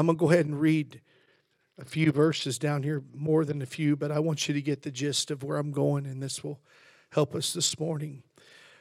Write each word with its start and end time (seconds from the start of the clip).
I'm 0.00 0.06
going 0.06 0.16
to 0.16 0.20
go 0.20 0.30
ahead 0.30 0.46
and 0.46 0.58
read 0.58 1.02
a 1.78 1.84
few 1.84 2.10
verses 2.10 2.58
down 2.58 2.82
here, 2.82 3.02
more 3.14 3.44
than 3.44 3.60
a 3.60 3.66
few, 3.66 3.96
but 3.96 4.10
I 4.10 4.18
want 4.18 4.48
you 4.48 4.54
to 4.54 4.62
get 4.62 4.80
the 4.80 4.90
gist 4.90 5.30
of 5.30 5.42
where 5.42 5.58
I'm 5.58 5.72
going, 5.72 6.06
and 6.06 6.22
this 6.22 6.42
will 6.42 6.58
help 7.10 7.34
us 7.34 7.52
this 7.52 7.78
morning. 7.78 8.22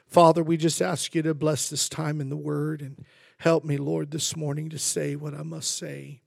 Father, 0.07 0.41
we 0.41 0.55
just 0.55 0.81
ask 0.81 1.13
you 1.13 1.21
to 1.23 1.33
bless 1.33 1.69
this 1.69 1.89
time 1.89 2.21
in 2.21 2.29
the 2.29 2.37
Word 2.37 2.81
and 2.81 3.05
help 3.39 3.65
me, 3.65 3.75
Lord, 3.75 4.11
this 4.11 4.37
morning 4.37 4.69
to 4.69 4.79
say 4.79 5.17
what 5.17 5.33
I 5.33 5.43
must 5.43 5.75
say. 5.75 6.21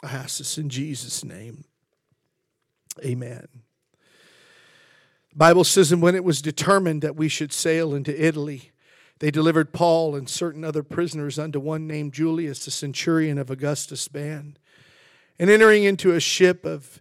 I 0.00 0.12
ask 0.12 0.38
this 0.38 0.56
in 0.56 0.68
Jesus' 0.68 1.24
name. 1.24 1.64
Amen. 3.04 3.48
The 5.30 5.36
Bible 5.36 5.64
says, 5.64 5.90
and 5.90 6.00
when 6.00 6.14
it 6.14 6.22
was 6.22 6.40
determined 6.40 7.02
that 7.02 7.16
we 7.16 7.28
should 7.28 7.52
sail 7.52 7.96
into 7.96 8.14
Italy, 8.16 8.70
they 9.20 9.30
delivered 9.30 9.72
Paul 9.72 10.16
and 10.16 10.28
certain 10.28 10.64
other 10.64 10.82
prisoners 10.82 11.38
unto 11.38 11.60
one 11.60 11.86
named 11.86 12.12
Julius, 12.12 12.64
the 12.64 12.70
centurion 12.70 13.38
of 13.38 13.50
Augustus' 13.50 14.08
band. 14.08 14.58
And 15.38 15.50
entering 15.50 15.84
into 15.84 16.12
a 16.12 16.20
ship 16.20 16.64
of 16.64 17.00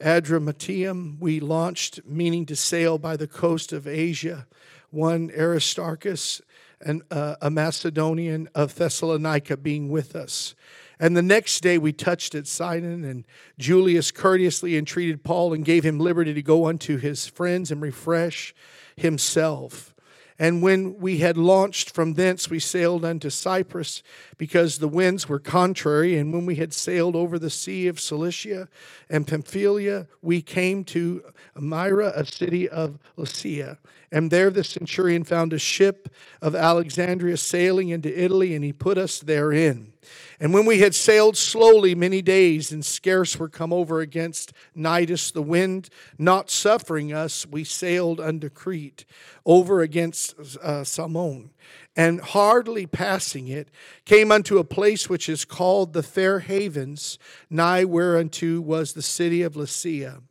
Adramyttium, 0.00 1.18
we 1.18 1.40
launched, 1.40 2.00
meaning 2.04 2.46
to 2.46 2.56
sail 2.56 2.98
by 2.98 3.16
the 3.16 3.26
coast 3.26 3.72
of 3.72 3.86
Asia, 3.86 4.46
one 4.90 5.30
Aristarchus, 5.36 6.40
and 6.80 7.02
uh, 7.10 7.34
a 7.42 7.50
Macedonian 7.50 8.48
of 8.54 8.74
Thessalonica, 8.76 9.56
being 9.56 9.88
with 9.88 10.14
us. 10.14 10.54
And 11.00 11.16
the 11.16 11.22
next 11.22 11.60
day 11.60 11.78
we 11.78 11.92
touched 11.92 12.34
at 12.34 12.46
Sidon, 12.46 13.04
and 13.04 13.24
Julius 13.58 14.10
courteously 14.10 14.76
entreated 14.76 15.24
Paul 15.24 15.52
and 15.52 15.64
gave 15.64 15.84
him 15.84 15.98
liberty 15.98 16.34
to 16.34 16.42
go 16.42 16.66
unto 16.66 16.96
his 16.96 17.26
friends 17.26 17.70
and 17.70 17.80
refresh 17.80 18.54
himself. 18.96 19.94
And 20.38 20.62
when 20.62 20.98
we 20.98 21.18
had 21.18 21.36
launched 21.36 21.90
from 21.90 22.14
thence, 22.14 22.48
we 22.48 22.60
sailed 22.60 23.04
unto 23.04 23.28
Cyprus, 23.28 24.04
because 24.36 24.78
the 24.78 24.86
winds 24.86 25.28
were 25.28 25.40
contrary. 25.40 26.16
And 26.16 26.32
when 26.32 26.46
we 26.46 26.54
had 26.54 26.72
sailed 26.72 27.16
over 27.16 27.38
the 27.38 27.50
sea 27.50 27.88
of 27.88 27.98
Cilicia 27.98 28.68
and 29.10 29.26
Pamphylia, 29.26 30.06
we 30.22 30.40
came 30.40 30.84
to 30.84 31.24
Myra, 31.56 32.12
a 32.14 32.24
city 32.24 32.68
of 32.68 32.98
Lycia. 33.16 33.78
And 34.12 34.30
there 34.30 34.50
the 34.50 34.64
centurion 34.64 35.24
found 35.24 35.52
a 35.52 35.58
ship 35.58 36.08
of 36.40 36.54
Alexandria 36.54 37.36
sailing 37.36 37.88
into 37.88 38.16
Italy, 38.16 38.54
and 38.54 38.64
he 38.64 38.72
put 38.72 38.96
us 38.96 39.18
therein. 39.18 39.92
And 40.40 40.54
when 40.54 40.66
we 40.66 40.78
had 40.78 40.94
sailed 40.94 41.36
slowly 41.36 41.96
many 41.96 42.22
days 42.22 42.70
and 42.70 42.84
scarce 42.84 43.38
were 43.38 43.48
come 43.48 43.72
over 43.72 44.00
against 44.00 44.52
Cnidus 44.76 45.32
the 45.32 45.42
wind 45.42 45.88
not 46.16 46.48
suffering 46.48 47.12
us, 47.12 47.44
we 47.44 47.64
sailed 47.64 48.20
unto 48.20 48.48
Crete, 48.48 49.04
over 49.44 49.80
against 49.80 50.36
uh, 50.62 50.84
Salmon. 50.84 51.50
And 51.96 52.20
hardly 52.20 52.86
passing 52.86 53.48
it, 53.48 53.68
came 54.04 54.30
unto 54.30 54.58
a 54.58 54.64
place 54.64 55.08
which 55.08 55.28
is 55.28 55.44
called 55.44 55.92
the 55.92 56.04
Fair 56.04 56.38
Havens, 56.38 57.18
nigh 57.50 57.84
whereunto 57.84 58.60
was 58.60 58.92
the 58.92 59.02
city 59.02 59.42
of 59.42 59.56
Lycia. 59.56 60.22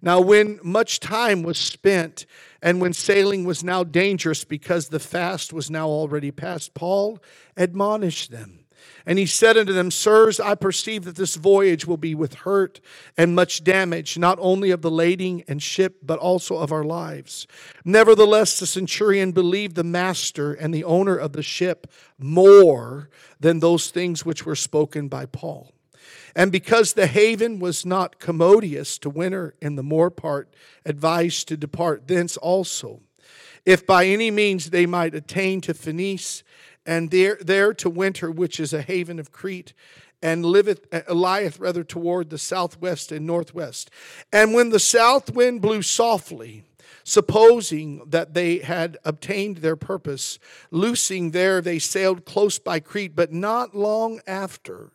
Now, 0.00 0.22
when 0.22 0.58
much 0.62 0.98
time 1.00 1.42
was 1.42 1.58
spent, 1.58 2.24
and 2.62 2.80
when 2.80 2.92
sailing 2.92 3.44
was 3.44 3.64
now 3.64 3.84
dangerous 3.84 4.44
because 4.44 4.88
the 4.88 5.00
fast 5.00 5.52
was 5.52 5.70
now 5.70 5.88
already 5.88 6.30
past, 6.30 6.74
Paul 6.74 7.18
admonished 7.56 8.30
them 8.30 8.60
and 9.06 9.18
he 9.18 9.26
said 9.26 9.56
unto 9.56 9.72
them, 9.72 9.90
Sirs, 9.90 10.40
I 10.40 10.54
perceive 10.54 11.04
that 11.04 11.16
this 11.16 11.36
voyage 11.36 11.86
will 11.86 11.96
be 11.96 12.14
with 12.14 12.34
hurt 12.34 12.80
and 13.16 13.34
much 13.34 13.64
damage, 13.64 14.18
not 14.18 14.38
only 14.40 14.70
of 14.70 14.82
the 14.82 14.90
lading 14.90 15.42
and 15.48 15.62
ship, 15.62 15.98
but 16.02 16.18
also 16.18 16.56
of 16.56 16.72
our 16.72 16.84
lives. 16.84 17.46
Nevertheless, 17.84 18.58
the 18.58 18.66
centurion 18.66 19.32
believed 19.32 19.76
the 19.76 19.84
master 19.84 20.52
and 20.52 20.72
the 20.72 20.84
owner 20.84 21.16
of 21.16 21.32
the 21.32 21.42
ship 21.42 21.86
more 22.18 23.08
than 23.38 23.60
those 23.60 23.90
things 23.90 24.24
which 24.24 24.44
were 24.44 24.56
spoken 24.56 25.08
by 25.08 25.26
Paul. 25.26 25.72
And 26.34 26.52
because 26.52 26.92
the 26.92 27.06
haven 27.06 27.58
was 27.58 27.84
not 27.84 28.18
commodious 28.18 28.98
to 28.98 29.10
winter 29.10 29.54
in 29.60 29.76
the 29.76 29.82
more 29.82 30.10
part, 30.10 30.54
advised 30.84 31.48
to 31.48 31.56
depart 31.56 32.08
thence 32.08 32.36
also, 32.36 33.00
if 33.66 33.86
by 33.86 34.06
any 34.06 34.30
means 34.30 34.70
they 34.70 34.86
might 34.86 35.14
attain 35.14 35.60
to 35.62 35.74
Phoenice 35.74 36.42
and 36.86 37.10
there, 37.10 37.38
there 37.40 37.74
to 37.74 37.90
winter, 37.90 38.30
which 38.30 38.58
is 38.58 38.72
a 38.72 38.82
haven 38.82 39.18
of 39.18 39.32
Crete, 39.32 39.74
and 40.22 40.44
liveth, 40.44 40.86
uh, 40.92 41.12
lieth 41.12 41.58
rather 41.58 41.84
toward 41.84 42.30
the 42.30 42.38
southwest 42.38 43.12
and 43.12 43.26
northwest. 43.26 43.90
And 44.32 44.54
when 44.54 44.70
the 44.70 44.80
south 44.80 45.34
wind 45.34 45.60
blew 45.60 45.82
softly, 45.82 46.64
supposing 47.04 48.02
that 48.06 48.34
they 48.34 48.58
had 48.58 48.98
obtained 49.04 49.58
their 49.58 49.76
purpose, 49.76 50.38
loosing 50.70 51.30
there, 51.30 51.60
they 51.60 51.78
sailed 51.78 52.24
close 52.24 52.58
by 52.58 52.80
Crete, 52.80 53.16
but 53.16 53.32
not 53.32 53.74
long 53.74 54.20
after 54.26 54.92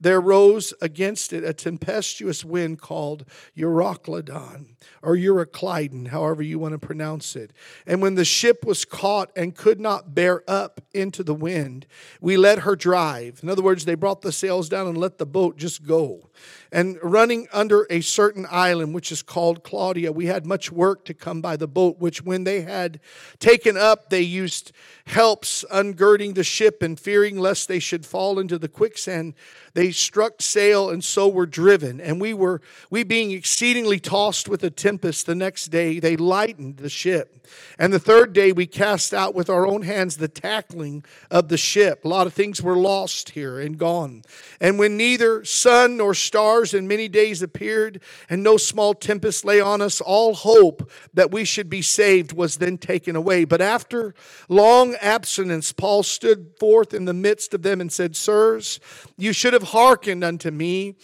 there 0.00 0.20
rose 0.20 0.74
against 0.80 1.32
it 1.32 1.44
a 1.44 1.52
tempestuous 1.52 2.44
wind 2.44 2.80
called 2.80 3.24
Euroclydon 3.56 4.76
or 5.02 5.16
Euroclydon, 5.16 6.08
however 6.08 6.42
you 6.42 6.58
want 6.58 6.72
to 6.72 6.78
pronounce 6.78 7.36
it. 7.36 7.52
And 7.86 8.02
when 8.02 8.14
the 8.14 8.24
ship 8.24 8.64
was 8.64 8.84
caught 8.84 9.30
and 9.36 9.54
could 9.54 9.80
not 9.80 10.14
bear 10.14 10.42
up 10.48 10.80
into 10.92 11.22
the 11.22 11.34
wind, 11.34 11.86
we 12.20 12.36
let 12.36 12.60
her 12.60 12.76
drive. 12.76 13.40
In 13.42 13.48
other 13.48 13.62
words, 13.62 13.84
they 13.84 13.94
brought 13.94 14.22
the 14.22 14.32
sails 14.32 14.68
down 14.68 14.86
and 14.86 14.98
let 14.98 15.18
the 15.18 15.26
boat 15.26 15.56
just 15.56 15.86
go. 15.86 16.28
And 16.72 16.98
running 17.02 17.48
under 17.52 17.86
a 17.88 18.00
certain 18.00 18.46
island, 18.50 18.94
which 18.94 19.10
is 19.10 19.22
called 19.22 19.62
Claudia, 19.62 20.12
we 20.12 20.26
had 20.26 20.44
much 20.44 20.70
work 20.70 21.04
to 21.06 21.14
come 21.14 21.40
by 21.40 21.56
the 21.56 21.68
boat, 21.68 21.98
which 21.98 22.22
when 22.22 22.44
they 22.44 22.62
had 22.62 23.00
taken 23.38 23.76
up, 23.76 24.10
they 24.10 24.20
used 24.20 24.72
helps 25.06 25.64
ungirding 25.72 26.34
the 26.34 26.44
ship 26.44 26.82
and 26.82 26.98
fearing 26.98 27.38
lest 27.38 27.68
they 27.68 27.78
should 27.78 28.04
fall 28.04 28.38
into 28.38 28.58
the 28.58 28.68
quicksand 28.68 29.34
they 29.76 29.92
struck 29.92 30.40
sail 30.40 30.88
and 30.88 31.04
so 31.04 31.28
were 31.28 31.44
driven 31.44 32.00
and 32.00 32.18
we 32.18 32.32
were 32.32 32.62
we 32.88 33.04
being 33.04 33.32
exceedingly 33.32 34.00
tossed 34.00 34.48
with 34.48 34.64
a 34.64 34.70
tempest 34.70 35.26
the 35.26 35.34
next 35.34 35.66
day 35.66 36.00
they 36.00 36.16
lightened 36.16 36.78
the 36.78 36.88
ship. 36.88 37.36
And 37.78 37.92
the 37.92 37.98
third 37.98 38.32
day 38.32 38.52
we 38.52 38.66
cast 38.66 39.12
out 39.12 39.34
with 39.34 39.50
our 39.50 39.66
own 39.66 39.82
hands 39.82 40.16
the 40.16 40.28
tackling 40.28 41.04
of 41.30 41.48
the 41.48 41.58
ship. 41.58 42.04
A 42.04 42.08
lot 42.08 42.26
of 42.26 42.32
things 42.32 42.62
were 42.62 42.76
lost 42.76 43.30
here 43.30 43.60
and 43.60 43.76
gone. 43.76 44.22
And 44.60 44.78
when 44.78 44.96
neither 44.96 45.44
sun 45.44 45.98
nor 45.98 46.14
stars 46.14 46.72
in 46.72 46.88
many 46.88 47.06
days 47.06 47.42
appeared 47.42 48.00
and 48.30 48.42
no 48.42 48.56
small 48.56 48.94
tempest 48.94 49.44
lay 49.44 49.60
on 49.60 49.82
us 49.82 50.00
all 50.00 50.34
hope 50.34 50.90
that 51.12 51.30
we 51.30 51.44
should 51.44 51.68
be 51.68 51.82
saved 51.82 52.32
was 52.32 52.56
then 52.56 52.78
taken 52.78 53.14
away. 53.14 53.44
But 53.44 53.60
after 53.60 54.14
long 54.48 54.94
abstinence, 54.96 55.72
Paul 55.72 56.02
stood 56.02 56.52
forth 56.58 56.94
in 56.94 57.04
the 57.04 57.12
midst 57.12 57.52
of 57.52 57.62
them 57.62 57.80
and 57.80 57.92
said, 57.92 58.16
Sirs, 58.16 58.80
you 59.18 59.34
should 59.34 59.52
have 59.52 59.65
hearkened 59.66 60.24
unto 60.24 60.50
me 60.50 60.94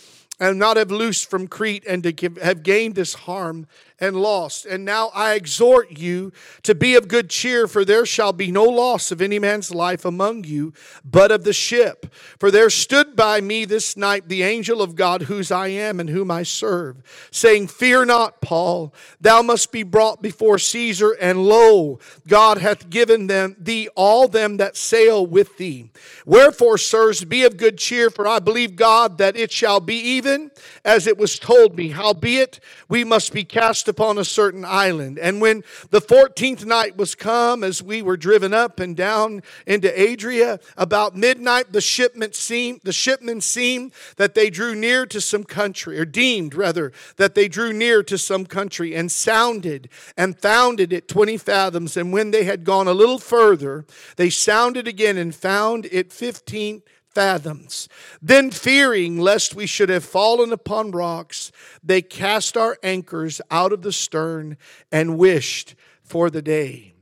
and 0.40 0.58
not 0.58 0.76
have 0.76 0.90
loosed 0.90 1.30
from 1.30 1.46
Crete 1.46 1.84
and 1.86 2.02
to 2.02 2.12
give, 2.12 2.36
have 2.38 2.62
gained 2.62 2.94
this 2.94 3.14
harm 3.14 3.66
and 4.02 4.16
lost. 4.16 4.66
And 4.66 4.84
now 4.84 5.12
I 5.14 5.34
exhort 5.34 5.96
you 5.96 6.32
to 6.64 6.74
be 6.74 6.96
of 6.96 7.06
good 7.06 7.30
cheer, 7.30 7.68
for 7.68 7.84
there 7.84 8.04
shall 8.04 8.32
be 8.32 8.50
no 8.50 8.64
loss 8.64 9.12
of 9.12 9.22
any 9.22 9.38
man's 9.38 9.72
life 9.72 10.04
among 10.04 10.42
you, 10.42 10.72
but 11.04 11.30
of 11.30 11.44
the 11.44 11.52
ship. 11.52 12.12
For 12.40 12.50
there 12.50 12.68
stood 12.68 13.14
by 13.14 13.40
me 13.40 13.64
this 13.64 13.96
night 13.96 14.28
the 14.28 14.42
angel 14.42 14.82
of 14.82 14.96
God, 14.96 15.22
whose 15.22 15.52
I 15.52 15.68
am 15.68 16.00
and 16.00 16.10
whom 16.10 16.32
I 16.32 16.42
serve, 16.42 16.96
saying, 17.30 17.68
Fear 17.68 18.06
not, 18.06 18.40
Paul, 18.40 18.92
thou 19.20 19.40
must 19.40 19.70
be 19.70 19.84
brought 19.84 20.20
before 20.20 20.58
Caesar, 20.58 21.12
and 21.12 21.46
lo, 21.46 22.00
God 22.26 22.58
hath 22.58 22.90
given 22.90 23.28
them 23.28 23.54
thee 23.56 23.88
all 23.94 24.26
them 24.26 24.56
that 24.56 24.76
sail 24.76 25.24
with 25.24 25.58
thee. 25.58 25.92
Wherefore, 26.26 26.76
sirs, 26.76 27.24
be 27.24 27.44
of 27.44 27.56
good 27.56 27.78
cheer, 27.78 28.10
for 28.10 28.26
I 28.26 28.40
believe 28.40 28.74
God 28.74 29.19
that 29.19 29.36
it 29.36 29.52
shall 29.52 29.78
be 29.78 29.94
even 29.94 30.50
as 30.84 31.06
it 31.06 31.16
was 31.16 31.38
told 31.38 31.76
me. 31.76 31.90
Howbeit, 31.90 32.58
we 32.88 33.04
must 33.04 33.32
be 33.32 33.44
cast 33.44 33.88
upon 33.92 34.16
a 34.16 34.25
certain 34.25 34.64
island. 34.64 35.19
And 35.19 35.41
when 35.41 35.62
the 35.91 36.00
14th 36.00 36.64
night 36.64 36.97
was 36.97 37.14
come, 37.14 37.62
as 37.62 37.82
we 37.82 38.00
were 38.00 38.16
driven 38.16 38.54
up 38.54 38.80
and 38.80 38.97
down 38.97 39.42
into 39.66 39.92
Adria, 39.92 40.58
about 40.76 41.14
midnight 41.14 41.72
the 41.72 41.82
shipment 41.82 42.34
seemed, 42.34 42.81
the 42.84 42.92
shipmen 42.92 43.42
seemed 43.42 43.92
that 44.16 44.34
they 44.34 44.49
drew 44.49 44.75
near 44.75 45.05
to 45.06 45.20
some 45.20 45.44
country, 45.44 46.00
or 46.00 46.06
deemed 46.06 46.55
rather 46.55 46.90
that 47.16 47.34
they 47.34 47.49
drew 47.49 47.72
near 47.72 48.02
to 48.02 48.16
some 48.16 48.46
country, 48.46 48.96
and 48.96 49.12
sounded 49.12 49.90
and 50.16 50.38
found 50.38 50.81
it 50.81 51.06
20 51.06 51.37
fathoms. 51.37 51.96
And 51.96 52.12
when 52.12 52.31
they 52.31 52.44
had 52.44 52.64
gone 52.64 52.88
a 52.88 52.94
little 52.94 53.19
further, 53.19 53.84
they 54.16 54.31
sounded 54.31 54.88
again 54.88 55.19
and 55.19 55.34
found 55.34 55.87
it 55.93 56.12
15 56.12 56.82
fathoms. 57.14 57.88
Then, 58.20 58.50
fearing 58.50 59.19
lest 59.19 59.55
we 59.55 59.67
should 59.67 59.88
have 59.88 60.05
fallen 60.05 60.53
upon 60.53 60.91
rocks, 60.91 61.53
they 61.82 62.03
cast 62.03 62.56
our 62.56 62.79
anchors 62.82 63.41
out 63.50 63.73
of 63.73 63.82
the 63.82 63.93
stern 63.93 64.56
and 64.91 65.19
wished 65.19 65.75
for 66.03 66.31
the 66.31 66.43
day. 66.43 66.93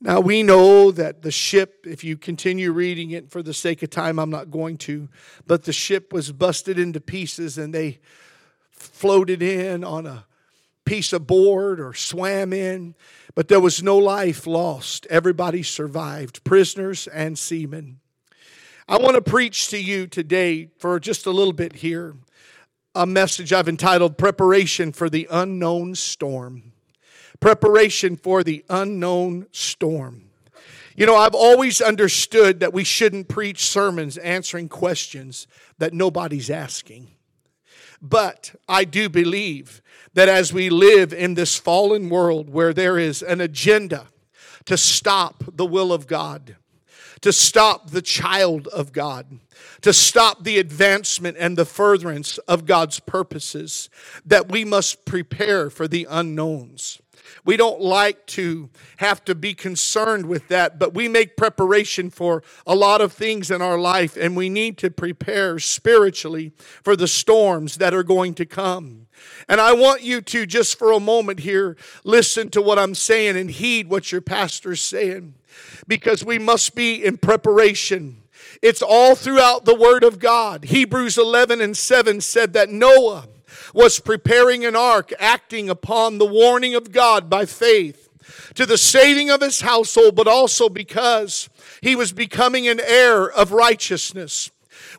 Now, 0.00 0.20
we 0.20 0.44
know 0.44 0.92
that 0.92 1.22
the 1.22 1.32
ship, 1.32 1.84
if 1.84 2.04
you 2.04 2.16
continue 2.16 2.70
reading 2.70 3.10
it 3.10 3.30
for 3.30 3.42
the 3.42 3.54
sake 3.54 3.82
of 3.82 3.90
time, 3.90 4.18
I'm 4.20 4.30
not 4.30 4.50
going 4.50 4.76
to, 4.78 5.08
but 5.46 5.64
the 5.64 5.72
ship 5.72 6.12
was 6.12 6.30
busted 6.30 6.78
into 6.78 7.00
pieces 7.00 7.58
and 7.58 7.74
they 7.74 7.98
floated 8.70 9.42
in 9.42 9.82
on 9.82 10.06
a 10.06 10.24
piece 10.84 11.12
of 11.12 11.26
board 11.26 11.80
or 11.80 11.94
swam 11.94 12.52
in, 12.52 12.94
but 13.34 13.48
there 13.48 13.60
was 13.60 13.82
no 13.82 13.98
life 13.98 14.46
lost. 14.46 15.06
Everybody 15.10 15.62
survived, 15.64 16.44
prisoners 16.44 17.08
and 17.08 17.36
seamen. 17.36 17.98
I 18.90 18.96
want 18.96 19.16
to 19.16 19.20
preach 19.20 19.68
to 19.68 19.78
you 19.78 20.06
today 20.06 20.70
for 20.78 20.98
just 20.98 21.26
a 21.26 21.30
little 21.30 21.52
bit 21.52 21.76
here 21.76 22.16
a 22.94 23.04
message 23.04 23.52
I've 23.52 23.68
entitled 23.68 24.16
Preparation 24.16 24.92
for 24.92 25.10
the 25.10 25.28
Unknown 25.30 25.94
Storm. 25.94 26.72
Preparation 27.38 28.16
for 28.16 28.42
the 28.42 28.64
Unknown 28.70 29.46
Storm. 29.52 30.30
You 30.96 31.04
know, 31.04 31.16
I've 31.16 31.34
always 31.34 31.82
understood 31.82 32.60
that 32.60 32.72
we 32.72 32.82
shouldn't 32.82 33.28
preach 33.28 33.66
sermons 33.66 34.16
answering 34.16 34.70
questions 34.70 35.46
that 35.76 35.92
nobody's 35.92 36.48
asking. 36.48 37.08
But 38.00 38.54
I 38.66 38.84
do 38.84 39.10
believe 39.10 39.82
that 40.14 40.30
as 40.30 40.50
we 40.50 40.70
live 40.70 41.12
in 41.12 41.34
this 41.34 41.56
fallen 41.56 42.08
world 42.08 42.48
where 42.48 42.72
there 42.72 42.98
is 42.98 43.20
an 43.20 43.42
agenda 43.42 44.06
to 44.64 44.78
stop 44.78 45.44
the 45.46 45.66
will 45.66 45.92
of 45.92 46.06
God, 46.06 46.56
to 47.20 47.32
stop 47.32 47.90
the 47.90 48.02
child 48.02 48.68
of 48.68 48.92
God, 48.92 49.40
to 49.82 49.92
stop 49.92 50.44
the 50.44 50.58
advancement 50.58 51.36
and 51.38 51.56
the 51.56 51.64
furtherance 51.64 52.38
of 52.38 52.66
God's 52.66 53.00
purposes, 53.00 53.90
that 54.24 54.50
we 54.50 54.64
must 54.64 55.04
prepare 55.04 55.70
for 55.70 55.88
the 55.88 56.06
unknowns. 56.08 57.00
We 57.44 57.56
don't 57.56 57.80
like 57.80 58.26
to 58.28 58.70
have 58.98 59.24
to 59.26 59.34
be 59.34 59.54
concerned 59.54 60.26
with 60.26 60.48
that, 60.48 60.78
but 60.78 60.94
we 60.94 61.08
make 61.08 61.36
preparation 61.36 62.10
for 62.10 62.42
a 62.66 62.74
lot 62.74 63.00
of 63.00 63.12
things 63.12 63.50
in 63.50 63.62
our 63.62 63.78
life, 63.78 64.16
and 64.16 64.36
we 64.36 64.48
need 64.48 64.78
to 64.78 64.90
prepare 64.90 65.58
spiritually 65.58 66.52
for 66.82 66.96
the 66.96 67.08
storms 67.08 67.76
that 67.76 67.94
are 67.94 68.02
going 68.02 68.34
to 68.34 68.46
come. 68.46 69.06
And 69.48 69.60
I 69.60 69.72
want 69.72 70.02
you 70.02 70.20
to 70.20 70.46
just 70.46 70.78
for 70.78 70.92
a 70.92 71.00
moment 71.00 71.40
here 71.40 71.76
listen 72.04 72.50
to 72.50 72.62
what 72.62 72.78
I'm 72.78 72.94
saying 72.94 73.36
and 73.36 73.50
heed 73.50 73.88
what 73.88 74.12
your 74.12 74.20
pastor's 74.20 74.82
saying 74.82 75.34
because 75.86 76.24
we 76.24 76.38
must 76.38 76.74
be 76.74 77.04
in 77.04 77.16
preparation. 77.16 78.22
It's 78.62 78.82
all 78.82 79.14
throughout 79.14 79.64
the 79.64 79.74
Word 79.74 80.04
of 80.04 80.18
God. 80.18 80.64
Hebrews 80.64 81.18
11 81.18 81.60
and 81.60 81.76
7 81.76 82.20
said 82.20 82.52
that 82.54 82.70
Noah 82.70 83.28
was 83.74 84.00
preparing 84.00 84.64
an 84.64 84.76
ark, 84.76 85.12
acting 85.18 85.68
upon 85.70 86.18
the 86.18 86.26
warning 86.26 86.74
of 86.74 86.92
God 86.92 87.28
by 87.30 87.44
faith 87.44 88.08
to 88.54 88.66
the 88.66 88.78
saving 88.78 89.30
of 89.30 89.40
his 89.40 89.60
household, 89.60 90.16
but 90.16 90.28
also 90.28 90.68
because 90.68 91.48
he 91.82 91.94
was 91.94 92.12
becoming 92.12 92.68
an 92.68 92.80
heir 92.80 93.30
of 93.30 93.52
righteousness. 93.52 94.50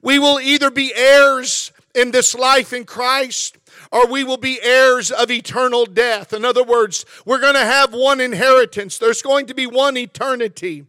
We 0.02 0.20
will 0.20 0.40
either 0.40 0.72
be 0.72 0.94
heirs 0.96 1.72
in 1.96 2.12
this 2.12 2.36
life 2.36 2.74
in 2.74 2.86
Christ 2.86 3.58
or 3.92 4.08
we 4.08 4.24
will 4.24 4.38
be 4.38 4.62
heirs 4.62 5.10
of 5.12 5.32
eternal 5.32 5.86
death. 5.86 6.34
In 6.34 6.46
other 6.46 6.64
words, 6.64 7.06
we're 7.26 7.40
going 7.40 7.56
to 7.56 7.66
have 7.66 7.94
one 7.94 8.22
inheritance. 8.22 8.98
There's 8.98 9.22
going 9.22 9.48
to 9.48 9.56
be 9.56 9.66
one 9.66 9.98
eternity. 9.98 10.86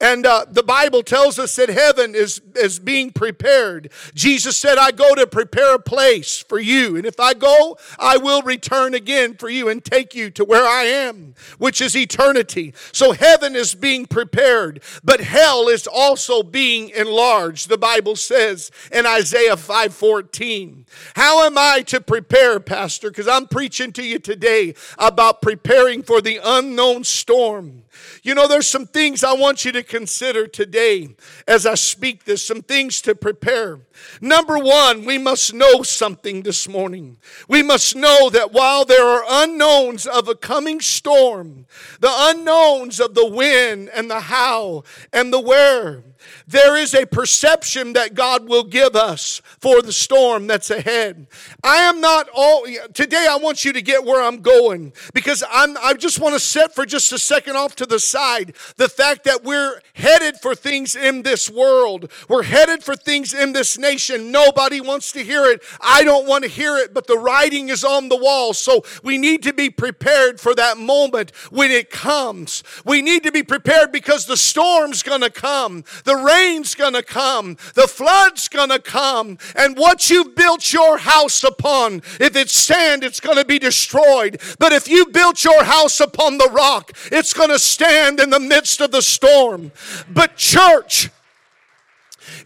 And 0.00 0.26
uh, 0.26 0.44
the 0.48 0.62
Bible 0.62 1.02
tells 1.02 1.38
us 1.38 1.56
that 1.56 1.68
heaven 1.68 2.14
is, 2.14 2.40
is 2.54 2.78
being 2.78 3.10
prepared. 3.10 3.90
Jesus 4.14 4.56
said, 4.56 4.78
I 4.78 4.90
go 4.90 5.14
to 5.14 5.26
prepare 5.26 5.74
a 5.74 5.80
place 5.80 6.42
for 6.42 6.58
you. 6.58 6.96
And 6.96 7.06
if 7.06 7.18
I 7.18 7.34
go, 7.34 7.78
I 7.98 8.16
will 8.18 8.42
return 8.42 8.94
again 8.94 9.34
for 9.34 9.48
you 9.48 9.68
and 9.68 9.84
take 9.84 10.14
you 10.14 10.30
to 10.30 10.44
where 10.44 10.66
I 10.66 10.84
am, 10.84 11.34
which 11.58 11.80
is 11.80 11.96
eternity. 11.96 12.74
So 12.92 13.12
heaven 13.12 13.56
is 13.56 13.74
being 13.74 14.06
prepared, 14.06 14.82
but 15.02 15.20
hell 15.20 15.68
is 15.68 15.86
also 15.86 16.42
being 16.42 16.90
enlarged. 16.90 17.68
The 17.68 17.78
Bible 17.78 18.16
says 18.16 18.70
in 18.92 19.06
Isaiah 19.06 19.56
5:14. 19.56 20.84
How 21.16 21.44
am 21.44 21.56
I 21.56 21.82
to 21.86 22.00
prepare, 22.00 22.43
Pastor? 22.60 23.10
Because 23.10 23.28
I'm 23.28 23.46
preaching 23.46 23.92
to 23.92 24.02
you 24.02 24.18
today 24.18 24.74
about 24.98 25.42
preparing 25.42 26.02
for 26.02 26.20
the 26.20 26.40
unknown 26.42 27.04
storm. 27.04 27.84
You 28.22 28.34
know, 28.34 28.48
there's 28.48 28.68
some 28.68 28.86
things 28.86 29.24
I 29.24 29.34
want 29.34 29.64
you 29.64 29.72
to 29.72 29.82
consider 29.82 30.46
today 30.46 31.14
as 31.46 31.66
I 31.66 31.74
speak 31.74 32.24
this, 32.24 32.44
some 32.44 32.62
things 32.62 33.00
to 33.02 33.14
prepare. 33.14 33.80
Number 34.20 34.58
one, 34.58 35.04
we 35.04 35.18
must 35.18 35.54
know 35.54 35.82
something 35.82 36.42
this 36.42 36.68
morning. 36.68 37.18
We 37.48 37.62
must 37.62 37.94
know 37.96 38.30
that 38.30 38.52
while 38.52 38.84
there 38.84 39.04
are 39.04 39.24
unknowns 39.44 40.06
of 40.06 40.28
a 40.28 40.34
coming 40.34 40.80
storm, 40.80 41.66
the 42.00 42.12
unknowns 42.12 43.00
of 43.00 43.14
the 43.14 43.26
when 43.26 43.88
and 43.88 44.10
the 44.10 44.20
how 44.20 44.84
and 45.12 45.32
the 45.32 45.40
where, 45.40 46.02
there 46.46 46.76
is 46.76 46.94
a 46.94 47.06
perception 47.06 47.92
that 47.94 48.14
God 48.14 48.48
will 48.48 48.64
give 48.64 48.94
us 48.96 49.40
for 49.60 49.82
the 49.82 49.92
storm 49.92 50.46
that's 50.46 50.70
ahead. 50.70 51.26
I 51.62 51.76
am 51.78 52.00
not 52.00 52.28
all 52.34 52.64
today 52.92 53.26
I 53.28 53.36
want 53.36 53.64
you 53.64 53.72
to 53.72 53.82
get 53.82 54.04
where 54.04 54.22
I'm 54.22 54.40
going 54.40 54.92
because 55.12 55.42
I'm 55.50 55.76
I 55.78 55.94
just 55.94 56.20
want 56.20 56.34
to 56.34 56.40
set 56.40 56.74
for 56.74 56.86
just 56.86 57.12
a 57.12 57.18
second 57.18 57.56
off 57.56 57.76
to 57.76 57.86
the 57.86 57.98
side 57.98 58.54
the 58.76 58.88
fact 58.88 59.24
that 59.24 59.44
we're 59.44 59.80
headed 59.94 60.36
for 60.36 60.54
things 60.54 60.94
in 60.94 61.22
this 61.22 61.50
world. 61.50 62.10
We're 62.28 62.42
headed 62.42 62.82
for 62.82 62.96
things 62.96 63.34
in 63.34 63.52
this 63.52 63.78
nation. 63.78 64.30
Nobody 64.30 64.80
wants 64.80 65.12
to 65.12 65.24
hear 65.24 65.44
it. 65.44 65.62
I 65.80 66.04
don't 66.04 66.26
want 66.26 66.44
to 66.44 66.50
hear 66.50 66.76
it, 66.76 66.94
but 66.94 67.06
the 67.06 67.18
writing 67.18 67.68
is 67.68 67.84
on 67.84 68.08
the 68.08 68.16
wall. 68.16 68.52
So 68.54 68.84
we 69.02 69.18
need 69.18 69.42
to 69.44 69.52
be 69.52 69.70
prepared 69.70 70.40
for 70.40 70.54
that 70.54 70.78
moment 70.78 71.32
when 71.50 71.70
it 71.70 71.90
comes. 71.90 72.62
We 72.84 73.02
need 73.02 73.22
to 73.24 73.32
be 73.32 73.42
prepared 73.42 73.92
because 73.92 74.26
the 74.26 74.36
storm's 74.36 75.02
going 75.02 75.20
to 75.20 75.30
come. 75.30 75.84
The 76.04 76.13
the 76.14 76.22
rain's 76.22 76.74
gonna 76.74 77.02
come, 77.02 77.56
the 77.74 77.88
flood's 77.88 78.48
gonna 78.48 78.78
come, 78.78 79.38
and 79.56 79.76
what 79.76 80.10
you've 80.10 80.34
built 80.34 80.72
your 80.72 80.98
house 80.98 81.42
upon, 81.42 82.02
if 82.20 82.36
it's 82.36 82.52
sand, 82.52 83.02
it's 83.02 83.20
gonna 83.20 83.44
be 83.44 83.58
destroyed. 83.58 84.40
But 84.58 84.72
if 84.72 84.88
you 84.88 85.06
built 85.06 85.44
your 85.44 85.64
house 85.64 86.00
upon 86.00 86.38
the 86.38 86.48
rock, 86.52 86.92
it's 87.10 87.32
gonna 87.32 87.58
stand 87.58 88.20
in 88.20 88.30
the 88.30 88.40
midst 88.40 88.80
of 88.80 88.92
the 88.92 89.02
storm. 89.02 89.72
But, 90.08 90.36
church, 90.36 91.10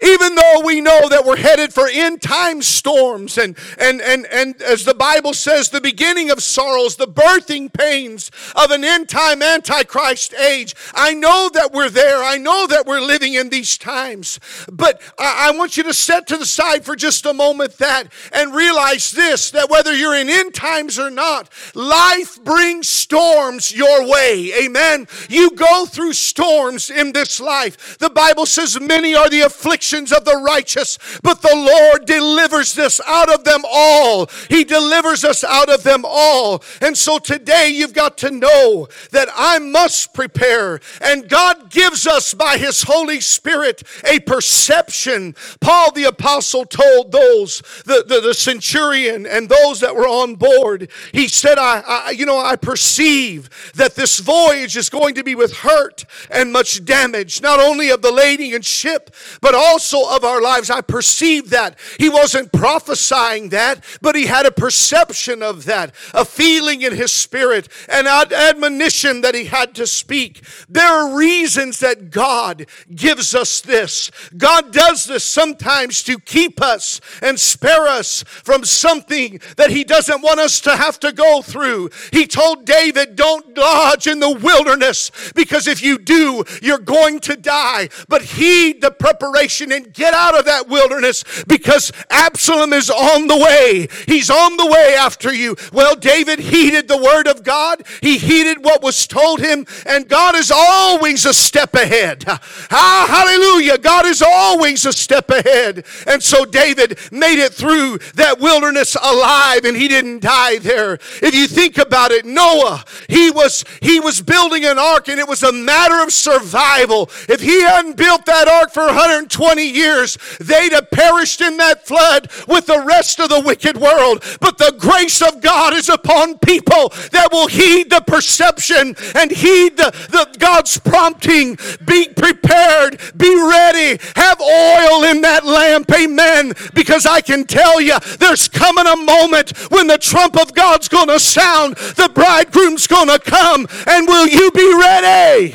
even 0.03 0.35
though 0.35 0.63
we 0.65 0.81
know 0.81 1.09
that 1.09 1.25
we're 1.25 1.37
headed 1.37 1.73
for 1.73 1.89
end 1.89 2.23
time 2.23 2.63
storms 2.63 3.39
and, 3.39 3.57
and, 3.79 4.01
and, 4.01 4.27
and 4.27 4.61
as 4.63 4.85
the 4.85 4.95
Bible 4.95 5.33
says, 5.33 5.71
the 5.71 5.81
beginning 5.81 6.31
of 6.31 6.43
sorrows, 6.43 6.97
the 6.97 7.07
birthing 7.07 7.73
pains 7.73 8.31
of 8.55 8.71
an 8.71 8.85
end 8.85 9.09
time 9.09 9.43
antichrist 9.43 10.35
age, 10.35 10.75
I 10.95 11.15
know 11.15 11.51
that 11.55 11.73
we're 11.73 11.91
there. 11.91 12.23
I 12.23 12.37
know 12.39 12.67
that 12.67 12.87
we're 12.87 13.01
living 13.01 13.35
in 13.35 13.49
these 13.49 13.79
times. 13.79 14.41
But 14.71 15.01
I, 15.19 15.49
I 15.49 15.57
want 15.57 15.77
you 15.77 15.83
to 15.85 15.95
set 15.95 16.27
to 16.29 16.37
the 16.37 16.47
side 16.47 16.85
for 16.85 16.97
just 16.97 17.27
a 17.27 17.35
moment 17.35 17.79
that 17.79 18.09
and 18.33 18.55
realize 18.55 19.13
this 19.13 19.51
that 19.53 19.71
whether 19.71 19.95
you're 19.95 20.17
in 20.17 20.29
end 20.29 20.55
times 20.55 20.99
or 20.99 21.11
not, 21.11 21.49
life 21.75 22.43
brings 22.45 22.89
storms 22.89 23.73
your 23.73 24.09
way. 24.09 24.53
Amen. 24.63 25.07
You 25.29 25.51
go 25.51 25.87
through 25.87 26.13
storms 26.15 26.91
in 26.91 27.13
this 27.13 27.41
life. 27.41 27.99
The 27.99 28.11
Bible 28.11 28.47
says, 28.47 28.81
Many 28.81 29.15
are 29.15 29.31
the 29.31 29.41
afflictions 29.43 29.68
afflictions 29.69 30.12
of 30.12 30.25
the 30.25 30.37
righteous, 30.37 30.99
but 31.23 31.43
the 31.43 31.55
Lord 31.55 32.06
delivers 32.06 32.79
us 32.79 33.00
out 33.06 33.32
of 33.32 33.44
them 33.44 33.62
all. 33.71 34.28
He 34.49 34.64
delivers 34.64 35.25
us 35.25 35.45
out 35.45 35.69
of 35.69 35.83
them 35.83 36.04
all. 36.07 36.62
And 36.81 36.97
so 36.97 37.19
today 37.19 37.69
you've 37.69 37.93
got 37.93 38.16
to 38.19 38.31
know 38.31 38.88
that 39.11 39.28
I 39.37 39.59
must 39.59 40.14
prepare, 40.14 40.81
and 41.02 41.28
God 41.28 41.71
gives 41.71 42.07
us 42.07 42.33
by 42.33 42.57
His 42.57 42.85
Holy 42.85 43.21
Spirit 43.21 43.83
a 44.04 44.21
perception. 44.21 45.35
Paul 45.61 45.93
the 45.93 46.04
Apostle 46.04 46.64
told 46.64 47.12
those, 47.12 47.62
the, 47.85 48.04
the, 48.07 48.21
the 48.21 48.35
centurion 48.35 49.26
and 49.26 49.50
those 49.50 49.81
that 49.81 49.95
were 49.95 50.09
on 50.09 50.37
board, 50.37 50.90
he 51.12 51.28
said, 51.28 51.59
I, 51.59 51.83
I, 51.87 52.11
you 52.12 52.25
know, 52.25 52.38
I 52.38 52.57
perceive 52.57 53.50
that 53.75 53.97
this 53.97 54.19
voyage 54.19 54.76
is 54.78 54.88
going 54.88 55.14
to 55.16 55.25
be 55.25 55.35
with 55.35 55.59
hurt 55.59 56.07
and 56.31 56.52
much 56.52 56.85
damage, 56.87 57.43
not 57.43 57.61
only 57.61 57.90
of 57.90 58.00
the 58.00 58.12
lady 58.12 58.54
and 58.54 58.64
ship, 58.64 59.14
but 59.40 59.54
also 59.59 60.09
of 60.09 60.25
our 60.25 60.41
lives. 60.41 60.71
I 60.71 60.81
perceived 60.81 61.50
that. 61.50 61.79
He 61.99 62.09
wasn't 62.09 62.53
prophesying 62.53 63.49
that, 63.50 63.85
but 64.00 64.15
he 64.15 64.27
had 64.27 64.47
a 64.47 64.53
perception 64.53 65.43
of 65.43 65.65
that, 65.65 65.95
a 66.15 66.25
feeling 66.25 66.83
in 66.83 66.95
his 66.95 67.12
spirit, 67.12 67.69
an 67.88 68.07
admonition 68.07 69.21
that 69.23 69.35
he 69.35 69.47
had 69.47 69.75
to 69.75 69.87
speak. 69.87 70.45
There 70.69 70.87
are 70.87 71.17
reasons 71.17 71.81
that 71.81 72.11
God 72.11 72.67
gives 72.95 73.35
us 73.35 73.61
this. 73.61 74.11
God 74.37 74.73
does 74.73 75.05
this 75.05 75.25
sometimes 75.25 76.03
to 76.05 76.19
keep 76.21 76.62
us 76.62 77.00
and 77.21 77.38
spare 77.38 77.88
us 77.88 78.23
from 78.23 78.65
something 78.65 79.41
that 79.57 79.71
he 79.71 79.83
doesn't 79.83 80.23
want 80.23 80.41
us 80.41 80.61
to 80.61 80.77
have 80.77 81.00
to 81.00 81.12
go 81.12 81.43
through. 81.43 81.91
He 82.12 82.27
told 82.27 82.65
David, 82.65 83.17
Don't 83.17 83.57
lodge 83.57 84.07
in 84.07 84.21
the 84.21 84.31
wilderness 84.31 85.11
because 85.35 85.67
if 85.67 85.83
you 85.83 85.99
do, 85.99 86.45
you're 86.62 86.79
going 86.79 87.19
to 87.21 87.37
die. 87.37 87.88
But 88.09 88.23
heed 88.23 88.81
the 88.81 88.91
preparation 88.91 89.48
and 89.73 89.93
get 89.93 90.14
out 90.14 90.38
of 90.38 90.45
that 90.45 90.69
wilderness 90.69 91.25
because 91.47 91.93
Absalom 92.11 92.73
is 92.73 92.90
on 92.90 93.26
the 93.26 93.37
way. 93.37 93.88
He's 94.07 94.31
on 94.31 94.57
the 94.57 94.67
way 94.67 94.95
after 94.99 95.33
you. 95.33 95.57
Well, 95.73 95.97
David 95.97 96.38
heeded 96.38 96.88
the 96.88 97.02
word 97.02 97.26
of 97.26 97.43
God, 97.43 97.83
he 98.00 98.19
heeded 98.19 98.64
what 98.64 98.83
was 98.83 99.07
told 99.07 99.40
him, 99.40 99.67
and 99.87 100.09
God 100.09 100.35
is 100.35 100.50
always 100.50 101.25
a 101.25 101.35
step 101.35 101.75
ahead. 101.75 102.25
Ah, 102.71 103.07
hallelujah. 103.09 103.78
God 103.78 104.07
is 104.07 104.23
always 104.23 104.85
a 104.85 104.93
step 104.93 105.31
ahead. 105.31 105.85
And 106.07 106.23
so 106.23 106.45
David 106.45 106.99
made 107.11 107.43
it 107.43 107.52
through 107.52 107.99
that 108.14 108.38
wilderness 108.38 108.97
alive 108.97 109.64
and 109.64 109.76
he 109.76 109.88
didn't 109.88 110.21
die 110.21 110.59
there. 110.59 110.95
If 111.23 111.35
you 111.35 111.47
think 111.47 111.78
about 111.78 112.11
it, 112.11 112.26
Noah, 112.26 112.85
he 113.09 113.31
was 113.31 113.64
he 113.81 114.00
was 114.00 114.21
building 114.21 114.64
an 114.64 114.78
ark 114.78 115.09
and 115.09 115.19
it 115.19 115.28
was 115.28 115.43
a 115.43 115.52
matter 115.52 116.02
of 116.02 116.12
survival. 116.12 117.11
If 117.28 117.40
he 117.40 117.62
hadn't 117.62 117.97
built 117.97 118.26
that 118.26 118.49
ark 118.49 118.73
for 118.73 118.87
120 118.87 119.38
20 119.38 119.62
years, 119.62 120.18
they'd 120.40 120.73
have 120.73 120.90
perished 120.90 121.40
in 121.40 121.59
that 121.59 121.87
flood 121.87 122.28
with 122.49 122.66
the 122.66 122.85
rest 122.85 123.21
of 123.21 123.28
the 123.28 123.40
wicked 123.40 123.76
world. 123.76 124.21
But 124.40 124.59
the 124.59 124.75
grace 124.76 125.23
of 125.23 125.40
God 125.40 125.75
is 125.75 125.88
upon 125.88 126.40
people 126.40 126.88
that 127.12 127.28
will 127.30 127.47
heed 127.47 127.88
the 127.88 128.00
perception 128.00 128.97
and 129.14 129.30
heed 129.30 129.76
the, 129.76 129.92
the 130.11 130.26
God's 130.40 130.76
prompting. 130.80 131.57
Be 131.87 132.09
prepared, 132.09 133.00
be 133.16 133.33
ready, 133.33 134.02
have 134.16 134.40
oil 134.40 135.04
in 135.04 135.21
that 135.21 135.42
lamp. 135.45 135.88
Amen. 135.92 136.52
Because 136.75 137.07
I 137.07 137.21
can 137.21 137.45
tell 137.45 137.80
you, 137.80 137.97
there's 138.18 138.49
coming 138.49 138.88
a 138.88 138.97
moment 138.97 139.57
when 139.71 139.87
the 139.87 139.99
trump 139.99 140.37
of 140.37 140.52
God's 140.52 140.88
going 140.88 141.11
to 141.11 141.21
sound, 141.21 141.76
the 141.76 142.11
bridegroom's 142.12 142.88
going 142.88 143.07
to 143.07 143.21
come, 143.21 143.68
and 143.87 144.09
will 144.09 144.26
you 144.26 144.50
be 144.50 144.75
ready? 144.75 145.54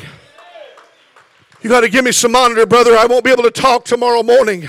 You 1.64 1.70
got 1.70 1.80
to 1.80 1.88
give 1.88 2.04
me 2.04 2.12
some 2.12 2.32
monitor, 2.32 2.66
brother. 2.66 2.94
I 2.94 3.06
won't 3.06 3.24
be 3.24 3.30
able 3.30 3.44
to 3.44 3.50
talk 3.50 3.86
tomorrow 3.86 4.22
morning. 4.22 4.68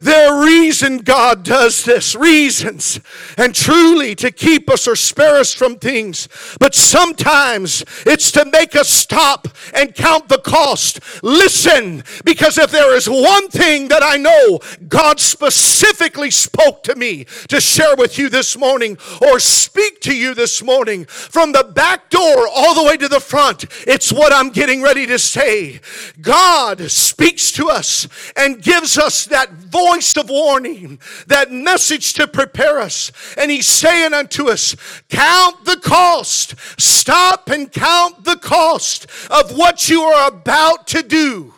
There 0.00 0.32
are 0.32 0.44
reasons 0.44 1.02
God 1.02 1.42
does 1.42 1.84
this, 1.84 2.14
reasons, 2.14 3.00
and 3.36 3.54
truly 3.54 4.14
to 4.16 4.30
keep 4.30 4.68
us 4.70 4.86
or 4.86 4.96
spare 4.96 5.36
us 5.36 5.54
from 5.54 5.76
things. 5.76 6.28
But 6.60 6.74
sometimes 6.74 7.84
it's 8.04 8.30
to 8.32 8.44
make 8.44 8.76
us 8.76 8.88
stop 8.88 9.48
and 9.74 9.94
count 9.94 10.28
the 10.28 10.38
cost. 10.38 11.00
Listen, 11.22 12.02
because 12.24 12.58
if 12.58 12.70
there 12.70 12.94
is 12.94 13.08
one 13.08 13.48
thing 13.48 13.88
that 13.88 14.02
I 14.02 14.16
know 14.16 14.60
God 14.88 15.20
specifically 15.20 16.30
spoke 16.30 16.82
to 16.84 16.94
me 16.94 17.24
to 17.48 17.60
share 17.60 17.96
with 17.96 18.18
you 18.18 18.28
this 18.28 18.56
morning 18.56 18.98
or 19.22 19.40
speak 19.40 20.00
to 20.02 20.14
you 20.14 20.34
this 20.34 20.62
morning 20.62 21.06
from 21.06 21.52
the 21.52 21.64
back 21.64 22.10
door 22.10 22.48
all 22.54 22.74
the 22.74 22.84
way 22.84 22.96
to 22.96 23.08
the 23.08 23.20
front, 23.20 23.64
it's 23.86 24.12
what 24.12 24.32
I'm 24.32 24.50
getting 24.50 24.82
ready 24.82 25.06
to 25.06 25.18
say. 25.18 25.80
God 26.20 26.90
speaks 26.90 27.52
to 27.52 27.70
us 27.70 28.08
and 28.36 28.62
gives 28.62 28.98
us 28.98 29.24
that 29.26 29.52
voice 29.52 29.85
voice 29.86 30.16
of 30.16 30.28
warning, 30.28 30.98
that 31.26 31.50
message 31.50 32.14
to 32.14 32.26
prepare 32.26 32.78
us. 32.78 33.12
And 33.36 33.50
he's 33.50 33.66
saying 33.66 34.12
unto 34.12 34.48
us, 34.48 34.74
Count 35.08 35.64
the 35.64 35.76
cost. 35.76 36.54
Stop 36.80 37.48
and 37.48 37.70
count 37.70 38.24
the 38.24 38.36
cost 38.36 39.06
of 39.30 39.56
what 39.56 39.88
you 39.88 40.02
are 40.02 40.28
about 40.28 40.86
to 40.88 41.02
do. 41.02 41.54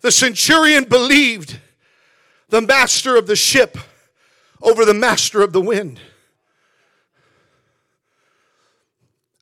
The 0.00 0.10
centurion 0.10 0.84
believed 0.84 1.60
the 2.48 2.60
master 2.60 3.16
of 3.16 3.28
the 3.28 3.36
ship 3.36 3.78
over 4.60 4.84
the 4.84 4.94
master 4.94 5.42
of 5.42 5.52
the 5.52 5.60
wind. 5.60 6.00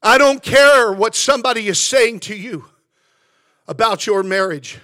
I 0.03 0.19
don't 0.19 0.43
care 0.43 0.93
what 0.93 1.15
somebody 1.15 1.67
is 1.67 1.79
saying 1.79 2.21
to 2.21 2.37
you 2.37 2.70
about 3.71 4.05
your 4.05 4.25
marriage. 4.25 4.81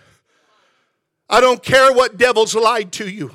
I 1.29 1.41
don't 1.41 1.61
care 1.61 1.93
what 1.93 2.17
devils 2.17 2.55
lied 2.55 2.93
to 2.93 3.09
you 3.09 3.33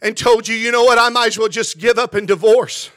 and 0.00 0.16
told 0.16 0.48
you, 0.48 0.56
you 0.56 0.72
know 0.72 0.82
what, 0.82 0.98
I 0.98 1.10
might 1.10 1.26
as 1.28 1.38
well 1.38 1.48
just 1.48 1.78
give 1.78 1.98
up 1.98 2.14
and 2.14 2.26
divorce. 2.26 2.90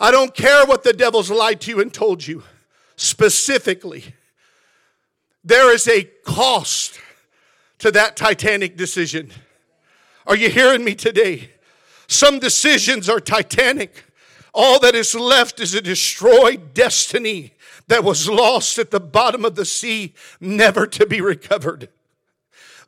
I 0.00 0.10
don't 0.10 0.34
care 0.34 0.64
what 0.64 0.82
the 0.82 0.94
devils 0.94 1.30
lied 1.30 1.60
to 1.60 1.70
you 1.70 1.80
and 1.82 1.92
told 1.92 2.26
you 2.26 2.42
specifically. 2.96 4.14
There 5.44 5.72
is 5.74 5.86
a 5.86 6.04
cost 6.24 6.98
to 7.80 7.90
that 7.90 8.16
titanic 8.16 8.78
decision. 8.78 9.30
Are 10.26 10.36
you 10.36 10.48
hearing 10.48 10.84
me 10.84 10.94
today? 10.94 11.50
Some 12.06 12.38
decisions 12.38 13.10
are 13.10 13.20
titanic. 13.20 14.04
All 14.54 14.80
that 14.80 14.94
is 14.94 15.14
left 15.14 15.60
is 15.60 15.74
a 15.74 15.82
destroyed 15.82 16.72
destiny 16.72 17.52
that 17.88 18.04
was 18.04 18.28
lost 18.28 18.78
at 18.78 18.90
the 18.90 19.00
bottom 19.00 19.44
of 19.44 19.54
the 19.54 19.64
sea, 19.64 20.14
never 20.40 20.86
to 20.86 21.06
be 21.06 21.20
recovered. 21.20 21.88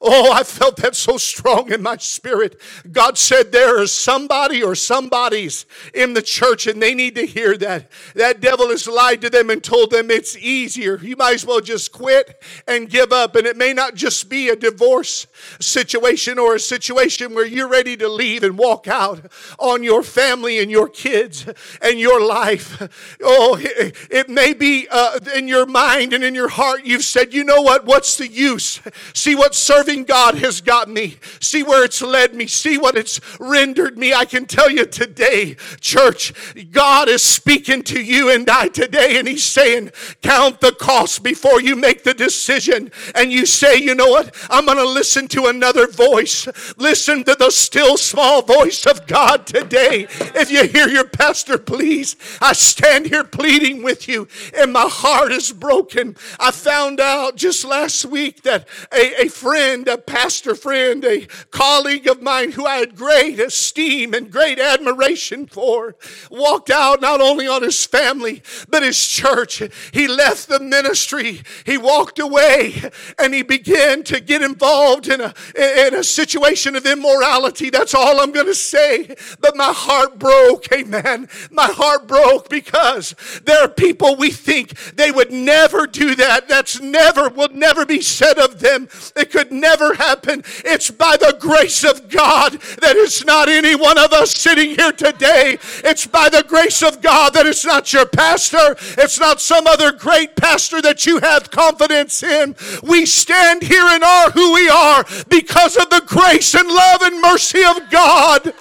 Oh, 0.01 0.31
I 0.33 0.43
felt 0.43 0.77
that 0.77 0.95
so 0.95 1.17
strong 1.17 1.73
in 1.73 1.83
my 1.83 1.97
spirit. 1.97 2.61
God 2.91 3.17
said 3.17 3.51
there 3.51 3.81
is 3.81 3.93
somebody 3.93 4.63
or 4.63 4.75
somebodies 4.75 5.65
in 5.95 6.13
the 6.13 6.23
church 6.23 6.67
and 6.67 6.83
they 6.83 6.95
need 6.95 7.15
to 7.15 7.27
hear 7.27 7.57
that. 7.59 7.91
That 8.15 8.41
devil 8.41 8.69
has 8.69 8.87
lied 8.87 9.23
to 9.23 9.31
them 9.31 9.49
and 9.49 9.65
told 9.65 9.91
them 9.91 10.11
it's 10.11 10.37
easier. 10.37 10.99
You 10.99 11.17
might 11.17 11.35
as 11.35 11.47
well 11.47 11.61
just 11.61 11.93
quit 11.93 12.43
and 12.69 12.91
give 12.91 13.11
up. 13.11 13.37
And 13.37 13.47
it 13.47 13.57
may 13.57 13.73
not 13.73 13.95
just 13.95 14.29
be 14.29 14.51
a 14.51 14.57
divorce 14.57 15.27
situation 15.61 16.39
or 16.39 16.57
a 16.57 16.61
situation 16.61 17.35
where 17.35 17.47
you're 17.47 17.69
ready 17.69 17.97
to 17.97 18.09
leave 18.09 18.43
and 18.43 18.59
walk 18.59 18.87
out 18.87 19.31
on 19.59 19.83
your 19.83 20.03
family 20.03 20.59
and 20.59 20.71
your 20.71 20.89
kids 20.89 21.47
and 21.81 21.99
your 21.99 22.21
life. 22.21 23.17
Oh, 23.23 23.59
it 23.61 24.29
may 24.29 24.53
be 24.53 24.89
uh, 24.91 25.21
in 25.35 25.49
your 25.49 25.65
mind 25.65 26.13
and 26.13 26.23
in 26.23 26.35
your 26.35 26.49
heart 26.49 26.85
you've 26.85 27.05
said, 27.05 27.33
you 27.33 27.45
know 27.45 27.63
what? 27.63 27.87
What's 27.87 28.17
the 28.17 28.29
use? 28.29 28.81
See 29.15 29.35
what 29.35 29.55
service 29.55 29.86
serving 29.87 30.05
God 30.05 30.37
has 30.37 30.61
got 30.61 30.89
me. 30.89 31.17
See 31.41 31.63
where 31.63 31.85
it's 31.85 32.03
led 32.03 32.35
me. 32.35 32.47
See 32.47 32.77
what 32.77 32.97
it's 32.97 33.21
rendered 33.39 33.97
me. 33.97 34.13
I 34.13 34.25
can 34.25 34.47
tell 34.47 34.71
you 34.71 34.85
today, 34.85 35.55
church, 35.81 36.33
God 36.73 37.09
is 37.09 37.23
speaking 37.23 37.83
to 37.85 38.03
you 38.03 38.31
and 38.31 38.49
I 38.51 38.69
today, 38.69 39.19
and 39.19 39.29
He's 39.29 39.45
saying, 39.45 39.93
Count 40.23 40.61
the 40.61 40.73
cost 40.73 41.23
before 41.23 41.61
you 41.61 41.77
make 41.77 42.03
the 42.03 42.15
decision. 42.15 42.91
And 43.15 43.31
you 43.31 43.47
say, 43.47 43.77
You 43.77 43.95
know 43.95 44.09
what? 44.09 44.35
I'm 44.51 44.67
going 44.67 44.79
to 44.79 44.89
listen 44.89 45.29
to 45.29 45.47
another 45.47 45.87
voice. 45.87 46.49
Listen 46.77 47.23
to 47.25 47.35
the 47.35 47.51
still 47.51 47.97
small 47.97 48.43
voice 48.43 48.87
of 48.87 49.07
God 49.07 49.47
today. 49.47 50.07
If 50.35 50.51
you 50.51 50.67
hear 50.67 50.89
your 50.89 51.07
pastor, 51.07 51.59
please, 51.59 52.17
I 52.41 52.55
stand 52.55 53.07
here 53.07 53.25
pleading 53.25 53.83
with 53.83 54.09
you, 54.09 54.27
and 54.57 54.73
my 54.73 54.89
heart 54.89 55.33
is 55.33 55.53
broken. 55.53 56.17
I 56.41 56.51
found 56.51 57.01
out 57.01 57.37
just 57.37 57.65
last 57.65 58.05
week 58.05 58.43
that 58.43 58.67
a, 58.93 59.27
a 59.27 59.29
friend 59.29 59.76
a 59.85 59.99
pastor 59.99 60.55
friend, 60.55 61.05
a 61.05 61.27
colleague 61.51 62.07
of 62.07 62.23
mine 62.23 62.53
who 62.53 62.65
I 62.67 62.77
had 62.77 62.97
great 62.97 63.39
esteem 63.39 64.15
and 64.15 64.31
great 64.31 64.59
admiration 64.59 65.47
for, 65.47 65.97
walked 66.31 66.71
out 66.71 67.01
not 67.01 67.21
only 67.21 67.47
on 67.47 67.63
his 67.63 67.85
family, 67.85 68.43
but 68.69 68.83
his 68.83 69.07
church. 69.07 69.63
He 69.93 70.09
left 70.09 70.49
the 70.49 70.61
ministry. 70.61 71.43
He 71.65 71.79
walked 71.79 72.19
away 72.19 72.91
and 73.19 73.35
he 73.35 73.43
began 73.43 74.03
to 74.05 74.21
get 74.21 74.43
involved 74.43 75.09
in 75.09 75.21
a, 75.21 75.35
in 75.57 75.95
a 75.95 76.05
situation 76.05 76.77
of 76.77 76.87
immorality. 76.87 77.71
That's 77.71 77.95
all 77.95 78.21
I'm 78.21 78.33
going 78.33 78.47
to 78.47 78.55
say. 78.55 79.15
But 79.41 79.57
my 79.57 79.73
heart 79.73 80.19
broke. 80.19 80.73
Amen. 80.73 81.29
My 81.51 81.67
heart 81.67 82.07
broke 82.07 82.49
because 82.49 83.15
there 83.45 83.63
are 83.63 83.69
people 83.69 84.17
we 84.17 84.31
think 84.31 84.71
they 84.95 85.11
would 85.11 85.31
never 85.31 85.87
do 85.87 86.15
that. 86.17 86.49
That's 86.49 86.81
never, 86.81 87.29
will 87.29 87.49
never 87.49 87.85
be 87.85 88.01
said 88.01 88.39
of 88.39 88.61
them. 88.61 88.89
It 89.15 89.31
could 89.31 89.53
never 89.53 89.66
never 89.67 89.95
happen. 89.95 90.45
It's 90.65 90.93
by 90.93 91.17
the 91.17 91.37
grace 91.41 91.83
of 91.83 92.09
God 92.09 92.53
that 92.53 92.97
it's 92.97 93.25
not 93.25 93.49
any 93.49 93.75
one 93.75 93.99
of 93.99 94.13
us 94.13 94.31
sitting 94.31 94.71
here 94.77 94.93
today. 94.93 95.59
It's 95.83 96.07
by 96.07 96.29
the 96.29 96.45
grace 96.47 96.83
of 96.83 97.03
God 97.03 97.35
that 97.35 97.47
it's 97.47 97.65
not 97.65 97.93
your 97.93 98.07
pastor. 98.07 98.77
It's 98.97 99.19
not 99.19 99.41
some 99.41 99.67
other 99.67 99.91
great 99.91 100.37
pastor 100.37 100.81
that 100.83 101.05
you 101.05 101.19
have 101.19 101.51
confidence 101.51 102.23
in. 102.23 102.55
We 102.85 103.07
stand 103.07 103.65
here 103.65 103.87
and 103.87 104.05
are 104.05 104.31
who 104.31 104.55
we 104.55 104.69
are 104.69 105.05
because 105.29 105.77
of 105.77 105.91
the 105.91 106.03
grace 106.07 106.55
and 106.55 106.69
love 106.69 107.03
and 107.03 107.21
mercy 107.21 107.65
of 107.65 107.91
God. 107.91 108.55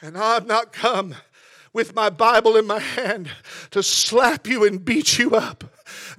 And 0.00 0.16
I've 0.16 0.46
not 0.46 0.72
come 0.72 1.14
with 1.74 1.94
my 1.94 2.08
Bible 2.08 2.56
in 2.56 2.66
my 2.66 2.78
hand 2.78 3.30
to 3.70 3.82
slap 3.82 4.46
you 4.46 4.64
and 4.64 4.82
beat 4.82 5.18
you 5.18 5.32
up. 5.32 5.64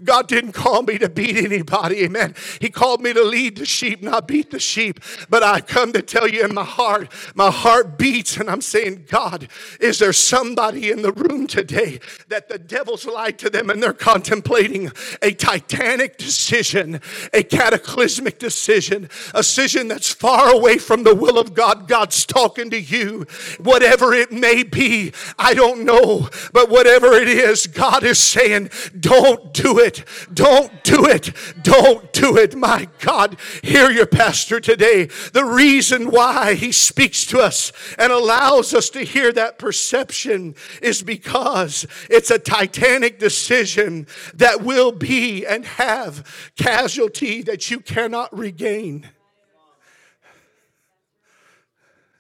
God 0.04 0.28
didn't 0.28 0.54
call 0.54 0.84
me 0.84 0.98
to 0.98 1.10
beat 1.10 1.38
anybody, 1.38 2.04
amen. 2.04 2.36
He 2.60 2.70
called 2.70 3.02
me 3.02 3.14
to 3.14 3.24
lead 3.24 3.58
the 3.58 3.66
sheep, 3.66 4.02
not 4.02 4.28
beat 4.28 4.52
the 4.52 4.60
sheep. 4.60 5.00
But 5.30 5.44
I've 5.44 5.68
come 5.68 5.94
to 5.94 6.02
tell 6.02 6.28
you 6.28 6.44
in 6.44 6.54
my 6.54 6.64
heart, 6.64 7.12
my 7.36 7.52
heart 7.52 7.98
beats, 7.98 8.38
and 8.38 8.50
I'm 8.50 8.62
saying, 8.62 9.06
God, 9.10 9.48
is 9.80 10.00
there 10.00 10.14
somebody 10.14 10.92
in 10.92 11.02
the 11.02 11.12
room 11.12 11.48
today 11.48 12.00
that 12.30 12.50
the 12.50 12.58
devil's 12.58 13.06
lied 13.06 13.38
to 13.40 13.50
them 13.50 13.70
and 13.70 13.82
they're 13.82 13.94
contemplating 13.94 14.92
a 15.22 15.32
titanic 15.32 16.18
decision, 16.18 17.02
a 17.34 17.44
cataclysmic 17.44 18.40
decision, 18.40 19.10
a 19.34 19.40
decision 19.40 19.88
that's 19.88 20.14
far 20.14 20.54
away 20.54 20.78
from 20.78 21.04
the 21.04 21.16
will 21.16 21.38
of 21.38 21.54
God? 21.54 21.88
God's 21.88 22.26
talking 22.26 22.70
to 22.70 22.80
you, 22.80 23.26
whatever 23.60 24.14
it 24.14 24.32
may 24.32 24.64
be. 24.64 25.12
I 25.38 25.54
don't 25.54 25.84
know, 25.84 26.30
but 26.54 26.70
whatever 26.70 27.14
it 27.14 27.28
is, 27.28 27.68
God 27.68 28.04
is 28.04 28.20
saying, 28.20 28.70
don't 29.00 29.54
do 29.54 29.80
it. 29.80 29.91
Don't 30.34 30.84
do 30.84 31.06
it. 31.06 31.32
Don't 31.62 32.12
do 32.14 32.38
it. 32.38 32.56
My 32.56 32.88
God, 33.00 33.38
hear 33.64 33.90
your 33.90 34.06
pastor 34.06 34.60
today. 34.60 35.06
The 35.34 35.46
reason 35.46 36.12
why 36.12 36.54
he 36.54 36.72
speaks 36.72 37.26
to 37.28 37.40
us 37.40 37.72
and 37.98 38.12
allows 38.12 38.74
us 38.74 38.90
to 38.92 39.04
hear 39.04 39.32
that 39.34 39.60
perception 39.60 40.56
is 40.82 41.02
because 41.02 41.86
it's 42.10 42.32
a 42.32 42.40
titanic 42.40 43.20
decision 43.20 44.08
that 44.34 44.62
will 44.62 44.92
be 44.92 45.46
and 45.46 45.66
have 45.66 46.52
casualty 46.56 47.42
that 47.44 47.70
you 47.70 47.80
cannot 47.80 48.36
regain. 48.38 49.10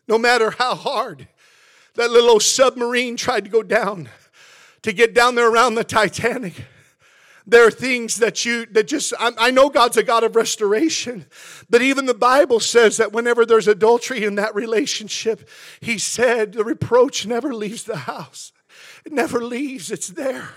No 0.08 0.18
matter 0.18 0.52
how 0.52 0.76
hard 0.76 1.28
that 1.96 2.12
little 2.12 2.32
old 2.32 2.44
submarine 2.44 3.18
tried 3.18 3.46
to 3.46 3.50
go 3.50 3.64
down 3.64 4.10
to 4.82 4.92
get 4.94 5.14
down 5.14 5.36
there 5.36 5.50
around 5.50 5.76
the 5.76 5.84
Titanic. 5.84 6.66
There 7.48 7.66
are 7.66 7.72
things 7.72 8.18
that 8.18 8.46
you, 8.46 8.66
that 8.68 8.88
just, 8.88 9.14
I, 9.20 9.32
I, 9.38 9.52
know 9.52 9.70
God's 9.70 9.98
a 9.98 10.04
God 10.04 10.24
of 10.24 10.36
restoration, 10.36 11.26
but 11.70 11.82
even 11.82 12.06
the 12.06 12.14
Bible 12.14 12.60
says 12.60 12.98
that 12.98 13.14
whenever 13.14 13.46
there's 13.46 13.68
adultery 13.68 14.24
in 14.24 14.36
that 14.36 14.54
relationship, 14.54 15.50
He 15.80 15.98
said 15.98 16.54
the 16.54 16.64
reproach 16.64 17.26
never 17.26 17.54
leaves 17.54 17.84
the 17.84 17.98
house. 17.98 18.52
It 19.06 19.12
never 19.12 19.44
leaves, 19.44 19.92
it's 19.92 20.10
there. 20.10 20.50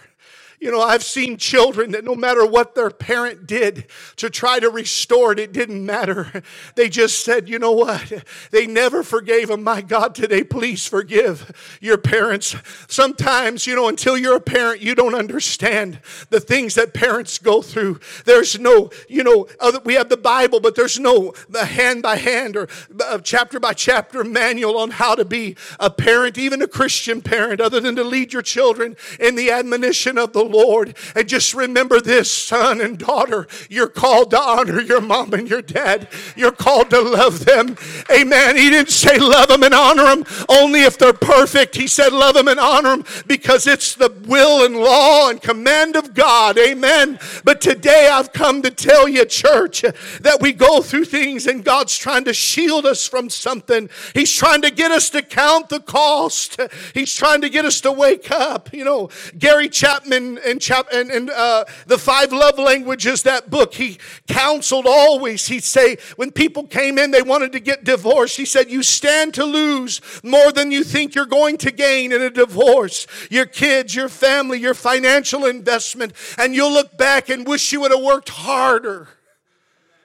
You 0.60 0.70
know, 0.70 0.80
I've 0.80 1.02
seen 1.02 1.36
children 1.36 1.90
that 1.92 2.04
no 2.04 2.14
matter 2.14 2.46
what 2.46 2.74
their 2.74 2.90
parent 2.90 3.46
did 3.46 3.86
to 4.16 4.30
try 4.30 4.60
to 4.60 4.70
restore 4.70 5.32
it, 5.32 5.38
it 5.38 5.52
didn't 5.52 5.84
matter. 5.84 6.42
They 6.76 6.88
just 6.88 7.24
said, 7.24 7.48
you 7.48 7.58
know 7.58 7.72
what? 7.72 8.24
They 8.50 8.66
never 8.66 9.02
forgave 9.02 9.48
them. 9.48 9.62
My 9.62 9.80
God, 9.80 10.14
today, 10.14 10.42
please 10.42 10.86
forgive 10.86 11.78
your 11.80 11.98
parents. 11.98 12.56
Sometimes, 12.88 13.66
you 13.66 13.76
know, 13.76 13.88
until 13.88 14.16
you're 14.16 14.36
a 14.36 14.40
parent, 14.40 14.80
you 14.80 14.94
don't 14.94 15.14
understand 15.14 16.00
the 16.30 16.40
things 16.40 16.74
that 16.74 16.94
parents 16.94 17.38
go 17.38 17.62
through. 17.62 18.00
There's 18.24 18.58
no, 18.58 18.90
you 19.08 19.22
know, 19.22 19.48
we 19.84 19.94
have 19.94 20.08
the 20.08 20.16
Bible, 20.16 20.60
but 20.60 20.74
there's 20.74 20.98
no 20.98 21.34
hand 21.54 22.02
by 22.02 22.16
hand 22.16 22.56
or 22.56 22.68
uh, 23.00 23.18
chapter 23.18 23.60
by 23.60 23.72
chapter 23.72 24.24
manual 24.24 24.78
on 24.78 24.90
how 24.90 25.14
to 25.14 25.24
be 25.24 25.56
a 25.78 25.90
parent, 25.90 26.38
even 26.38 26.62
a 26.62 26.68
Christian 26.68 27.20
parent, 27.20 27.60
other 27.60 27.80
than 27.80 27.96
to 27.96 28.04
lead 28.04 28.32
your 28.32 28.42
children 28.42 28.96
in 29.20 29.34
the 29.34 29.50
admonition 29.50 30.18
of 30.18 30.32
the 30.32 30.43
Lord. 30.44 30.96
And 31.14 31.28
just 31.28 31.54
remember 31.54 32.00
this, 32.00 32.30
son 32.32 32.80
and 32.80 32.98
daughter, 32.98 33.46
you're 33.68 33.88
called 33.88 34.30
to 34.30 34.40
honor 34.40 34.80
your 34.80 35.00
mom 35.00 35.34
and 35.34 35.48
your 35.48 35.62
dad. 35.62 36.08
You're 36.36 36.52
called 36.52 36.90
to 36.90 37.00
love 37.00 37.44
them. 37.44 37.76
Amen. 38.10 38.56
He 38.56 38.70
didn't 38.70 38.90
say 38.90 39.18
love 39.18 39.48
them 39.48 39.62
and 39.62 39.74
honor 39.74 40.04
them 40.04 40.24
only 40.48 40.82
if 40.82 40.98
they're 40.98 41.12
perfect. 41.12 41.76
He 41.76 41.86
said 41.86 42.12
love 42.12 42.34
them 42.34 42.48
and 42.48 42.60
honor 42.60 42.96
them 42.96 43.04
because 43.26 43.66
it's 43.66 43.94
the 43.94 44.12
will 44.26 44.64
and 44.64 44.76
law 44.76 45.30
and 45.30 45.40
command 45.40 45.96
of 45.96 46.14
God. 46.14 46.58
Amen. 46.58 47.18
But 47.44 47.60
today 47.60 48.08
I've 48.10 48.32
come 48.32 48.62
to 48.62 48.70
tell 48.70 49.08
you, 49.08 49.24
church, 49.24 49.82
that 49.82 50.38
we 50.40 50.52
go 50.52 50.82
through 50.82 51.06
things 51.06 51.46
and 51.46 51.64
God's 51.64 51.96
trying 51.96 52.24
to 52.24 52.34
shield 52.34 52.86
us 52.86 53.06
from 53.06 53.30
something. 53.30 53.88
He's 54.12 54.32
trying 54.32 54.62
to 54.62 54.70
get 54.70 54.90
us 54.90 55.10
to 55.10 55.22
count 55.22 55.68
the 55.68 55.80
cost. 55.80 56.60
He's 56.92 57.14
trying 57.14 57.40
to 57.40 57.48
get 57.48 57.64
us 57.64 57.80
to 57.82 57.92
wake 57.92 58.30
up. 58.30 58.72
You 58.72 58.84
know, 58.84 59.10
Gary 59.38 59.68
Chapman 59.68 60.33
in, 60.38 60.58
chap, 60.58 60.92
in, 60.92 61.10
in 61.10 61.30
uh, 61.34 61.64
the 61.86 61.98
five 61.98 62.32
love 62.32 62.58
languages, 62.58 63.22
that 63.22 63.50
book, 63.50 63.74
he 63.74 63.98
counseled 64.26 64.86
always. 64.86 65.46
He'd 65.46 65.64
say, 65.64 65.96
when 66.16 66.30
people 66.30 66.64
came 66.64 66.98
in, 66.98 67.10
they 67.10 67.22
wanted 67.22 67.52
to 67.52 67.60
get 67.60 67.84
divorced. 67.84 68.36
He 68.36 68.44
said, 68.44 68.70
You 68.70 68.82
stand 68.82 69.34
to 69.34 69.44
lose 69.44 70.00
more 70.22 70.52
than 70.52 70.70
you 70.70 70.84
think 70.84 71.14
you're 71.14 71.26
going 71.26 71.58
to 71.58 71.70
gain 71.70 72.12
in 72.12 72.22
a 72.22 72.30
divorce. 72.30 73.06
Your 73.30 73.46
kids, 73.46 73.94
your 73.94 74.08
family, 74.08 74.58
your 74.58 74.74
financial 74.74 75.44
investment. 75.44 76.12
And 76.38 76.54
you'll 76.54 76.72
look 76.72 76.96
back 76.96 77.28
and 77.28 77.46
wish 77.46 77.72
you 77.72 77.80
would 77.80 77.90
have 77.90 78.02
worked 78.02 78.30
harder 78.30 79.08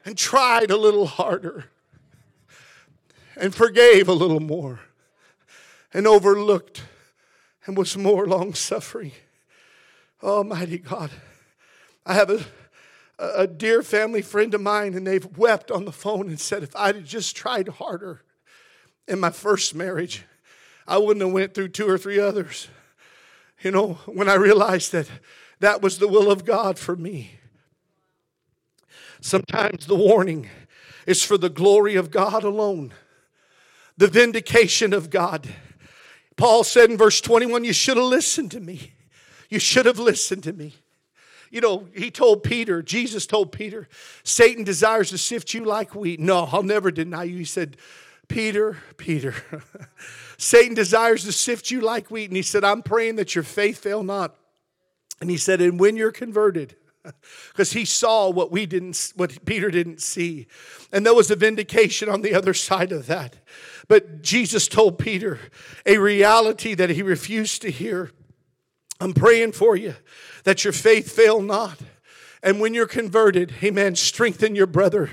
and 0.06 0.18
tried 0.18 0.72
a 0.72 0.78
little 0.78 1.06
harder 1.06 1.66
and 3.36 3.54
forgave 3.54 4.08
a 4.08 4.14
little 4.14 4.40
more 4.40 4.80
and 5.94 6.06
overlooked 6.08 6.84
and 7.66 7.78
was 7.78 7.96
more 7.98 8.28
long 8.28 8.54
suffering. 8.54 9.12
Oh, 10.22 10.38
Almighty 10.38 10.78
God. 10.78 11.12
I 12.06 12.14
have 12.14 12.30
a, 12.30 12.46
a 13.20 13.48
dear 13.48 13.82
family 13.82 14.22
friend 14.22 14.54
of 14.54 14.62
mine, 14.62 14.94
and 14.94 15.08
they've 15.08 15.38
wept 15.38 15.72
on 15.72 15.86
the 15.86 15.92
phone 15.92 16.28
and 16.28 16.40
said, 16.40 16.64
if 16.64 16.76
I'd 16.76 17.06
just 17.06 17.36
tried 17.36 17.68
harder 17.68 18.22
in 19.08 19.20
my 19.20 19.30
first 19.30 19.76
marriage, 19.76 20.24
I 20.88 20.98
wouldn't 20.98 21.26
have 21.26 21.34
went 21.34 21.54
through 21.54 21.70
two 21.70 21.88
or 21.88 21.98
three 21.98 22.20
others. 22.20 22.68
You 23.62 23.72
know, 23.72 23.94
when 24.06 24.30
I 24.30 24.36
realized 24.36 24.92
that 24.92 25.10
that 25.60 25.82
was 25.82 26.00
the 26.00 26.08
will 26.08 26.32
of 26.32 26.46
God 26.46 26.80
for 26.80 26.96
me. 26.96 27.32
Sometimes 29.22 29.86
the 29.86 29.96
warning 29.96 30.50
is 31.06 31.24
for 31.24 31.38
the 31.38 31.50
glory 31.50 31.96
of 31.96 32.12
God 32.12 32.44
alone, 32.44 32.94
the 33.98 34.08
vindication 34.08 34.94
of 34.94 35.10
God. 35.10 35.48
Paul 36.38 36.64
said 36.64 36.90
in 36.90 36.98
verse 36.98 37.20
21, 37.20 37.66
You 37.66 37.74
should 37.74 37.98
have 37.98 38.06
listened 38.06 38.52
to 38.52 38.62
me. 38.62 38.94
You 39.50 39.60
should 39.60 39.86
have 39.86 40.00
listened 40.00 40.44
to 40.44 40.54
me. 40.54 40.76
You 41.52 41.62
know, 41.62 41.88
he 41.96 42.12
told 42.12 42.44
Peter, 42.44 42.82
Jesus 42.84 43.26
told 43.26 43.52
Peter, 43.52 43.90
Satan 44.24 44.64
desires 44.64 45.10
to 45.10 45.18
sift 45.18 45.54
you 45.54 45.66
like 45.66 45.96
wheat. 45.96 46.20
No, 46.20 46.48
I'll 46.52 46.64
never 46.64 46.92
deny 46.92 47.24
you. 47.24 47.38
He 47.38 47.46
said, 47.46 47.78
Peter, 48.28 48.78
Peter, 48.98 49.34
Satan 50.38 50.76
desires 50.76 51.24
to 51.24 51.32
sift 51.32 51.72
you 51.72 51.82
like 51.82 52.12
wheat. 52.12 52.30
And 52.30 52.38
he 52.38 52.44
said, 52.44 52.64
I'm 52.64 52.84
praying 52.84 53.16
that 53.16 53.34
your 53.34 53.44
faith 53.44 53.80
fail 53.80 54.04
not. 54.04 54.36
And 55.20 55.30
he 55.30 55.38
said, 55.38 55.60
and 55.60 55.80
when 55.80 55.98
you're 55.98 56.12
converted, 56.12 56.76
because 57.52 57.72
he 57.72 57.86
saw 57.86 58.30
what 58.30 58.52
we 58.52 58.66
didn't 58.66 59.14
what 59.16 59.46
peter 59.46 59.72
didn't 59.72 60.02
see 60.02 60.48
and 60.92 61.06
there 61.06 61.14
was 61.14 61.32
a 61.32 61.36
vindication 61.36 62.10
on 62.10 62.22
the 62.22 62.34
other 62.34 62.54
side 62.54 62.92
of 62.92 63.08
that 63.08 63.38
but 63.88 64.22
jesus 64.22 64.68
told 64.68 65.00
peter 65.00 65.40
a 65.86 65.98
reality 65.98 66.74
that 66.74 66.90
he 66.90 67.02
refused 67.02 67.62
to 67.62 67.72
hear 67.72 68.12
I'm 69.00 69.14
praying 69.14 69.54
for 69.54 69.76
you 69.76 69.96
that 70.44 70.64
your 70.64 70.74
faith 70.74 71.12
fail 71.12 71.42
not. 71.42 71.80
And 72.42 72.60
when 72.60 72.74
you're 72.74 72.88
converted, 72.88 73.54
amen, 73.64 73.96
strengthen 73.96 74.56
your 74.56 74.68
brother 74.68 75.10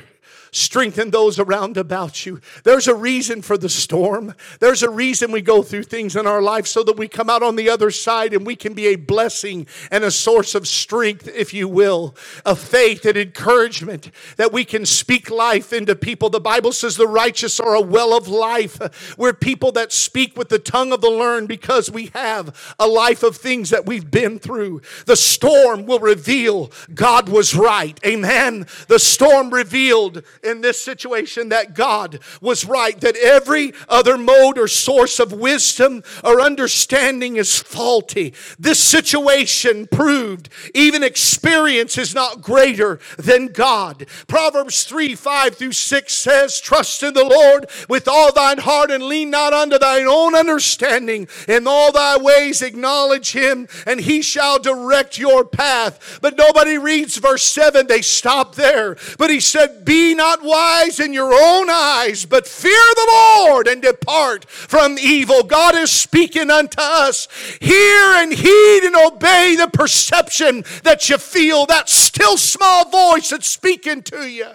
strengthen 0.50 1.11
those 1.11 1.38
around 1.38 1.76
about 1.76 2.26
you. 2.26 2.40
There's 2.64 2.88
a 2.88 2.94
reason 2.94 3.42
for 3.42 3.59
the 3.59 3.68
storm. 3.68 4.35
There's 4.61 4.82
a 4.82 4.90
reason 4.90 5.32
we 5.32 5.42
go 5.42 5.62
through 5.62 5.85
things 5.85 6.16
in 6.16 6.26
our 6.26 6.42
life 6.42 6.66
so 6.66 6.82
that 6.85 6.96
we 6.96 7.09
come 7.09 7.30
out 7.30 7.42
on 7.42 7.56
the 7.56 7.68
other 7.68 7.90
side 7.90 8.32
and 8.32 8.46
we 8.46 8.56
can 8.56 8.74
be 8.74 8.87
a 8.88 8.96
blessing 8.96 9.66
and 9.90 10.04
a 10.04 10.11
source 10.11 10.54
of 10.54 10.66
strength, 10.66 11.28
if 11.28 11.52
you 11.52 11.68
will, 11.68 12.14
of 12.44 12.59
faith 12.59 13.04
and 13.04 13.16
encouragement 13.16 14.11
that 14.37 14.52
we 14.52 14.64
can 14.64 14.87
speak 14.87 15.30
life 15.30 15.72
into 15.72 15.94
people. 15.94 16.30
The 16.30 16.40
Bible 16.40 16.72
says 16.72 16.96
the 16.96 17.09
righteous 17.09 17.61
are 17.61 17.74
a 17.74 17.80
well 17.80 18.16
of 18.16 18.28
life. 18.28 19.14
We're 19.16 19.32
people 19.32 19.72
that 19.72 19.92
speak 19.92 20.37
with 20.37 20.48
the 20.48 20.59
tongue 20.59 20.92
of 20.92 21.00
the 21.00 21.11
learned 21.11 21.48
because 21.48 21.90
we 21.90 22.06
have 22.14 22.74
a 22.78 22.87
life 22.87 23.22
of 23.22 23.37
things 23.37 23.70
that 23.70 23.87
we've 23.87 24.11
been 24.11 24.38
through. 24.38 24.82
The 25.06 25.16
storm 25.16 25.87
will 25.87 25.98
reveal 25.98 26.70
God 26.94 27.28
was 27.28 27.54
right. 27.54 27.98
Amen. 28.04 28.66
The 28.88 28.98
storm 28.98 29.50
revealed 29.50 30.22
in 30.46 30.61
this 30.61 30.80
situation 30.80 31.50
that 31.50 31.74
God 31.74 32.20
was 32.40 32.64
right, 32.64 32.98
that 33.00 33.16
every 33.16 33.74
other 33.88 34.16
mode 34.16 34.59
or 34.59 34.68
source 34.68 35.18
of 35.18 35.32
wisdom 35.32 36.02
or 36.24 36.40
understanding 36.40 37.37
is 37.37 37.59
faulty. 37.59 38.32
This 38.59 38.82
situation 38.82 39.87
proved 39.87 40.48
even 40.74 41.02
experience 41.02 41.98
is 41.98 42.14
not 42.14 42.42
greater 42.42 43.00
than 43.18 43.48
God. 43.48 44.06
Proverbs 44.28 44.85
3 44.85 45.14
5 45.14 45.56
through 45.56 45.72
6 45.72 46.14
says, 46.14 46.61
Trust 46.61 47.02
in 47.02 47.14
the 47.14 47.24
Lord 47.24 47.66
with 47.88 48.09
all 48.09 48.32
thine 48.32 48.59
heart 48.59 48.90
and 48.90 49.04
lean 49.04 49.30
not 49.30 49.52
unto 49.52 49.78
thine 49.78 50.06
own 50.06 50.35
understanding. 50.35 51.28
In 51.48 51.66
all 51.66 51.92
thy 51.92 52.16
ways 52.16 52.62
acknowledge 52.62 53.32
him, 53.32 53.68
and 53.87 54.00
he 54.00 54.22
shall 54.22 54.59
direct 54.59 55.18
your 55.18 55.44
path. 55.44 56.18
But 56.20 56.37
nobody 56.37 56.78
reads 56.78 57.16
verse 57.16 57.44
7, 57.44 57.87
they 57.87 58.02
stop 58.02 58.54
there. 58.54 58.96
But 59.18 59.30
he 59.30 59.40
said, 59.40 59.85
Be 59.85 60.14
not 60.14 60.25
not 60.26 60.42
wise 60.42 60.98
in 60.98 61.12
your 61.12 61.32
own 61.32 61.70
eyes, 61.70 62.24
but 62.24 62.48
fear 62.48 62.72
the 62.72 63.08
Lord 63.12 63.68
and 63.68 63.80
depart 63.80 64.44
from 64.50 64.98
evil. 64.98 65.44
God 65.44 65.76
is 65.76 65.92
speaking 65.92 66.50
unto 66.50 66.80
us. 66.80 67.28
Hear 67.60 68.02
and 68.16 68.32
heed 68.32 68.80
and 68.84 68.96
obey 68.96 69.54
the 69.56 69.70
perception 69.72 70.64
that 70.82 71.08
you 71.08 71.18
feel, 71.18 71.64
that 71.66 71.88
still 71.88 72.36
small 72.36 72.90
voice 72.90 73.30
that's 73.30 73.48
speaking 73.48 74.02
to 74.02 74.28
you. 74.28 74.48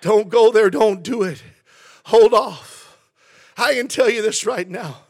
Don't 0.00 0.28
go 0.28 0.50
there, 0.50 0.70
don't 0.70 1.04
do 1.04 1.22
it. 1.22 1.40
Hold 2.06 2.34
off. 2.34 2.98
I 3.56 3.74
can 3.74 3.86
tell 3.86 4.10
you 4.10 4.22
this 4.22 4.44
right 4.44 4.68
now 4.68 5.02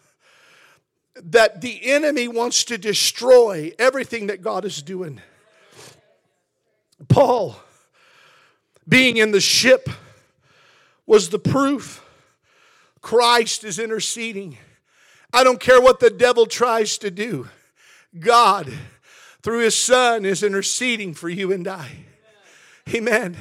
that 1.14 1.62
the 1.62 1.90
enemy 1.90 2.28
wants 2.28 2.64
to 2.64 2.76
destroy 2.76 3.72
everything 3.78 4.26
that 4.26 4.42
God 4.42 4.66
is 4.66 4.82
doing. 4.82 5.22
Paul 7.08 7.56
being 8.90 9.16
in 9.16 9.31
the 9.31 9.40
ship 9.40 9.88
was 11.07 11.31
the 11.31 11.38
proof 11.38 12.05
Christ 13.00 13.64
is 13.64 13.79
interceding. 13.79 14.59
I 15.33 15.44
don't 15.44 15.61
care 15.61 15.81
what 15.81 16.00
the 16.00 16.11
devil 16.11 16.44
tries 16.44 16.98
to 16.98 17.11
do, 17.11 17.48
God, 18.18 18.70
through 19.42 19.61
his 19.61 19.76
Son, 19.76 20.24
is 20.24 20.42
interceding 20.42 21.14
for 21.14 21.29
you 21.29 21.53
and 21.53 21.66
I. 21.66 21.88
Amen. 22.92 23.37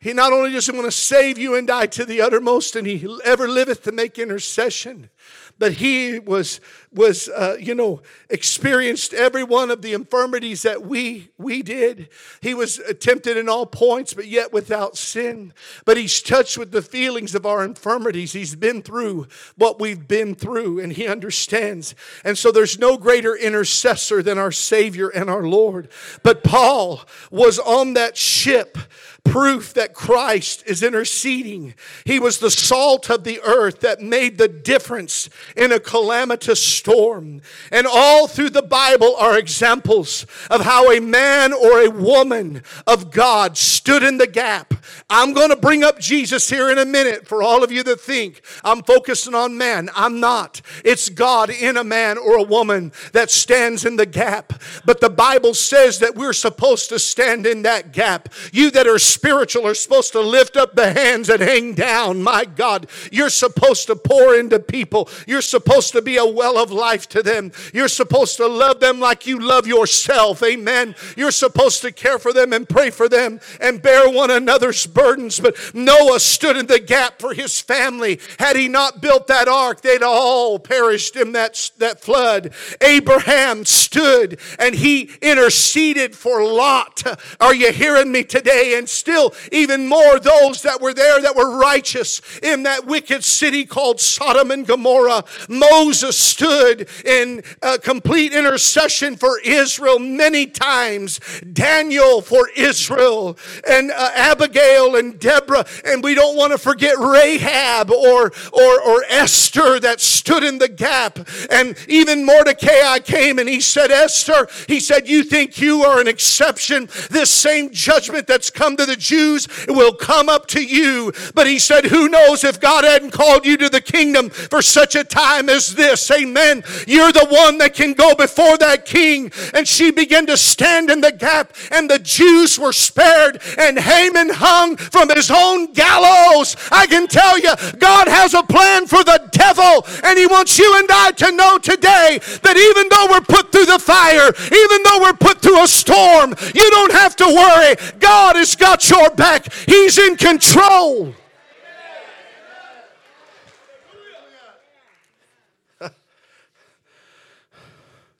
He 0.00 0.14
not 0.14 0.32
only 0.32 0.52
doesn't 0.52 0.74
want 0.74 0.86
to 0.86 0.92
save 0.92 1.36
you 1.36 1.54
and 1.54 1.70
I 1.70 1.86
to 1.86 2.06
the 2.06 2.22
uttermost, 2.22 2.74
and 2.76 2.86
he 2.86 3.06
ever 3.24 3.46
liveth 3.46 3.82
to 3.82 3.92
make 3.92 4.18
intercession, 4.18 5.10
but 5.58 5.74
he 5.74 6.18
was 6.18 6.60
was 6.96 7.28
uh, 7.28 7.56
you 7.60 7.74
know 7.74 8.02
experienced 8.30 9.12
every 9.14 9.44
one 9.44 9.70
of 9.70 9.82
the 9.82 9.92
infirmities 9.92 10.62
that 10.62 10.84
we 10.84 11.28
we 11.38 11.62
did 11.62 12.08
he 12.40 12.54
was 12.54 12.80
tempted 12.98 13.36
in 13.36 13.48
all 13.48 13.66
points 13.66 14.14
but 14.14 14.26
yet 14.26 14.52
without 14.52 14.96
sin 14.96 15.52
but 15.84 15.96
he's 15.96 16.20
touched 16.22 16.56
with 16.58 16.72
the 16.72 16.82
feelings 16.82 17.34
of 17.34 17.44
our 17.46 17.64
infirmities 17.64 18.32
he's 18.32 18.56
been 18.56 18.82
through 18.82 19.26
what 19.56 19.78
we've 19.78 20.08
been 20.08 20.34
through 20.34 20.80
and 20.80 20.94
he 20.94 21.06
understands 21.06 21.94
and 22.24 22.36
so 22.36 22.50
there's 22.50 22.78
no 22.78 22.96
greater 22.96 23.36
intercessor 23.36 24.22
than 24.22 24.38
our 24.38 24.52
savior 24.52 25.08
and 25.08 25.28
our 25.28 25.42
lord 25.42 25.88
but 26.22 26.42
paul 26.42 27.02
was 27.30 27.58
on 27.58 27.94
that 27.94 28.16
ship 28.16 28.78
proof 29.26 29.74
that 29.74 29.92
Christ 29.92 30.62
is 30.66 30.82
interceding. 30.82 31.74
He 32.04 32.18
was 32.18 32.38
the 32.38 32.50
salt 32.50 33.10
of 33.10 33.24
the 33.24 33.40
earth 33.42 33.80
that 33.80 34.00
made 34.00 34.38
the 34.38 34.48
difference 34.48 35.28
in 35.56 35.72
a 35.72 35.80
calamitous 35.80 36.62
storm. 36.62 36.85
And 36.86 37.86
all 37.86 38.28
through 38.28 38.50
the 38.50 38.62
Bible 38.62 39.16
are 39.16 39.38
examples 39.38 40.26
of 40.50 40.62
how 40.62 40.90
a 40.90 41.00
man 41.00 41.52
or 41.52 41.80
a 41.80 41.90
woman 41.90 42.62
of 42.86 43.10
God 43.10 43.56
stood 43.56 44.02
in 44.02 44.18
the 44.18 44.26
gap. 44.26 44.74
I'm 45.10 45.32
going 45.32 45.50
to 45.50 45.56
bring 45.56 45.82
up 45.82 45.98
Jesus 45.98 46.48
here 46.48 46.70
in 46.70 46.78
a 46.78 46.84
minute 46.84 47.26
for 47.26 47.42
all 47.42 47.64
of 47.64 47.72
you 47.72 47.82
that 47.84 48.00
think 48.00 48.42
I'm 48.64 48.82
focusing 48.82 49.34
on 49.34 49.58
man. 49.58 49.90
I'm 49.94 50.20
not. 50.20 50.60
It's 50.84 51.08
God 51.08 51.50
in 51.50 51.76
a 51.76 51.84
man 51.84 52.18
or 52.18 52.36
a 52.36 52.42
woman 52.42 52.92
that 53.12 53.30
stands 53.30 53.84
in 53.84 53.96
the 53.96 54.06
gap. 54.06 54.52
But 54.84 55.00
the 55.00 55.10
Bible 55.10 55.54
says 55.54 55.98
that 56.00 56.14
we're 56.14 56.32
supposed 56.32 56.88
to 56.90 56.98
stand 56.98 57.46
in 57.46 57.62
that 57.62 57.92
gap. 57.92 58.28
You 58.52 58.70
that 58.72 58.86
are 58.86 58.98
spiritual 58.98 59.66
are 59.66 59.74
supposed 59.74 60.12
to 60.12 60.20
lift 60.20 60.56
up 60.56 60.74
the 60.74 60.92
hands 60.92 61.28
that 61.28 61.40
hang 61.40 61.74
down. 61.74 62.22
My 62.22 62.44
God, 62.44 62.88
you're 63.10 63.30
supposed 63.30 63.86
to 63.86 63.96
pour 63.96 64.34
into 64.34 64.58
people. 64.58 65.08
You're 65.26 65.42
supposed 65.42 65.92
to 65.92 66.02
be 66.02 66.16
a 66.16 66.26
well 66.26 66.58
of 66.58 66.70
life 66.76 67.08
to 67.10 67.22
them. 67.22 67.52
You're 67.72 67.88
supposed 67.88 68.36
to 68.36 68.46
love 68.46 68.80
them 68.80 69.00
like 69.00 69.26
you 69.26 69.38
love 69.38 69.66
yourself. 69.66 70.42
Amen. 70.42 70.94
You're 71.16 71.30
supposed 71.30 71.82
to 71.82 71.92
care 71.92 72.18
for 72.18 72.32
them 72.32 72.52
and 72.52 72.68
pray 72.68 72.90
for 72.90 73.08
them 73.08 73.40
and 73.60 73.82
bear 73.82 74.08
one 74.10 74.30
another's 74.30 74.86
burdens. 74.86 75.40
But 75.40 75.56
Noah 75.74 76.20
stood 76.20 76.56
in 76.56 76.66
the 76.66 76.78
gap 76.78 77.20
for 77.20 77.34
his 77.34 77.60
family. 77.60 78.20
Had 78.38 78.56
he 78.56 78.68
not 78.68 79.00
built 79.00 79.26
that 79.26 79.48
ark, 79.48 79.80
they'd 79.80 80.02
all 80.02 80.58
perished 80.58 81.16
in 81.16 81.32
that, 81.32 81.70
that 81.78 82.00
flood. 82.00 82.52
Abraham 82.80 83.64
stood 83.64 84.38
and 84.58 84.74
he 84.74 85.10
interceded 85.22 86.14
for 86.14 86.44
Lot. 86.44 87.02
Are 87.40 87.54
you 87.54 87.72
hearing 87.72 88.12
me 88.12 88.24
today? 88.24 88.76
And 88.76 88.88
still, 88.88 89.34
even 89.52 89.86
more, 89.86 90.18
those 90.18 90.62
that 90.62 90.80
were 90.80 90.94
there 90.94 91.20
that 91.22 91.36
were 91.36 91.58
righteous 91.58 92.20
in 92.42 92.64
that 92.64 92.86
wicked 92.86 93.24
city 93.24 93.64
called 93.64 94.00
Sodom 94.00 94.50
and 94.50 94.66
Gomorrah. 94.66 95.24
Moses 95.48 96.18
stood 96.18 96.55
in 97.04 97.42
complete 97.82 98.32
intercession 98.32 99.16
for 99.16 99.40
Israel 99.40 99.98
many 99.98 100.46
times. 100.46 101.20
Daniel 101.52 102.20
for 102.20 102.48
Israel 102.56 103.38
and 103.68 103.90
uh, 103.90 104.10
Abigail 104.14 104.96
and 104.96 105.18
Deborah. 105.18 105.66
And 105.84 106.02
we 106.02 106.14
don't 106.14 106.36
want 106.36 106.52
to 106.52 106.58
forget 106.58 106.96
Rahab 106.98 107.90
or, 107.90 108.32
or, 108.52 108.80
or 108.82 109.04
Esther 109.08 109.80
that 109.80 110.00
stood 110.00 110.42
in 110.42 110.58
the 110.58 110.68
gap. 110.68 111.18
And 111.50 111.76
even 111.88 112.24
Mordecai 112.24 112.98
came 113.00 113.38
and 113.38 113.48
he 113.48 113.60
said, 113.60 113.90
Esther, 113.90 114.48
he 114.68 114.80
said, 114.80 115.08
You 115.08 115.22
think 115.22 115.60
you 115.60 115.82
are 115.82 116.00
an 116.00 116.08
exception? 116.08 116.88
This 117.10 117.30
same 117.30 117.70
judgment 117.70 118.26
that's 118.26 118.50
come 118.50 118.76
to 118.76 118.86
the 118.86 118.96
Jews 118.96 119.48
will 119.68 119.94
come 119.94 120.28
up 120.28 120.46
to 120.48 120.62
you. 120.62 121.12
But 121.34 121.46
he 121.46 121.58
said, 121.58 121.86
Who 121.86 122.08
knows 122.08 122.44
if 122.44 122.60
God 122.60 122.84
hadn't 122.84 123.10
called 123.10 123.44
you 123.44 123.56
to 123.58 123.68
the 123.68 123.80
kingdom 123.80 124.30
for 124.30 124.62
such 124.62 124.94
a 124.94 125.04
time 125.04 125.48
as 125.48 125.74
this? 125.74 126.10
Amen. 126.10 126.45
You're 126.86 127.12
the 127.12 127.26
one 127.28 127.58
that 127.58 127.74
can 127.74 127.92
go 127.92 128.14
before 128.14 128.56
that 128.58 128.84
king. 128.84 129.32
And 129.54 129.66
she 129.66 129.90
began 129.90 130.26
to 130.26 130.36
stand 130.36 130.90
in 130.90 131.00
the 131.00 131.12
gap, 131.12 131.52
and 131.70 131.90
the 131.90 131.98
Jews 131.98 132.58
were 132.58 132.72
spared, 132.72 133.40
and 133.58 133.78
Haman 133.78 134.30
hung 134.30 134.76
from 134.76 135.08
his 135.10 135.30
own 135.30 135.72
gallows. 135.72 136.56
I 136.70 136.86
can 136.86 137.06
tell 137.06 137.38
you, 137.38 137.54
God 137.78 138.08
has 138.08 138.34
a 138.34 138.42
plan 138.42 138.86
for 138.86 139.02
the 139.04 139.28
devil, 139.32 139.86
and 140.04 140.18
he 140.18 140.26
wants 140.26 140.58
you 140.58 140.78
and 140.78 140.88
I 140.90 141.12
to 141.12 141.32
know 141.32 141.58
today 141.58 142.20
that 142.42 142.56
even 142.56 142.88
though 142.90 143.08
we're 143.10 143.20
put 143.20 143.52
through 143.52 143.66
the 143.66 143.78
fire, 143.78 144.28
even 144.28 144.82
though 144.84 145.00
we're 145.00 145.18
put 145.18 145.40
through 145.40 145.62
a 145.62 145.68
storm, 145.68 146.34
you 146.54 146.70
don't 146.70 146.92
have 146.92 147.16
to 147.16 147.26
worry. 147.26 147.76
God 147.98 148.36
has 148.36 148.54
got 148.56 148.88
your 148.88 149.10
back, 149.10 149.52
He's 149.66 149.98
in 149.98 150.16
control. 150.16 151.14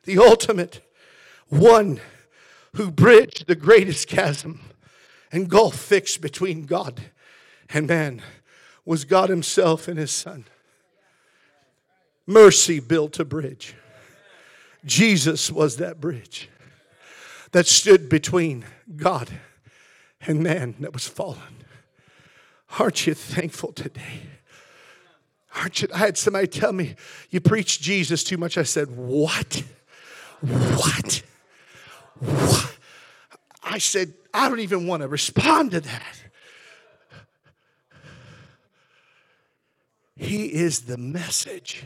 The 0.07 0.19
ultimate 0.19 0.81
one 1.49 2.01
who 2.75 2.90
bridged 2.90 3.47
the 3.47 3.55
greatest 3.55 4.09
chasm 4.09 4.61
and 5.31 5.51
gulf 5.51 5.77
fixed 5.77 6.21
between 6.21 6.64
God 6.64 7.01
and 7.69 7.87
man 7.87 8.23
was 8.85 9.05
God 9.05 9.29
Himself 9.29 9.88
and 9.88 9.99
His 9.99 10.11
Son. 10.11 10.47
Mercy 12.27 12.81
built 12.81 13.19
a 13.19 13.25
bridge. 13.25 13.75
Jesus 14.85 15.51
was 15.51 15.77
that 15.77 16.01
bridge 16.01 16.49
that 17.53 17.66
stood 17.66 18.09
between 18.09 18.64
God 18.97 19.29
and 20.21 20.42
man 20.42 20.77
that 20.81 20.92
was 20.92 21.07
fallen. 21.09 21.64
Aren't 22.79 23.07
you 23.07 23.14
thankful 23.14 23.73
today? 23.73 24.23
Aren't 25.57 25.83
you? 25.83 25.88
I 25.95 25.99
had 25.99 26.19
somebody 26.19 26.47
tell 26.47 26.73
me, 26.73 26.95
You 27.31 27.40
preach 27.40 27.81
Jesus 27.81 28.23
too 28.23 28.37
much. 28.37 28.59
I 28.59 28.62
said, 28.62 28.90
What? 28.90 29.62
What? 30.40 31.22
What? 32.20 32.77
I 33.62 33.79
said, 33.79 34.14
I 34.33 34.49
don't 34.49 34.61
even 34.61 34.87
want 34.87 35.03
to 35.03 35.09
respond 35.09 35.72
to 35.72 35.81
that. 35.81 36.22
He 40.16 40.46
is 40.46 40.83
the 40.83 40.96
message. 40.96 41.85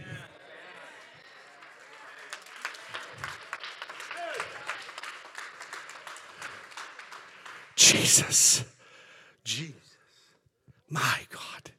Jesus. 7.77 8.65
Jesus. 9.43 9.75
My 10.89 11.21
God. 11.31 11.71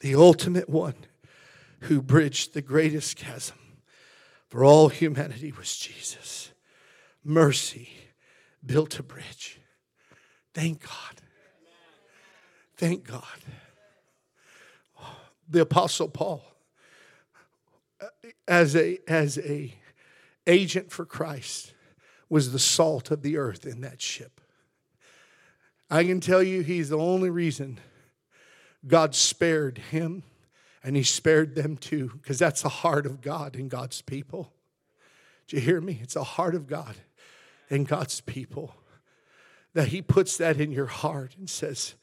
The 0.00 0.14
ultimate 0.14 0.68
one 0.68 0.94
who 1.80 2.02
bridged 2.02 2.52
the 2.52 2.62
greatest 2.62 3.16
chasm 3.16 3.56
for 4.48 4.64
all 4.64 4.88
humanity 4.88 5.52
was 5.52 5.76
Jesus. 5.76 6.52
Mercy 7.24 7.88
built 8.64 8.98
a 8.98 9.02
bridge. 9.02 9.60
Thank 10.54 10.82
God. 10.82 11.22
Thank 12.76 13.04
God. 13.06 13.22
The 15.48 15.60
apostle 15.60 16.08
Paul 16.08 16.42
as 18.48 18.74
a 18.76 18.98
as 19.08 19.38
a 19.38 19.74
agent 20.46 20.90
for 20.90 21.04
Christ 21.04 21.72
was 22.28 22.52
the 22.52 22.58
salt 22.58 23.10
of 23.10 23.22
the 23.22 23.36
earth 23.36 23.66
in 23.66 23.80
that 23.82 24.02
ship. 24.02 24.40
I 25.88 26.04
can 26.04 26.20
tell 26.20 26.42
you 26.42 26.62
he's 26.62 26.88
the 26.88 26.98
only 26.98 27.30
reason 27.30 27.78
God 28.86 29.14
spared 29.14 29.78
him 29.78 30.24
and 30.86 30.94
he 30.94 31.02
spared 31.02 31.56
them 31.56 31.76
too, 31.76 32.12
because 32.22 32.38
that's 32.38 32.62
the 32.62 32.68
heart 32.68 33.06
of 33.06 33.20
God 33.20 33.56
in 33.56 33.68
God's 33.68 34.02
people. 34.02 34.52
Do 35.48 35.56
you 35.56 35.62
hear 35.62 35.80
me? 35.80 35.98
It's 36.00 36.14
the 36.14 36.22
heart 36.22 36.54
of 36.54 36.68
God 36.68 36.94
in 37.68 37.82
God's 37.82 38.20
people 38.20 38.72
that 39.74 39.88
he 39.88 40.00
puts 40.00 40.36
that 40.36 40.60
in 40.60 40.70
your 40.70 40.86
heart 40.86 41.34
and 41.36 41.50
says, 41.50 41.96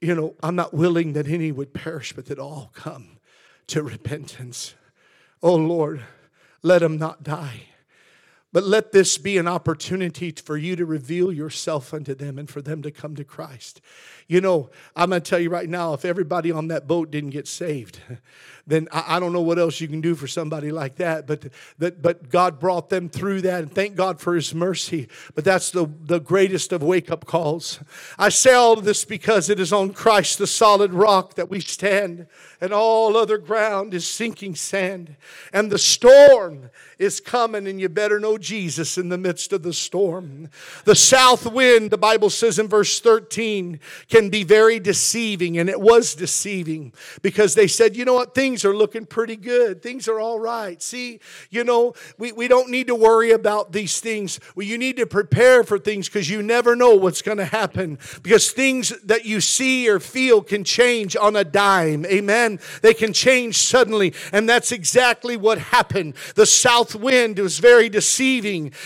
you 0.00 0.16
know, 0.16 0.34
I'm 0.42 0.56
not 0.56 0.74
willing 0.74 1.12
that 1.12 1.28
any 1.28 1.52
would 1.52 1.72
perish, 1.72 2.12
but 2.12 2.26
that 2.26 2.40
all 2.40 2.72
come 2.74 3.18
to 3.68 3.84
repentance. 3.84 4.74
Oh 5.40 5.54
Lord, 5.54 6.02
let 6.62 6.80
them 6.80 6.98
not 6.98 7.22
die. 7.22 7.68
But 8.54 8.62
let 8.62 8.92
this 8.92 9.18
be 9.18 9.36
an 9.36 9.48
opportunity 9.48 10.30
for 10.30 10.56
you 10.56 10.76
to 10.76 10.86
reveal 10.86 11.32
yourself 11.32 11.92
unto 11.92 12.14
them 12.14 12.38
and 12.38 12.48
for 12.48 12.62
them 12.62 12.82
to 12.82 12.92
come 12.92 13.16
to 13.16 13.24
Christ. 13.24 13.80
You 14.28 14.40
know, 14.40 14.70
I'm 14.94 15.10
going 15.10 15.20
to 15.20 15.28
tell 15.28 15.40
you 15.40 15.50
right 15.50 15.68
now 15.68 15.92
if 15.92 16.04
everybody 16.04 16.52
on 16.52 16.68
that 16.68 16.86
boat 16.86 17.10
didn't 17.10 17.30
get 17.30 17.48
saved, 17.48 17.98
then 18.66 18.88
I, 18.92 19.20
don't 19.20 19.32
know 19.32 19.42
what 19.42 19.58
else 19.58 19.80
you 19.80 19.88
can 19.88 20.00
do 20.00 20.14
for 20.14 20.26
somebody 20.26 20.70
like 20.70 20.96
that. 20.96 21.26
But, 21.26 21.48
that, 21.78 22.00
but 22.00 22.30
God 22.30 22.58
brought 22.58 22.88
them 22.88 23.10
through 23.10 23.42
that, 23.42 23.62
and 23.62 23.70
thank 23.70 23.96
God 23.96 24.20
for 24.20 24.34
His 24.34 24.54
mercy. 24.54 25.08
But 25.34 25.44
that's 25.44 25.70
the, 25.70 25.86
the 26.04 26.20
greatest 26.20 26.72
of 26.72 26.82
wake 26.82 27.10
up 27.10 27.26
calls. 27.26 27.80
I 28.18 28.30
say 28.30 28.54
all 28.54 28.76
this 28.76 29.04
because 29.04 29.50
it 29.50 29.60
is 29.60 29.72
on 29.72 29.92
Christ, 29.92 30.38
the 30.38 30.46
solid 30.46 30.94
rock, 30.94 31.34
that 31.34 31.50
we 31.50 31.60
stand, 31.60 32.26
and 32.60 32.72
all 32.72 33.16
other 33.16 33.36
ground 33.36 33.92
is 33.92 34.08
sinking 34.08 34.54
sand. 34.54 35.16
And 35.52 35.70
the 35.70 35.78
storm 35.78 36.70
is 36.98 37.20
coming, 37.20 37.66
and 37.66 37.78
you 37.78 37.90
better 37.90 38.18
know 38.18 38.38
Jesus 38.44 38.98
in 38.98 39.08
the 39.08 39.18
midst 39.18 39.52
of 39.52 39.62
the 39.62 39.72
storm. 39.72 40.50
The 40.84 40.94
south 40.94 41.50
wind, 41.50 41.90
the 41.90 41.98
Bible 41.98 42.30
says 42.30 42.58
in 42.58 42.68
verse 42.68 43.00
13, 43.00 43.80
can 44.08 44.28
be 44.28 44.44
very 44.44 44.78
deceiving, 44.78 45.58
and 45.58 45.68
it 45.68 45.80
was 45.80 46.14
deceiving 46.14 46.92
because 47.22 47.54
they 47.54 47.66
said, 47.66 47.96
you 47.96 48.04
know 48.04 48.14
what, 48.14 48.34
things 48.34 48.64
are 48.64 48.76
looking 48.76 49.06
pretty 49.06 49.36
good. 49.36 49.82
Things 49.82 50.06
are 50.08 50.20
all 50.20 50.38
right. 50.38 50.82
See, 50.82 51.20
you 51.50 51.64
know, 51.64 51.94
we, 52.18 52.32
we 52.32 52.46
don't 52.46 52.70
need 52.70 52.86
to 52.88 52.94
worry 52.94 53.32
about 53.32 53.72
these 53.72 54.00
things. 54.00 54.38
Well, 54.54 54.66
you 54.66 54.78
need 54.78 54.96
to 54.98 55.06
prepare 55.06 55.64
for 55.64 55.78
things 55.78 56.08
because 56.08 56.28
you 56.28 56.42
never 56.42 56.76
know 56.76 56.94
what's 56.94 57.22
going 57.22 57.38
to 57.38 57.44
happen 57.44 57.98
because 58.22 58.52
things 58.52 58.90
that 59.04 59.24
you 59.24 59.40
see 59.40 59.88
or 59.88 60.00
feel 60.00 60.42
can 60.42 60.64
change 60.64 61.16
on 61.16 61.36
a 61.36 61.44
dime. 61.44 62.04
Amen. 62.06 62.60
They 62.82 62.94
can 62.94 63.12
change 63.12 63.56
suddenly, 63.56 64.12
and 64.32 64.48
that's 64.48 64.72
exactly 64.72 65.36
what 65.36 65.58
happened. 65.58 66.14
The 66.34 66.46
south 66.46 66.94
wind 66.94 67.38
was 67.38 67.58
very 67.58 67.88
deceiving. 67.88 68.33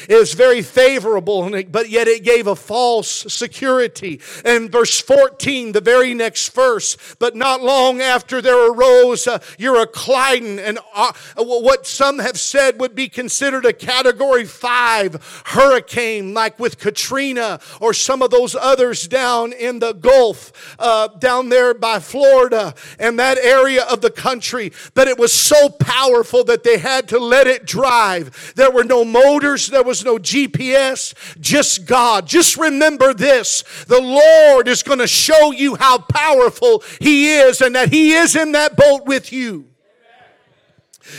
It 0.08 0.18
was 0.18 0.34
very 0.34 0.62
favorable, 0.62 1.50
but 1.70 1.88
yet 1.88 2.08
it 2.08 2.24
gave 2.24 2.46
a 2.46 2.56
false 2.56 3.08
security. 3.08 4.20
And 4.44 4.70
verse 4.70 5.00
14, 5.00 5.72
the 5.72 5.80
very 5.80 6.14
next 6.14 6.52
verse, 6.54 6.96
but 7.18 7.34
not 7.34 7.62
long 7.62 8.00
after 8.00 8.42
there 8.42 8.70
arose 8.70 9.26
a 9.26 9.38
Euroclydon, 9.58 10.58
and 10.58 10.78
uh, 10.94 11.12
what 11.36 11.86
some 11.86 12.18
have 12.18 12.38
said 12.38 12.80
would 12.80 12.94
be 12.94 13.08
considered 13.08 13.64
a 13.64 13.72
category 13.72 14.44
five 14.44 15.42
hurricane, 15.46 16.34
like 16.34 16.58
with 16.58 16.78
Katrina 16.78 17.60
or 17.80 17.94
some 17.94 18.22
of 18.22 18.30
those 18.30 18.54
others 18.54 19.08
down 19.08 19.52
in 19.52 19.78
the 19.78 19.92
Gulf, 19.92 20.76
uh, 20.78 21.08
down 21.08 21.48
there 21.48 21.74
by 21.74 22.00
Florida 22.00 22.74
and 22.98 23.18
that 23.18 23.38
area 23.38 23.84
of 23.84 24.00
the 24.00 24.10
country. 24.10 24.72
But 24.94 25.08
it 25.08 25.18
was 25.18 25.32
so 25.32 25.68
powerful 25.68 26.44
that 26.44 26.64
they 26.64 26.78
had 26.78 27.08
to 27.08 27.18
let 27.18 27.46
it 27.46 27.64
drive. 27.64 28.52
There 28.56 28.70
were 28.70 28.84
no 28.84 29.04
motors, 29.04 29.37
there 29.40 29.82
was 29.82 30.04
no 30.04 30.18
GPS, 30.18 31.14
just 31.40 31.86
God. 31.86 32.26
Just 32.26 32.56
remember 32.56 33.14
this 33.14 33.62
the 33.86 34.00
Lord 34.00 34.68
is 34.68 34.82
going 34.82 34.98
to 34.98 35.06
show 35.06 35.52
you 35.52 35.76
how 35.76 35.98
powerful 35.98 36.82
He 37.00 37.36
is 37.36 37.60
and 37.60 37.74
that 37.74 37.92
He 37.92 38.12
is 38.12 38.36
in 38.36 38.52
that 38.52 38.76
boat 38.76 39.06
with 39.06 39.32
you. 39.32 39.66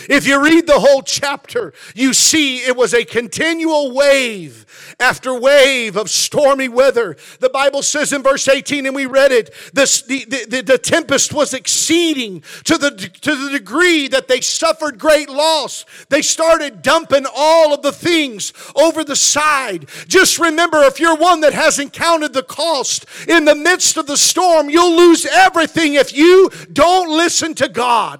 If 0.09 0.27
you 0.27 0.43
read 0.43 0.67
the 0.67 0.79
whole 0.79 1.01
chapter, 1.01 1.73
you 1.95 2.13
see 2.13 2.57
it 2.57 2.75
was 2.75 2.93
a 2.93 3.05
continual 3.05 3.91
wave 3.93 4.65
after 4.99 5.33
wave 5.33 5.95
of 5.95 6.09
stormy 6.09 6.69
weather. 6.69 7.15
The 7.39 7.49
Bible 7.49 7.81
says 7.83 8.13
in 8.13 8.23
verse 8.23 8.47
18, 8.47 8.85
and 8.85 8.95
we 8.95 9.05
read 9.05 9.31
it, 9.31 9.53
this, 9.73 10.01
the, 10.01 10.25
the, 10.25 10.61
the 10.61 10.77
tempest 10.77 11.33
was 11.33 11.53
exceeding 11.53 12.43
to 12.65 12.77
the, 12.77 12.91
to 12.91 13.35
the 13.35 13.51
degree 13.51 14.07
that 14.09 14.27
they 14.27 14.41
suffered 14.41 14.99
great 14.99 15.29
loss. 15.29 15.85
They 16.09 16.21
started 16.21 16.81
dumping 16.81 17.25
all 17.33 17.73
of 17.73 17.81
the 17.81 17.91
things 17.91 18.53
over 18.75 19.03
the 19.03 19.15
side. 19.15 19.87
Just 20.07 20.39
remember, 20.39 20.83
if 20.83 20.99
you're 20.99 21.15
one 21.15 21.41
that 21.41 21.53
hasn't 21.53 21.93
counted 21.93 22.33
the 22.33 22.43
cost 22.43 23.05
in 23.27 23.45
the 23.45 23.55
midst 23.55 23.97
of 23.97 24.07
the 24.07 24.17
storm, 24.17 24.69
you'll 24.69 24.95
lose 24.95 25.25
everything 25.25 25.93
if 25.93 26.15
you 26.15 26.49
don't 26.71 27.09
listen 27.09 27.53
to 27.55 27.67
God. 27.67 28.19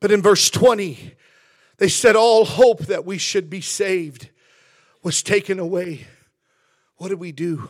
But 0.00 0.10
in 0.10 0.22
verse 0.22 0.48
20, 0.50 1.14
they 1.76 1.88
said 1.88 2.16
all 2.16 2.44
hope 2.44 2.80
that 2.86 3.04
we 3.04 3.18
should 3.18 3.50
be 3.50 3.60
saved 3.60 4.30
was 5.02 5.22
taken 5.22 5.58
away. 5.58 6.06
What 6.96 7.08
did 7.08 7.20
we 7.20 7.32
do? 7.32 7.68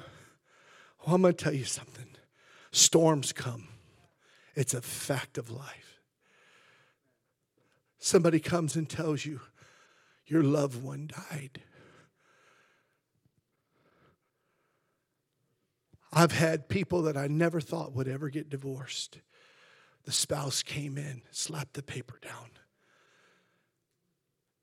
Well, 1.05 1.17
I'm 1.17 1.23
going 1.23 1.35
to 1.35 1.45
tell 1.45 1.55
you 1.55 1.65
something. 1.65 2.07
Storms 2.73 3.33
come, 3.33 3.69
it's 4.55 4.75
a 4.75 4.83
fact 4.83 5.39
of 5.39 5.51
life. 5.51 6.01
Somebody 7.99 8.41
comes 8.41 8.77
and 8.77 8.89
tells 8.89 9.25
you 9.27 9.41
your 10.27 10.43
loved 10.43 10.83
one 10.83 11.11
died. 11.31 11.61
I've 16.13 16.33
had 16.33 16.69
people 16.69 17.03
that 17.03 17.17
I 17.17 17.27
never 17.27 17.61
thought 17.61 17.93
would 17.95 18.09
ever 18.09 18.31
get 18.31 18.51
divorced 18.51 19.19
the 20.05 20.13
spouse 20.13 20.63
came 20.63 20.97
in, 20.97 21.23
slapped 21.31 21.75
the 21.75 21.83
paper 21.83 22.19
down. 22.23 22.51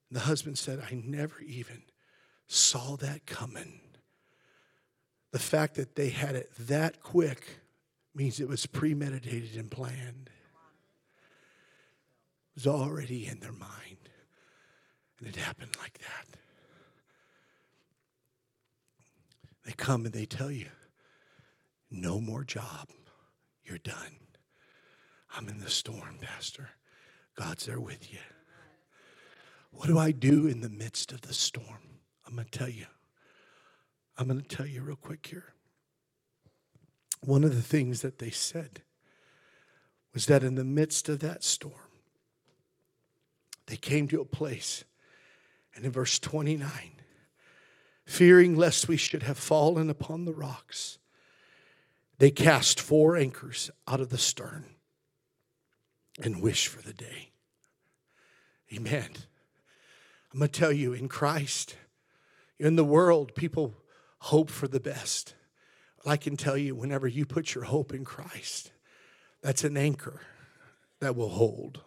The 0.10 0.21
husband 0.21 0.58
said, 0.58 0.80
I 0.80 1.02
never 1.06 1.39
even 1.41 1.84
saw 2.47 2.95
that 2.97 3.26
coming. 3.26 3.82
The 5.32 5.39
fact 5.39 5.76
that 5.76 5.95
they 5.95 6.10
had 6.10 6.36
it 6.36 6.52
that 6.60 7.02
quick 7.02 7.60
means 8.15 8.39
it 8.39 8.47
was 8.47 8.65
premeditated 8.65 9.56
and 9.58 9.69
planned. 9.69 10.30
It 12.56 12.56
was 12.56 12.67
already 12.67 13.28
in 13.28 13.39
their 13.39 13.52
mind. 13.52 14.10
And 15.19 15.28
it 15.28 15.36
happened 15.36 15.76
like 15.80 16.00
that. 16.00 16.39
They 19.65 19.73
come 19.73 20.06
and 20.06 20.13
they 20.13 20.26
tell 20.26 20.50
you, 20.50 20.69
no 21.91 22.21
more 22.21 22.43
job. 22.43 22.89
You're 23.65 23.78
done. 23.80 24.27
I'm 25.38 25.47
in 25.50 25.60
the 25.60 25.69
storm, 25.69 26.17
Pastor. 26.19 26.71
God's 27.36 27.67
there 27.67 27.80
with 27.80 28.12
you. 28.12 28.19
What 29.69 29.86
do 29.86 30.00
I 30.00 30.10
do 30.10 30.47
in 30.47 30.62
the 30.62 30.69
midst 30.69 31.12
of 31.12 31.21
the 31.21 31.34
storm? 31.34 32.00
I'm 32.26 32.34
going 32.34 32.47
to 32.50 32.58
tell 32.58 32.69
you. 32.69 32.88
I'm 34.17 34.28
going 34.28 34.41
to 34.41 34.47
tell 34.47 34.65
you 34.65 34.82
real 34.82 34.95
quick 34.95 35.28
here. 35.28 35.54
One 37.21 37.43
of 37.43 37.56
the 37.56 37.62
things 37.62 38.02
that 38.02 38.17
they 38.17 38.32
said 38.32 38.82
was 40.12 40.26
that 40.26 40.43
in 40.43 40.56
the 40.56 40.63
midst 40.63 41.08
of 41.08 41.19
that 41.19 41.43
storm, 41.43 41.73
they 43.67 43.78
came 43.78 44.08
to 44.08 44.21
a 44.21 44.26
place, 44.26 44.86
and 45.76 45.86
in 45.86 45.91
verse 45.91 46.17
29, 46.17 46.71
fearing 48.08 48.56
lest 48.56 48.88
we 48.88 48.97
should 48.97 49.21
have 49.21 49.38
fallen 49.38 49.91
upon 49.91 50.26
the 50.26 50.34
rocks, 50.34 50.97
they 52.17 52.32
cast 52.32 52.80
four 52.80 53.15
anchors 53.15 53.69
out 53.88 54.02
of 54.02 54.10
the 54.10 54.17
stern 54.17 54.65
and 56.18 56.42
wish 56.42 56.68
for 56.68 56.82
the 56.82 56.94
day. 56.94 57.32
Amen. 58.74 59.10
I'm 60.34 60.40
going 60.40 60.50
to 60.50 60.60
tell 60.60 60.72
you, 60.72 60.94
in 60.94 61.08
Christ, 61.08 61.76
in 62.60 62.76
the 62.76 62.84
world, 62.84 63.36
people 63.36 63.76
hope 64.20 64.50
for 64.50 64.68
the 64.68 64.80
best. 64.80 65.36
I 66.06 66.18
can 66.18 66.38
tell 66.38 66.58
you, 66.58 66.74
whenever 66.74 67.08
you 67.08 67.26
put 67.26 67.54
your 67.54 67.66
hope 67.66 67.94
in 67.94 68.06
Christ, 68.06 68.72
that's 69.42 69.64
an 69.64 69.78
anchor 69.78 70.22
that 71.00 71.16
will 71.16 71.30
hold 71.30 71.82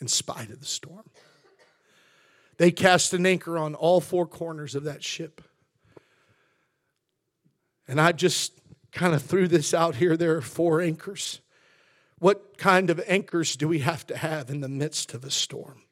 in 0.00 0.08
spite 0.08 0.50
of 0.50 0.60
the 0.60 0.66
storm. 0.66 1.08
They 2.56 2.70
cast 2.70 3.14
an 3.14 3.24
anchor 3.24 3.56
on 3.56 3.74
all 3.74 4.00
four 4.00 4.26
corners 4.26 4.74
of 4.74 4.84
that 4.84 5.02
ship. 5.02 5.40
And 7.88 8.00
I 8.00 8.12
just 8.12 8.59
kind 8.92 9.14
of 9.14 9.22
threw 9.22 9.48
this 9.48 9.72
out 9.72 9.96
here. 9.96 10.16
There 10.16 10.36
are 10.36 10.42
four 10.42 10.80
anchors. 10.80 11.40
What 12.18 12.58
kind 12.58 12.90
of 12.90 13.00
anchors 13.06 13.56
do 13.56 13.66
we 13.68 13.80
have 13.80 14.06
to 14.08 14.16
have 14.16 14.50
in 14.50 14.60
the 14.60 14.68
midst 14.68 15.14
of 15.14 15.24
a 15.24 15.30
storm? 15.30 15.82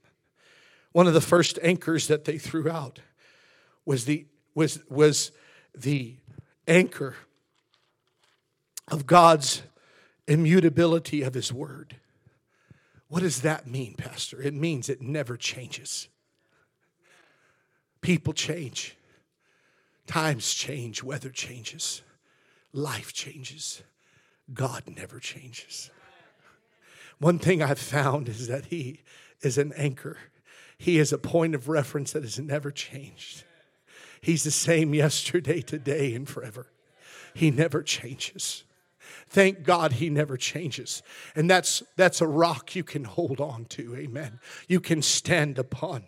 One 0.92 1.06
of 1.06 1.14
the 1.14 1.20
first 1.20 1.58
anchors 1.62 2.08
that 2.08 2.24
they 2.24 2.38
threw 2.38 2.70
out 2.70 3.00
was 3.84 4.04
the, 4.04 4.26
was, 4.54 4.80
was 4.88 5.32
the 5.74 6.16
anchor 6.66 7.16
of 8.88 9.06
God's 9.06 9.62
immutability 10.26 11.22
of 11.22 11.34
His 11.34 11.52
Word. 11.52 11.96
What 13.08 13.20
does 13.20 13.40
that 13.40 13.66
mean, 13.66 13.94
Pastor? 13.94 14.42
It 14.42 14.54
means 14.54 14.88
it 14.88 15.00
never 15.00 15.36
changes. 15.36 16.08
People 18.00 18.32
change, 18.32 18.96
times 20.06 20.52
change, 20.52 21.02
weather 21.02 21.30
changes. 21.30 22.02
Life 22.78 23.12
changes. 23.12 23.82
God 24.54 24.84
never 24.86 25.18
changes. 25.18 25.90
One 27.18 27.40
thing 27.40 27.60
I've 27.60 27.80
found 27.80 28.28
is 28.28 28.46
that 28.46 28.66
He 28.66 29.00
is 29.42 29.58
an 29.58 29.72
anchor, 29.76 30.16
He 30.78 31.00
is 31.00 31.12
a 31.12 31.18
point 31.18 31.56
of 31.56 31.68
reference 31.68 32.12
that 32.12 32.22
has 32.22 32.38
never 32.38 32.70
changed. 32.70 33.42
He's 34.20 34.44
the 34.44 34.52
same 34.52 34.94
yesterday, 34.94 35.60
today, 35.60 36.14
and 36.14 36.28
forever. 36.28 36.68
He 37.34 37.50
never 37.50 37.82
changes. 37.82 38.62
Thank 39.28 39.64
God 39.64 39.94
he 39.94 40.08
never 40.08 40.36
changes. 40.36 41.02
And 41.34 41.50
that's 41.50 41.82
that's 41.96 42.20
a 42.20 42.26
rock 42.26 42.76
you 42.76 42.84
can 42.84 43.04
hold 43.04 43.40
on 43.40 43.64
to. 43.66 43.96
Amen. 43.96 44.38
You 44.68 44.80
can 44.80 45.02
stand 45.02 45.58
upon. 45.58 46.04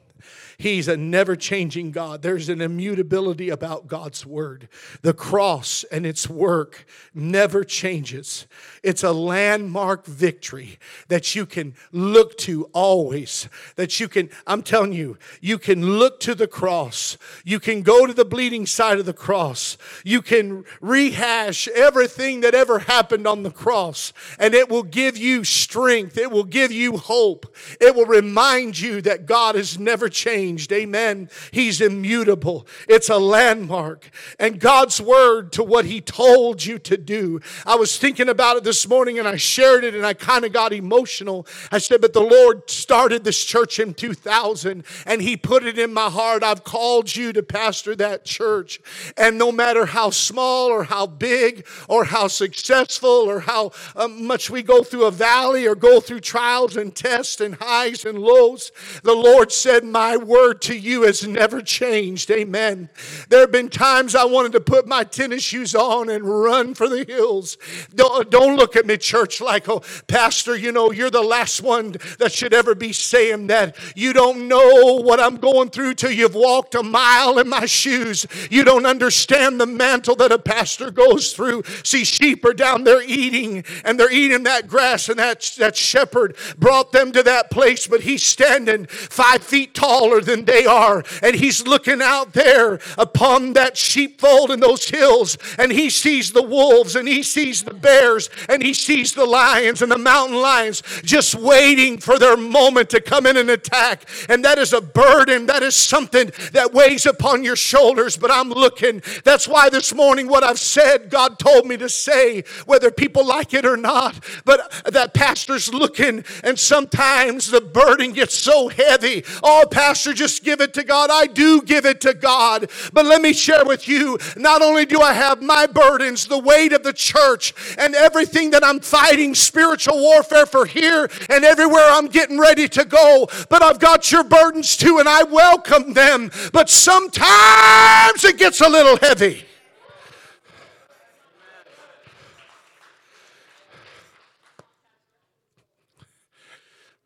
He's 0.58 0.88
a 0.88 0.96
never 0.96 1.36
changing 1.36 1.92
God. 1.92 2.22
There's 2.22 2.48
an 2.48 2.60
immutability 2.60 3.48
about 3.48 3.86
God's 3.86 4.26
word. 4.26 4.68
The 5.02 5.14
cross 5.14 5.84
and 5.90 6.04
its 6.04 6.28
work 6.28 6.86
never 7.14 7.64
changes. 7.64 8.46
It's 8.82 9.02
a 9.02 9.12
landmark 9.12 10.06
victory 10.06 10.78
that 11.08 11.34
you 11.34 11.46
can 11.46 11.74
look 11.92 12.36
to 12.38 12.64
always. 12.72 13.48
That 13.76 14.00
you 14.00 14.08
can, 14.08 14.30
I'm 14.46 14.62
telling 14.62 14.92
you, 14.92 15.16
you 15.40 15.58
can 15.58 15.98
look 15.98 16.20
to 16.20 16.34
the 16.34 16.46
cross. 16.46 17.16
You 17.44 17.58
can 17.60 17.82
go 17.82 18.06
to 18.06 18.12
the 18.12 18.24
bleeding 18.24 18.66
side 18.66 18.98
of 18.98 19.06
the 19.06 19.12
cross. 19.12 19.78
You 20.04 20.20
can 20.20 20.64
rehash 20.80 21.68
everything 21.68 22.40
that 22.40 22.54
ever 22.54 22.80
happened 22.80 23.26
on 23.26 23.42
the 23.42 23.50
cross, 23.50 24.12
and 24.38 24.54
it 24.54 24.68
will 24.68 24.82
give 24.82 25.16
you 25.16 25.44
strength. 25.44 26.18
It 26.18 26.30
will 26.30 26.44
give 26.44 26.70
you 26.70 26.98
hope. 26.98 27.54
It 27.80 27.94
will 27.94 28.06
remind 28.06 28.78
you 28.78 29.00
that 29.02 29.26
God 29.26 29.54
has 29.54 29.78
never 29.78 30.08
changed. 30.10 30.72
Amen. 30.72 31.30
He's 31.50 31.80
immutable. 31.80 32.66
It's 32.88 33.08
a 33.08 33.18
landmark. 33.18 34.10
And 34.38 34.60
God's 34.60 35.00
word 35.00 35.52
to 35.52 35.62
what 35.62 35.84
He 35.84 36.00
told 36.00 36.64
you 36.64 36.78
to 36.80 36.96
do. 36.96 37.40
I 37.64 37.76
was 37.76 37.96
thinking 37.96 38.28
about 38.28 38.56
it 38.56 38.64
this 38.64 38.86
morning 38.88 39.18
and 39.18 39.26
I 39.26 39.36
shared 39.36 39.84
it 39.84 39.94
and 39.94 40.04
I 40.04 40.14
kind 40.14 40.44
of 40.44 40.52
got 40.52 40.72
emotional. 40.72 41.46
I 41.70 41.78
said, 41.78 42.00
But 42.00 42.12
the 42.12 42.20
Lord 42.20 42.68
started 42.70 43.24
this 43.24 43.42
church 43.44 43.78
in 43.78 43.94
2000 43.94 44.84
and 45.06 45.22
He 45.22 45.36
put 45.36 45.64
it 45.64 45.78
in 45.78 45.92
my 45.92 46.10
heart. 46.10 46.42
I've 46.42 46.64
called 46.64 47.14
you 47.14 47.32
to 47.32 47.42
pastor 47.42 47.94
that 47.96 48.24
church. 48.24 48.80
And 49.16 49.38
no 49.38 49.52
matter 49.52 49.86
how 49.86 50.10
small 50.10 50.68
or 50.68 50.84
how 50.84 51.06
big 51.06 51.66
or 51.88 52.04
how 52.04 52.28
successful 52.28 53.08
or 53.08 53.40
how 53.40 53.72
uh, 53.96 54.08
much 54.08 54.50
we 54.50 54.62
go 54.62 54.82
through 54.82 55.04
a 55.04 55.10
valley 55.10 55.66
or 55.66 55.74
go 55.74 56.00
through 56.00 56.20
trials 56.20 56.76
and 56.76 56.94
tests 56.94 57.40
and 57.40 57.56
highs 57.56 58.04
and 58.04 58.18
lows, 58.18 58.72
the 59.02 59.14
Lord 59.14 59.52
said, 59.52 59.84
My 59.84 59.99
word 60.16 60.50
word 60.50 60.60
to 60.62 60.76
you 60.76 61.02
has 61.02 61.26
never 61.26 61.62
changed. 61.62 62.30
Amen. 62.30 62.88
There 63.28 63.40
have 63.40 63.52
been 63.52 63.68
times 63.68 64.14
I 64.14 64.24
wanted 64.24 64.52
to 64.52 64.60
put 64.60 64.88
my 64.88 65.04
tennis 65.04 65.44
shoes 65.44 65.74
on 65.74 66.10
and 66.10 66.24
run 66.24 66.74
for 66.74 66.88
the 66.88 67.04
hills. 67.04 67.56
Don't, 67.94 68.28
don't 68.30 68.56
look 68.56 68.74
at 68.74 68.86
me, 68.86 68.96
church, 68.96 69.40
like, 69.40 69.68
oh, 69.68 69.82
Pastor, 70.08 70.56
you 70.56 70.72
know, 70.72 70.90
you're 70.90 71.10
the 71.10 71.22
last 71.22 71.62
one 71.62 71.94
that 72.18 72.32
should 72.32 72.52
ever 72.52 72.74
be 72.74 72.92
saying 72.92 73.46
that. 73.46 73.76
You 73.94 74.12
don't 74.12 74.48
know 74.48 74.96
what 74.96 75.20
I'm 75.20 75.36
going 75.36 75.70
through 75.70 75.94
till 75.94 76.10
you've 76.10 76.34
walked 76.34 76.74
a 76.74 76.82
mile 76.82 77.38
in 77.38 77.48
my 77.48 77.66
shoes. 77.66 78.26
You 78.50 78.64
don't 78.64 78.86
understand 78.86 79.60
the 79.60 79.66
mantle 79.66 80.16
that 80.16 80.32
a 80.32 80.38
pastor 80.38 80.90
goes 80.90 81.32
through. 81.32 81.62
See, 81.84 82.04
sheep 82.04 82.44
are 82.44 82.54
down 82.54 82.84
there 82.84 83.02
eating, 83.02 83.64
and 83.84 84.00
they're 84.00 84.12
eating 84.12 84.42
that 84.44 84.66
grass, 84.66 85.08
and 85.08 85.18
that, 85.18 85.54
that 85.58 85.76
shepherd 85.76 86.36
brought 86.58 86.92
them 86.92 87.12
to 87.12 87.22
that 87.22 87.50
place, 87.50 87.86
but 87.86 88.00
he's 88.00 88.24
standing 88.24 88.86
five 88.86 89.42
feet 89.42 89.74
taller 89.90 90.20
than 90.20 90.44
they 90.44 90.66
are. 90.66 91.02
And 91.22 91.34
he's 91.34 91.66
looking 91.66 92.00
out 92.00 92.32
there 92.32 92.78
upon 92.96 93.54
that 93.54 93.76
sheepfold 93.76 94.50
in 94.50 94.60
those 94.60 94.88
hills, 94.88 95.36
and 95.58 95.72
he 95.72 95.90
sees 95.90 96.32
the 96.32 96.42
wolves, 96.42 96.94
and 96.94 97.08
he 97.08 97.22
sees 97.22 97.64
the 97.64 97.74
bears, 97.74 98.30
and 98.48 98.62
he 98.62 98.72
sees 98.72 99.12
the 99.14 99.24
lions 99.24 99.82
and 99.82 99.90
the 99.90 99.98
mountain 99.98 100.40
lions 100.40 100.82
just 101.02 101.34
waiting 101.34 101.98
for 101.98 102.18
their 102.18 102.36
moment 102.36 102.90
to 102.90 103.00
come 103.00 103.26
in 103.26 103.36
and 103.36 103.50
attack. 103.50 104.04
And 104.28 104.44
that 104.44 104.58
is 104.58 104.72
a 104.72 104.80
burden, 104.80 105.46
that 105.46 105.62
is 105.62 105.74
something 105.74 106.30
that 106.52 106.72
weighs 106.72 107.06
upon 107.06 107.42
your 107.42 107.56
shoulders. 107.56 108.16
But 108.16 108.30
I'm 108.30 108.50
looking. 108.50 109.02
That's 109.24 109.48
why 109.48 109.70
this 109.70 109.94
morning, 109.94 110.28
what 110.28 110.44
I've 110.44 110.58
said, 110.58 111.10
God 111.10 111.38
told 111.38 111.66
me 111.66 111.76
to 111.78 111.88
say, 111.88 112.44
whether 112.66 112.90
people 112.90 113.26
like 113.26 113.54
it 113.54 113.66
or 113.66 113.76
not. 113.76 114.22
But 114.44 114.70
that 114.84 115.14
pastor's 115.14 115.72
looking, 115.72 116.24
and 116.44 116.58
sometimes 116.58 117.50
the 117.50 117.60
burden 117.60 118.12
gets 118.12 118.34
so 118.34 118.68
heavy. 118.68 119.24
Oh, 119.42 119.64
pastor, 119.80 120.12
just 120.12 120.44
give 120.44 120.60
it 120.60 120.74
to 120.74 120.84
God. 120.84 121.08
I 121.10 121.26
do 121.26 121.62
give 121.62 121.86
it 121.86 122.02
to 122.02 122.12
God. 122.12 122.70
But 122.92 123.06
let 123.06 123.22
me 123.22 123.32
share 123.32 123.64
with 123.64 123.88
you 123.88 124.18
not 124.36 124.60
only 124.60 124.84
do 124.84 125.00
I 125.00 125.14
have 125.14 125.40
my 125.40 125.66
burdens, 125.66 126.26
the 126.26 126.38
weight 126.38 126.74
of 126.74 126.82
the 126.82 126.92
church, 126.92 127.54
and 127.78 127.94
everything 127.94 128.50
that 128.50 128.62
I'm 128.62 128.80
fighting 128.80 129.34
spiritual 129.34 129.98
warfare 129.98 130.44
for 130.44 130.66
here 130.66 131.08
and 131.30 131.44
everywhere 131.46 131.88
I'm 131.88 132.08
getting 132.08 132.38
ready 132.38 132.68
to 132.68 132.84
go, 132.84 133.26
but 133.48 133.62
I've 133.62 133.78
got 133.78 134.12
your 134.12 134.22
burdens 134.22 134.76
too, 134.76 134.98
and 134.98 135.08
I 135.08 135.22
welcome 135.22 135.94
them. 135.94 136.30
But 136.52 136.68
sometimes 136.68 138.22
it 138.22 138.36
gets 138.36 138.60
a 138.60 138.68
little 138.68 138.98
heavy. 138.98 139.46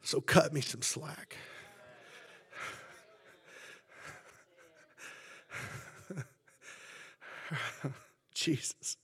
So 0.02 0.20
cut 0.20 0.52
me 0.52 0.60
some 0.60 0.82
slack. 0.82 1.36
Jesus. 8.34 8.96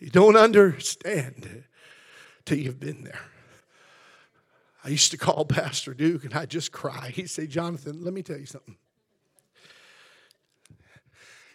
You 0.00 0.10
don't 0.10 0.36
understand 0.36 1.64
till 2.44 2.58
you've 2.58 2.80
been 2.80 3.04
there. 3.04 3.20
I 4.84 4.88
used 4.88 5.10
to 5.12 5.16
call 5.16 5.44
Pastor 5.44 5.94
Duke 5.94 6.24
and 6.24 6.34
I'd 6.34 6.50
just 6.50 6.72
cry. 6.72 7.10
He'd 7.10 7.30
say, 7.30 7.46
Jonathan, 7.46 8.04
let 8.04 8.12
me 8.12 8.22
tell 8.22 8.38
you 8.38 8.46
something. 8.46 8.76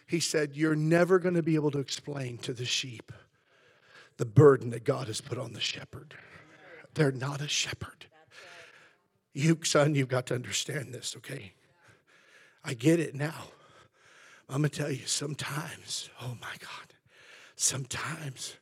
He 0.08 0.18
said, 0.18 0.56
You're 0.56 0.74
never 0.74 1.20
going 1.20 1.36
to 1.36 1.42
be 1.42 1.54
able 1.54 1.70
to 1.70 1.78
explain 1.78 2.38
to 2.38 2.52
the 2.52 2.64
sheep 2.64 3.12
the 4.16 4.26
burden 4.26 4.70
that 4.70 4.82
God 4.82 5.06
has 5.06 5.20
put 5.20 5.38
on 5.38 5.52
the 5.52 5.60
shepherd. 5.60 6.14
They're 6.94 7.12
not 7.12 7.40
a 7.40 7.46
shepherd. 7.46 8.06
You, 9.32 9.60
son, 9.62 9.94
you've 9.94 10.08
got 10.08 10.26
to 10.26 10.34
understand 10.34 10.92
this, 10.92 11.14
okay? 11.18 11.52
I 12.64 12.74
get 12.74 12.98
it 12.98 13.14
now. 13.14 13.44
I'm 14.50 14.62
going 14.62 14.70
to 14.70 14.78
tell 14.80 14.90
you, 14.90 15.06
sometimes, 15.06 16.10
oh 16.20 16.36
my 16.40 16.54
God, 16.58 16.94
sometimes, 17.54 18.56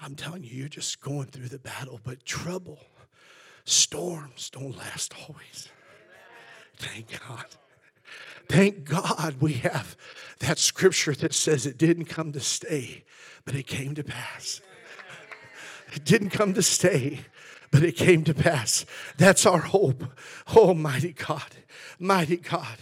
I'm 0.00 0.14
telling 0.14 0.42
you, 0.42 0.50
you're 0.50 0.68
just 0.68 1.02
going 1.02 1.26
through 1.26 1.48
the 1.48 1.58
battle, 1.58 2.00
but 2.02 2.24
trouble, 2.24 2.78
storms 3.66 4.48
don't 4.48 4.74
last 4.78 5.12
always. 5.28 5.68
Thank 6.78 7.20
God. 7.26 7.44
Thank 8.48 8.84
God 8.84 9.36
we 9.40 9.52
have 9.54 9.94
that 10.38 10.58
scripture 10.58 11.12
that 11.12 11.34
says 11.34 11.66
it 11.66 11.76
didn't 11.76 12.06
come 12.06 12.32
to 12.32 12.40
stay, 12.40 13.04
but 13.44 13.54
it 13.54 13.66
came 13.66 13.94
to 13.96 14.02
pass. 14.02 14.62
It 15.92 16.06
didn't 16.06 16.30
come 16.30 16.54
to 16.54 16.62
stay, 16.62 17.20
but 17.70 17.82
it 17.82 17.96
came 17.96 18.24
to 18.24 18.34
pass. 18.34 18.84
That's 19.16 19.46
our 19.46 19.60
hope. 19.60 20.04
Oh, 20.54 20.74
mighty 20.74 21.12
God, 21.12 21.56
mighty 21.98 22.36
God. 22.36 22.78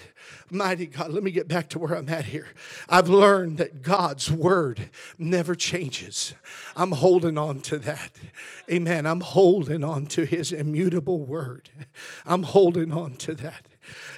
Mighty 0.51 0.87
God, 0.87 1.11
let 1.11 1.23
me 1.23 1.31
get 1.31 1.47
back 1.47 1.69
to 1.71 1.79
where 1.79 1.95
I'm 1.95 2.09
at 2.09 2.27
here. 2.27 2.49
I've 2.89 3.09
learned 3.09 3.59
that 3.59 3.83
God's 3.83 4.31
word 4.31 4.89
never 5.19 5.55
changes. 5.55 6.35
I'm 6.75 6.93
holding 6.93 7.37
on 7.37 7.61
to 7.63 7.79
that. 7.81 8.13
Amen. 8.71 9.07
I'm 9.07 9.21
holding 9.21 9.85
on 9.85 10.07
to 10.07 10.25
his 10.25 10.51
immutable 10.51 11.19
word. 11.19 11.69
I'm 12.25 12.45
holding 12.45 12.93
on 12.93 13.17
to 13.17 13.35
that. 13.35 13.67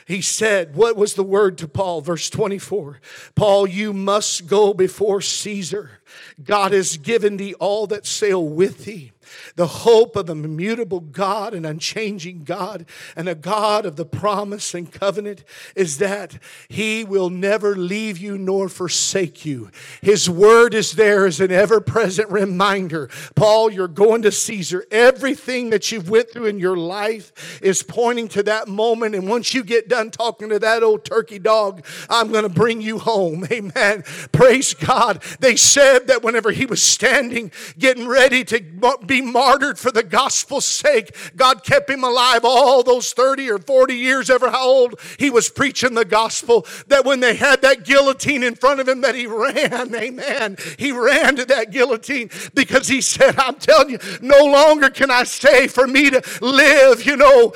He 0.06 0.22
said, 0.22 0.76
What 0.76 0.96
was 0.96 1.14
the 1.14 1.24
word 1.24 1.58
to 1.58 1.68
Paul? 1.68 2.00
Verse 2.00 2.30
24 2.30 3.00
Paul, 3.34 3.66
you 3.66 3.92
must 3.92 4.46
go 4.46 4.72
before 4.72 5.20
Caesar. 5.20 6.00
God 6.42 6.72
has 6.72 6.96
given 6.96 7.36
thee 7.36 7.54
all 7.54 7.86
that 7.88 8.06
sail 8.06 8.44
with 8.46 8.84
thee 8.84 9.12
the 9.56 9.66
hope 9.66 10.16
of 10.16 10.28
an 10.30 10.44
immutable 10.44 11.00
God, 11.00 11.54
an 11.54 11.64
unchanging 11.64 12.44
God, 12.44 12.86
and 13.16 13.28
a 13.28 13.34
God 13.34 13.86
of 13.86 13.96
the 13.96 14.04
promise 14.04 14.74
and 14.74 14.90
covenant 14.90 15.44
is 15.74 15.98
that 15.98 16.38
He 16.68 17.04
will 17.04 17.30
never 17.30 17.76
leave 17.76 18.18
you 18.18 18.38
nor 18.38 18.68
forsake 18.68 19.44
you. 19.44 19.70
His 20.02 20.28
word 20.28 20.74
is 20.74 20.92
there 20.92 21.26
as 21.26 21.40
an 21.40 21.50
ever 21.50 21.80
present 21.80 22.30
reminder. 22.30 23.08
Paul, 23.34 23.70
you're 23.70 23.88
going 23.88 24.22
to 24.22 24.32
Caesar. 24.32 24.84
Everything 24.90 25.70
that 25.70 25.90
you've 25.90 26.10
went 26.10 26.30
through 26.30 26.46
in 26.46 26.58
your 26.58 26.76
life 26.76 27.60
is 27.62 27.82
pointing 27.82 28.28
to 28.28 28.42
that 28.44 28.68
moment. 28.68 29.14
And 29.14 29.28
once 29.28 29.54
you 29.54 29.64
get 29.64 29.88
done 29.88 30.10
talking 30.10 30.48
to 30.50 30.58
that 30.58 30.82
old 30.82 31.04
turkey 31.04 31.38
dog, 31.38 31.84
I'm 32.08 32.30
going 32.30 32.44
to 32.44 32.48
bring 32.48 32.80
you 32.80 32.98
home. 32.98 33.46
Amen. 33.52 34.02
Praise 34.32 34.74
God. 34.74 35.22
They 35.40 35.56
said 35.56 36.06
that 36.06 36.22
whenever 36.22 36.50
he 36.50 36.66
was 36.66 36.82
standing, 36.82 37.52
getting 37.78 38.06
ready 38.06 38.44
to 38.44 38.60
be 39.06 39.19
martyred 39.20 39.78
for 39.78 39.90
the 39.90 40.02
gospel's 40.02 40.66
sake. 40.66 41.14
God 41.36 41.64
kept 41.64 41.90
him 41.90 42.04
alive 42.04 42.40
all 42.44 42.82
those 42.82 43.12
30 43.12 43.50
or 43.50 43.58
40 43.58 43.94
years, 43.94 44.30
ever 44.30 44.50
how 44.50 44.66
old 44.66 45.00
he 45.18 45.30
was 45.30 45.48
preaching 45.48 45.94
the 45.94 46.04
gospel. 46.04 46.66
That 46.88 47.04
when 47.04 47.20
they 47.20 47.34
had 47.34 47.62
that 47.62 47.84
guillotine 47.84 48.42
in 48.42 48.54
front 48.54 48.80
of 48.80 48.88
him, 48.88 49.00
that 49.02 49.14
he 49.14 49.26
ran, 49.26 49.94
amen. 49.94 50.56
He 50.78 50.92
ran 50.92 51.36
to 51.36 51.44
that 51.46 51.70
guillotine 51.70 52.30
because 52.54 52.88
he 52.88 53.00
said, 53.00 53.38
I'm 53.38 53.56
telling 53.56 53.90
you, 53.90 53.98
no 54.20 54.44
longer 54.44 54.90
can 54.90 55.10
I 55.10 55.24
stay. 55.24 55.68
for 55.68 55.86
me 55.86 56.10
to 56.10 56.22
live, 56.40 57.04
you 57.04 57.16
know, 57.16 57.50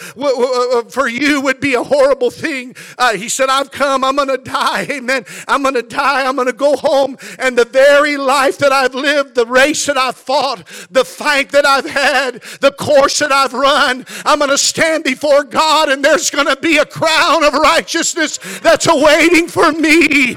for 0.91 1.09
you 1.09 1.41
would 1.41 1.61
be 1.61 1.75
a 1.75 1.83
horrible 1.83 2.31
thing. 2.31 2.75
Uh, 2.99 3.17
he 3.17 3.29
said, 3.29 3.49
I've 3.49 3.71
come, 3.71 4.05
I'm 4.05 4.17
going 4.17 4.29
to 4.29 4.39
die, 4.39 4.87
amen. 4.91 5.25
I'm 5.49 5.63
going 5.63 5.75
to 5.75 5.83
die, 5.83 6.27
I'm 6.27 6.37
going 6.37 6.47
to 6.47 6.53
go 6.53 6.77
home, 6.77 7.17
and 7.39 7.57
the 7.57 7.65
very 7.65 8.17
life 8.17 8.59
that 8.59 8.73
I've 8.73 8.95
lived, 8.95 9.35
the 9.35 9.47
race 9.47 9.87
that 9.87 9.97
I've 9.97 10.17
fought, 10.17 10.67
the 10.91 11.05
fight 11.05 11.51
that 11.55 11.65
I've 11.65 11.89
had, 11.89 12.43
the 12.61 12.73
course 12.73 13.21
that 13.21 13.33
I've 13.33 13.55
run. 13.55 14.05
I'm 14.25 14.39
going 14.39 14.51
to 14.51 14.59
stand 14.59 15.05
before 15.05 15.45
God, 15.45 15.89
and 15.89 16.05
there's 16.05 16.31
going 16.31 16.47
to 16.47 16.57
be 16.61 16.79
a 16.79 16.85
crown 16.85 17.45
of 17.45 17.55
righteousness 17.55 18.39
that's 18.61 18.87
awaiting 18.87 19.49
for 19.49 19.73
me. 19.73 20.37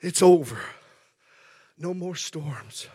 It's 0.00 0.22
over. 0.22 0.58
No 1.78 1.94
more 1.94 2.16
storms. 2.16 2.88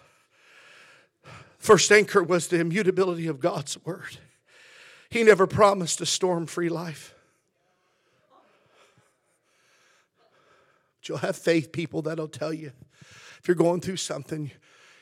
First 1.57 1.91
anchor 1.91 2.23
was 2.23 2.47
the 2.47 2.59
immutability 2.59 3.27
of 3.27 3.39
God's 3.39 3.83
word. 3.85 4.17
He 5.09 5.23
never 5.23 5.47
promised 5.47 6.01
a 6.01 6.05
storm 6.05 6.45
free 6.45 6.69
life. 6.69 7.13
But 10.99 11.09
you'll 11.09 11.17
have 11.19 11.35
faith 11.35 11.71
people 11.71 12.01
that'll 12.03 12.27
tell 12.27 12.53
you 12.53 12.71
if 13.45 13.49
you're 13.49 13.53
going 13.53 13.79
through 13.79 13.97
something, 13.97 14.49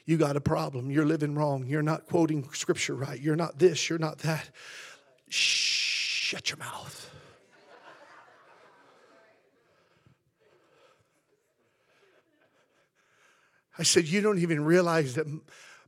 you 0.03 0.17
got 0.17 0.35
a 0.35 0.41
problem. 0.41 0.91
You're 0.91 1.05
living 1.05 1.33
wrong. 1.33 1.65
You're 1.65 1.81
not 1.81 2.07
quoting 2.07 2.45
scripture 2.51 2.93
right. 2.93 3.17
You're 3.17 3.37
not 3.37 3.57
this. 3.57 3.89
You're 3.89 3.99
not 3.99 4.17
that. 4.17 4.49
Shh, 5.29 6.25
shut 6.25 6.49
your 6.49 6.57
mouth. 6.57 7.09
I 13.79 13.83
said, 13.83 14.09
You 14.09 14.19
don't 14.19 14.39
even 14.39 14.65
realize 14.65 15.13
that 15.13 15.25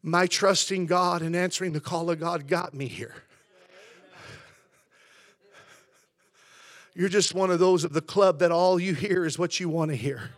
my 0.02 0.26
trusting 0.26 0.86
God 0.86 1.24
and 1.24 1.36
answering 1.36 1.74
the 1.74 1.82
call 1.82 2.10
of 2.10 2.22
God 2.22 2.48
got 2.48 2.74
me 2.74 2.88
here. 2.88 3.16
You're 6.94 7.10
just 7.10 7.36
one 7.36 7.52
of 7.52 7.60
those 7.60 7.84
of 7.84 7.92
the 7.92 8.00
club 8.00 8.40
that 8.40 8.54
all 8.54 8.80
you 8.80 8.94
hear 8.94 9.26
is 9.26 9.38
what 9.38 9.60
you 9.60 9.68
want 9.68 9.92
to 9.92 9.98
hear. 9.98 10.30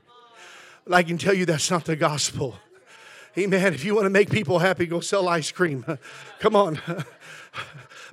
I 0.93 1.03
can 1.03 1.17
tell 1.17 1.33
you 1.33 1.45
that's 1.45 1.69
not 1.69 1.85
the 1.85 1.95
gospel. 1.95 2.55
Amen. 3.38 3.73
If 3.73 3.85
you 3.85 3.93
want 3.93 4.05
to 4.05 4.09
make 4.09 4.29
people 4.31 4.59
happy, 4.59 4.88
go 4.88 4.99
sell 4.99 5.27
ice 5.27 5.51
cream. 5.51 5.85
Come 6.39 6.55
on. 6.55 6.79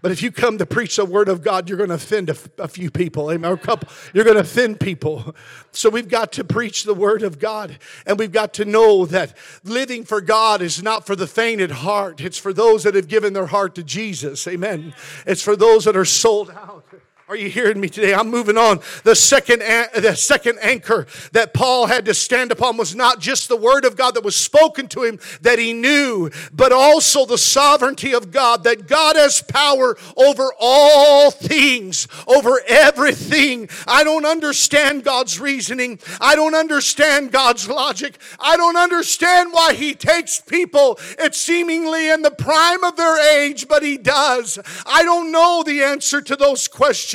But 0.05 0.13
if 0.13 0.23
you 0.23 0.31
come 0.31 0.59
to 0.59 0.67
preach 0.67 0.97
the 0.97 1.07
word 1.07 1.31
of 1.31 1.41
God, 1.41 1.67
you're 1.67 1.79
going 1.79 1.89
to 1.89 1.95
offend 1.95 2.29
a, 2.29 2.37
a 2.59 2.69
few 2.69 2.91
people, 2.91 3.33
amen, 3.33 3.51
or 3.51 3.55
a 3.55 3.57
couple. 3.57 3.89
You're 4.13 4.25
going 4.25 4.37
to 4.37 4.43
offend 4.43 4.79
people. 4.79 5.35
So 5.73 5.89
we've 5.89 6.11
got 6.11 6.31
to 6.33 6.45
preach 6.45 6.85
the 6.85 6.93
word 6.93 7.23
of 7.23 7.39
God, 7.39 7.79
and 8.05 8.19
we've 8.19 8.31
got 8.31 8.53
to 8.55 8.67
know 8.67 9.07
that 9.07 9.35
living 9.65 10.05
for 10.05 10.21
God 10.21 10.61
is 10.61 10.83
not 10.83 11.07
for 11.07 11.17
the 11.17 11.27
faint 11.27 11.63
at 11.63 11.71
heart. 11.71 12.21
It's 12.21 12.37
for 12.37 12.53
those 12.53 12.83
that 12.83 12.95
have 12.95 13.09
given 13.09 13.33
their 13.33 13.47
heart 13.47 13.75
to 13.77 13.83
Jesus, 13.83 14.47
amen. 14.47 14.93
It's 15.27 15.41
for 15.41 15.57
those 15.57 15.87
that 15.87 15.97
are 15.97 16.05
sold 16.05 16.51
out. 16.51 16.84
Are 17.27 17.37
you 17.37 17.49
hearing 17.49 17.81
me 17.81 17.89
today? 17.89 18.13
I'm 18.13 18.29
moving 18.29 18.59
on. 18.59 18.81
The 19.03 19.17
second, 19.17 19.61
the 19.61 20.15
second 20.15 20.59
anchor 20.61 21.07
that 21.33 21.55
Paul 21.55 21.87
had 21.87 22.05
to 22.05 22.13
stand 22.13 22.53
upon 22.53 22.77
was 22.77 22.95
not 22.95 23.19
just 23.19 23.49
the 23.49 23.57
word 23.57 23.87
of 23.87 23.97
God 23.97 24.15
that 24.17 24.25
was 24.25 24.37
spoken 24.37 24.89
to 24.89 25.05
him 25.05 25.19
that 25.41 25.59
he 25.59 25.73
knew, 25.73 26.31
but 26.53 26.71
also 26.71 27.25
the 27.25 27.39
sovereignty 27.39 28.15
of 28.15 28.31
God, 28.31 28.65
that 28.65 28.87
God 28.87 29.17
has 29.17 29.41
power 29.41 29.97
over 30.19 30.51
all 30.61 31.31
things, 31.31 32.09
over 32.27 32.61
everything. 32.69 33.71
I 33.87 34.05
don't 34.05 34.27
understand 34.27 35.03
God's 35.03 35.41
reasoning. 35.41 36.01
I 36.21 36.35
don't 36.35 36.55
understand 36.55 37.33
God's 37.33 37.71
logic. 37.71 38.19
I 38.39 38.59
don't 38.59 38.77
understand 38.77 39.55
why 39.55 39.73
he 39.73 39.95
takes 39.95 40.43
people 40.43 41.01
at 41.19 41.35
seemingly 41.35 42.11
in 42.11 42.21
the 42.21 42.31
prime 42.31 42.85
of 42.85 42.97
their 42.97 43.17
age, 43.41 43.67
but 43.67 43.83
he 43.83 43.97
does. 43.97 44.59
I 44.85 45.05
don't 45.05 45.33
know 45.33 45.63
the 45.65 45.83
answer 45.83 46.21
to 46.21 46.37
those 46.37 46.69
questions 46.69 47.14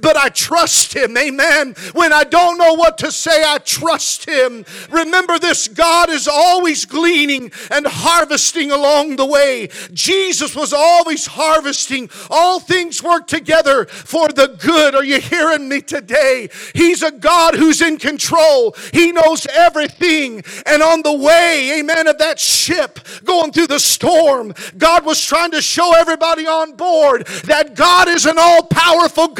but 0.00 0.16
I 0.16 0.28
trust 0.28 0.94
Him. 0.94 1.16
Amen. 1.16 1.74
When 1.92 2.12
I 2.12 2.24
don't 2.24 2.58
know 2.58 2.74
what 2.74 2.98
to 2.98 3.10
say, 3.10 3.42
I 3.44 3.58
trust 3.58 4.26
Him. 4.26 4.64
Remember 4.90 5.38
this 5.38 5.68
God 5.68 6.10
is 6.10 6.28
always 6.28 6.84
gleaning 6.84 7.52
and 7.70 7.86
harvesting 7.86 8.70
along 8.70 9.16
the 9.16 9.26
way. 9.26 9.68
Jesus 9.92 10.54
was 10.54 10.72
always 10.72 11.26
harvesting. 11.26 12.10
All 12.30 12.60
things 12.60 13.02
work 13.02 13.26
together 13.26 13.86
for 13.86 14.28
the 14.28 14.56
good. 14.58 14.94
Are 14.94 15.04
you 15.04 15.20
hearing 15.20 15.68
me 15.68 15.80
today? 15.80 16.48
He's 16.74 17.02
a 17.02 17.10
God 17.10 17.54
who's 17.54 17.80
in 17.80 17.98
control, 17.98 18.74
He 18.92 19.12
knows 19.12 19.46
everything. 19.46 20.42
And 20.66 20.82
on 20.82 21.02
the 21.02 21.12
way, 21.12 21.80
amen, 21.80 22.06
of 22.06 22.18
that 22.18 22.38
ship 22.38 23.00
going 23.24 23.52
through 23.52 23.68
the 23.68 23.80
storm, 23.80 24.54
God 24.78 25.04
was 25.04 25.22
trying 25.24 25.50
to 25.52 25.62
show 25.62 25.94
everybody 25.96 26.46
on 26.46 26.76
board 26.76 27.26
that 27.44 27.74
God 27.74 28.08
is 28.08 28.26
an 28.26 28.36
all 28.38 28.62
powerful 28.62 29.28
God. 29.28 29.39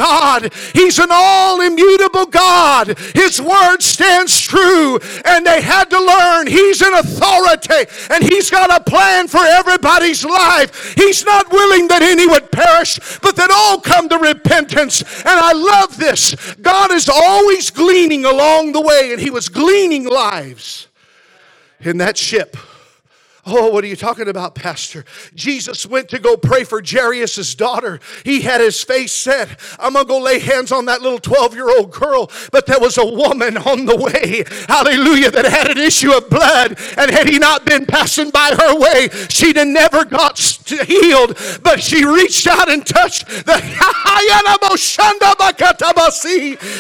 He's 0.72 0.98
an 0.98 1.09
all 1.11 1.61
immutable 1.61 2.26
God. 2.26 2.98
His 3.14 3.40
word 3.40 3.82
stands 3.82 4.40
true. 4.40 4.98
And 5.24 5.46
they 5.46 5.61
had 5.61 5.90
to 5.90 5.98
learn 5.98 6.46
He's 6.46 6.80
an 6.82 6.94
authority 6.94 7.90
and 8.11 8.24
He's 8.24 8.51
got 8.51 8.70
a 8.70 8.82
plan 8.82 9.28
for 9.28 9.44
everybody's 9.44 10.24
life. 10.24 10.94
He's 10.94 11.24
not 11.24 11.51
willing 11.53 11.88
that 11.88 12.03
any 12.03 12.26
would 12.26 12.51
perish, 12.51 12.98
but 13.20 13.36
that 13.36 13.51
all 13.51 13.80
come 13.80 14.09
to 14.09 14.18
repentance. 14.18 15.03
And 15.03 15.28
I 15.28 15.53
love 15.53 15.96
this. 15.96 16.55
God 16.57 16.90
is 16.92 17.09
always 17.09 17.70
gleaning 17.70 18.24
along 18.24 18.72
the 18.72 18.80
way, 18.80 19.12
and 19.12 19.20
He 19.20 19.30
was 19.30 19.48
gleaning 19.48 20.09
lives 20.09 20.88
in 21.80 21.98
that 21.98 22.16
ship. 22.16 22.57
Oh, 23.47 23.70
what 23.70 23.84
are 23.84 23.86
you 23.86 23.97
talking 23.97 24.28
about, 24.28 24.55
Pastor? 24.55 25.05
Jesus 25.34 25.86
went 25.86 26.09
to 26.11 26.18
go 26.18 26.36
pray 26.36 26.64
for 26.64 26.82
Jairus' 26.84 27.55
daughter. 27.55 28.01
He 28.24 28.43
had 28.43 28.61
his 28.61 28.82
face 28.82 29.12
set. 29.12 29.59
I'm 29.78 29.95
going 29.95 30.05
to 30.05 30.09
go 30.09 30.18
lay 30.18 30.38
hands 30.38 30.72
on 30.72 30.84
that 30.86 31.01
little 31.01 31.18
12 31.18 31.55
year 31.55 31.70
old 31.70 31.91
girl. 31.91 32.30
But 32.53 32.66
there 32.66 32.78
was 32.78 32.99
a 32.99 33.07
woman 33.07 33.57
on 33.57 33.86
the 33.86 33.97
way, 33.97 34.45
hallelujah, 34.68 35.30
that 35.30 35.47
had 35.47 35.70
an 35.70 35.78
issue 35.78 36.12
of 36.12 36.28
blood. 36.28 36.78
And 36.97 37.11
had 37.11 37.28
he 37.28 37.38
not 37.38 37.64
been 37.64 37.86
passing 37.86 38.30
by 38.30 38.55
her 38.59 38.78
way, 38.78 39.09
she'd 39.28 39.57
have 39.57 39.68
never 39.68 40.05
got 40.05 40.38
healed. 40.38 41.38
But 41.62 41.82
she 41.82 42.05
reached 42.05 42.47
out 42.47 42.70
and 42.70 42.86
touched 42.86 43.26
the. 43.26 43.61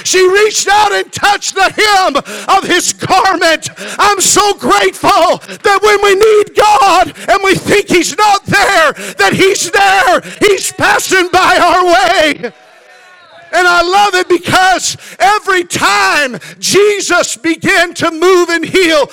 She 0.04 0.28
reached 0.28 0.68
out 0.68 0.92
and 0.92 1.12
touched 1.12 1.54
the 1.54 1.70
hem 1.70 2.16
of 2.56 2.64
his 2.64 2.92
garment. 2.92 3.68
I'm 3.98 4.20
so 4.20 4.54
grateful 4.54 5.38
that 5.62 5.80
when 5.82 6.02
we 6.02 6.14
need 6.14 6.49
God 6.54 7.14
and 7.28 7.42
we 7.42 7.54
think 7.54 7.88
He's 7.88 8.16
not 8.16 8.44
there, 8.44 8.92
that 8.92 9.32
He's 9.34 9.70
there. 9.70 10.20
He's 10.40 10.72
passing 10.72 11.28
by 11.30 11.58
our 11.60 11.84
way. 11.86 12.52
And 13.52 13.66
I 13.66 13.82
love 13.82 14.14
it 14.14 14.28
because 14.28 14.96
every 15.18 15.64
time 15.64 16.38
Jesus 16.58 17.36
began 17.36 17.94
to 17.94 18.10
move 18.10 18.48
and 18.48 18.64
heal, 18.64 19.10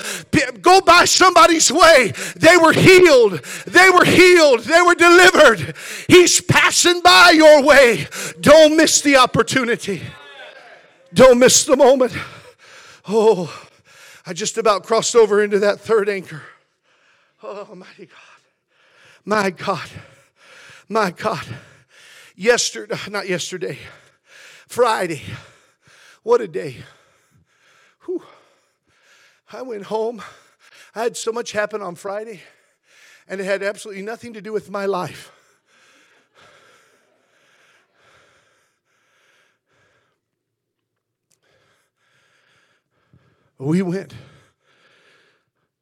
go 0.61 0.79
by 0.81 1.05
somebody's 1.05 1.71
way, 1.71 2.13
they 2.35 2.55
were 2.55 2.73
healed. 2.73 3.43
They 3.65 3.89
were 3.89 4.05
healed. 4.05 4.61
They 4.61 4.81
were 4.81 4.95
delivered. 4.95 5.75
He's 6.07 6.39
passing 6.39 7.01
by 7.01 7.31
your 7.31 7.63
way. 7.63 8.07
Don't 8.39 8.77
miss 8.77 9.01
the 9.01 9.17
opportunity. 9.17 10.03
Don't 11.13 11.39
miss 11.39 11.65
the 11.65 11.75
moment. 11.75 12.13
Oh, 13.07 13.67
I 14.25 14.33
just 14.33 14.57
about 14.57 14.83
crossed 14.83 15.15
over 15.15 15.41
into 15.41 15.59
that 15.59 15.79
third 15.79 16.09
anchor. 16.09 16.43
Oh, 17.43 17.75
mighty 17.75 18.07
God. 18.07 18.41
My 19.25 19.49
God. 19.51 19.89
My 20.89 21.11
God. 21.11 21.45
Yesterday, 22.35 22.95
not 23.09 23.27
yesterday, 23.27 23.77
Friday. 24.67 25.21
What 26.23 26.41
a 26.41 26.47
day. 26.47 26.77
Whew. 28.05 28.23
I 29.51 29.61
went 29.61 29.83
home. 29.83 30.21
I 30.95 31.03
had 31.03 31.17
so 31.17 31.31
much 31.31 31.51
happen 31.51 31.81
on 31.81 31.95
Friday, 31.95 32.41
and 33.27 33.39
it 33.39 33.45
had 33.45 33.63
absolutely 33.63 34.03
nothing 34.03 34.33
to 34.33 34.41
do 34.41 34.51
with 34.51 34.69
my 34.69 34.85
life. 34.85 35.31
We 43.59 43.81
went 43.81 44.13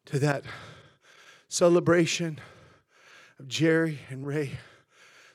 to 0.05 0.19
that 0.19 0.45
celebration 1.55 2.37
of 3.39 3.47
Jerry 3.47 3.99
and 4.09 4.27
Ray, 4.27 4.51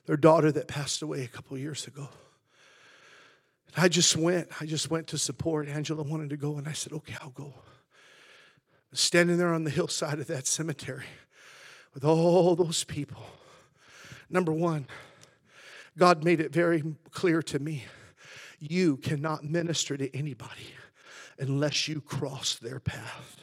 their 0.05 0.19
daughter 0.19 0.53
that 0.53 0.69
passed 0.69 1.01
away 1.01 1.23
a 1.23 1.29
couple 1.29 1.57
years 1.57 1.87
ago. 1.87 2.11
And 3.69 3.83
I 3.83 3.89
just 3.89 4.15
went. 4.17 4.49
I 4.61 4.67
just 4.67 4.91
went 4.91 5.07
to 5.09 5.19
support. 5.19 5.67
Angela 5.67 6.03
wanted 6.03 6.29
to 6.31 6.37
go, 6.37 6.59
and 6.59 6.69
I 6.69 6.73
said, 6.73 6.93
okay, 6.93 7.15
I'll 7.23 7.31
go. 7.31 7.55
Standing 8.93 9.39
there 9.39 9.55
on 9.55 9.65
the 9.65 9.71
hillside 9.71 10.19
of 10.19 10.27
that 10.27 10.47
cemetery 10.47 11.07
with 11.95 12.05
all 12.05 12.55
those 12.55 12.85
people. 12.85 13.25
Number 14.29 14.53
one, 14.53 14.89
God 15.97 16.23
made 16.23 16.41
it 16.41 16.53
very 16.53 16.85
clear 17.13 17.41
to 17.45 17.59
me 17.59 17.85
you 18.59 18.99
cannot 18.99 19.43
minister 19.43 19.97
to 19.97 20.15
anybody 20.15 20.75
unless 21.39 21.89
you 21.89 22.03
cross 22.03 22.57
their 22.57 22.79
path. 22.79 23.43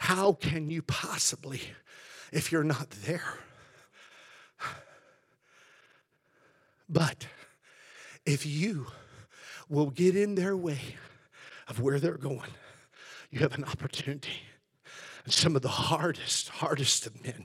How 0.00 0.32
can 0.32 0.70
you 0.70 0.80
possibly 0.80 1.60
if 2.32 2.50
you're 2.50 2.64
not 2.64 2.88
there? 2.88 3.38
But 6.88 7.26
if 8.24 8.46
you 8.46 8.86
will 9.68 9.90
get 9.90 10.16
in 10.16 10.36
their 10.36 10.56
way 10.56 10.96
of 11.68 11.80
where 11.80 12.00
they're 12.00 12.16
going, 12.16 12.50
you 13.30 13.40
have 13.40 13.54
an 13.54 13.64
opportunity. 13.64 14.40
And 15.24 15.34
some 15.34 15.54
of 15.54 15.60
the 15.60 15.68
hardest, 15.68 16.48
hardest 16.48 17.06
of 17.06 17.22
men 17.22 17.44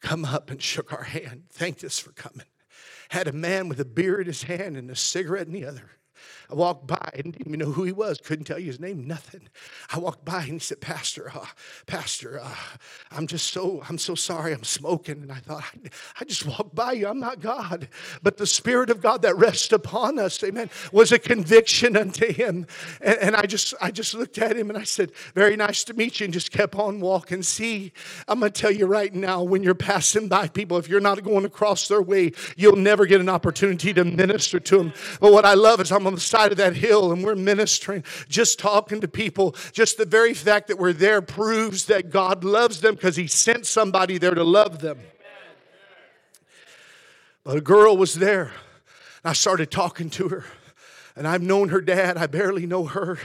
come 0.00 0.24
up 0.24 0.50
and 0.50 0.60
shook 0.60 0.92
our 0.92 1.04
hand, 1.04 1.44
thanked 1.48 1.84
us 1.84 2.00
for 2.00 2.10
coming. 2.10 2.48
Had 3.10 3.28
a 3.28 3.32
man 3.32 3.68
with 3.68 3.78
a 3.78 3.84
beer 3.84 4.20
in 4.20 4.26
his 4.26 4.42
hand 4.42 4.76
and 4.76 4.90
a 4.90 4.96
cigarette 4.96 5.46
in 5.46 5.52
the 5.52 5.64
other. 5.64 5.92
I 6.50 6.54
walked 6.54 6.86
by 6.86 7.10
and 7.14 7.32
didn't 7.32 7.46
even 7.46 7.60
know 7.60 7.72
who 7.72 7.84
he 7.84 7.92
was, 7.92 8.18
couldn't 8.18 8.44
tell 8.44 8.58
you 8.58 8.66
his 8.66 8.80
name, 8.80 9.06
nothing. 9.06 9.48
I 9.92 9.98
walked 9.98 10.24
by 10.24 10.42
and 10.42 10.52
he 10.54 10.58
said, 10.58 10.80
Pastor, 10.80 11.30
uh, 11.34 11.46
Pastor, 11.86 12.40
uh, 12.42 12.54
I'm 13.10 13.26
just 13.26 13.52
so, 13.52 13.82
I'm 13.88 13.98
so 13.98 14.14
sorry 14.14 14.52
I'm 14.52 14.64
smoking. 14.64 15.22
And 15.22 15.32
I 15.32 15.36
thought, 15.36 15.62
I, 15.62 15.88
I 16.20 16.24
just 16.24 16.46
walked 16.46 16.74
by 16.74 16.92
you, 16.92 17.06
I'm 17.06 17.20
not 17.20 17.40
God. 17.40 17.88
But 18.22 18.36
the 18.36 18.46
Spirit 18.46 18.90
of 18.90 19.00
God 19.00 19.22
that 19.22 19.36
rests 19.36 19.72
upon 19.72 20.18
us, 20.18 20.42
amen, 20.42 20.70
was 20.92 21.12
a 21.12 21.18
conviction 21.18 21.96
unto 21.96 22.32
him. 22.32 22.66
And, 23.00 23.18
and 23.18 23.36
I 23.36 23.42
just, 23.42 23.74
I 23.80 23.90
just 23.90 24.14
looked 24.14 24.38
at 24.38 24.56
him 24.56 24.70
and 24.70 24.78
I 24.78 24.84
said, 24.84 25.12
Very 25.34 25.56
nice 25.56 25.84
to 25.84 25.94
meet 25.94 26.20
you, 26.20 26.24
and 26.24 26.34
just 26.34 26.50
kept 26.50 26.74
on 26.74 27.00
walking. 27.00 27.42
See, 27.42 27.92
I'm 28.28 28.40
gonna 28.40 28.50
tell 28.50 28.70
you 28.70 28.86
right 28.86 29.14
now, 29.14 29.42
when 29.42 29.62
you're 29.62 29.74
passing 29.74 30.28
by 30.28 30.48
people, 30.48 30.78
if 30.78 30.88
you're 30.88 31.00
not 31.00 31.22
going 31.22 31.44
across 31.44 31.88
their 31.88 32.02
way, 32.02 32.32
you'll 32.56 32.76
never 32.76 33.06
get 33.06 33.20
an 33.20 33.28
opportunity 33.28 33.92
to 33.94 34.04
minister 34.04 34.60
to 34.60 34.78
them. 34.78 34.92
But 35.20 35.32
what 35.32 35.44
I 35.44 35.54
love 35.54 35.80
is 35.80 35.92
I'm 35.92 36.04
on 36.10 36.16
the 36.16 36.20
side 36.20 36.50
of 36.50 36.58
that 36.58 36.74
hill 36.74 37.12
and 37.12 37.22
we're 37.22 37.36
ministering, 37.36 38.02
just 38.28 38.58
talking 38.58 39.00
to 39.00 39.06
people. 39.06 39.54
Just 39.70 39.96
the 39.96 40.04
very 40.04 40.34
fact 40.34 40.66
that 40.66 40.76
we're 40.76 40.92
there 40.92 41.22
proves 41.22 41.84
that 41.84 42.10
God 42.10 42.42
loves 42.42 42.80
them 42.80 42.96
because 42.96 43.14
He 43.14 43.28
sent 43.28 43.64
somebody 43.64 44.18
there 44.18 44.34
to 44.34 44.42
love 44.42 44.80
them. 44.80 44.98
But 47.44 47.56
a 47.56 47.60
girl 47.60 47.96
was 47.96 48.14
there. 48.14 48.52
and 49.22 49.30
I 49.30 49.32
started 49.34 49.70
talking 49.70 50.10
to 50.10 50.28
her. 50.30 50.44
And 51.14 51.28
I've 51.28 51.42
known 51.42 51.68
her 51.68 51.80
dad. 51.80 52.16
I 52.16 52.26
barely 52.26 52.66
know 52.66 52.86
her, 52.86 53.18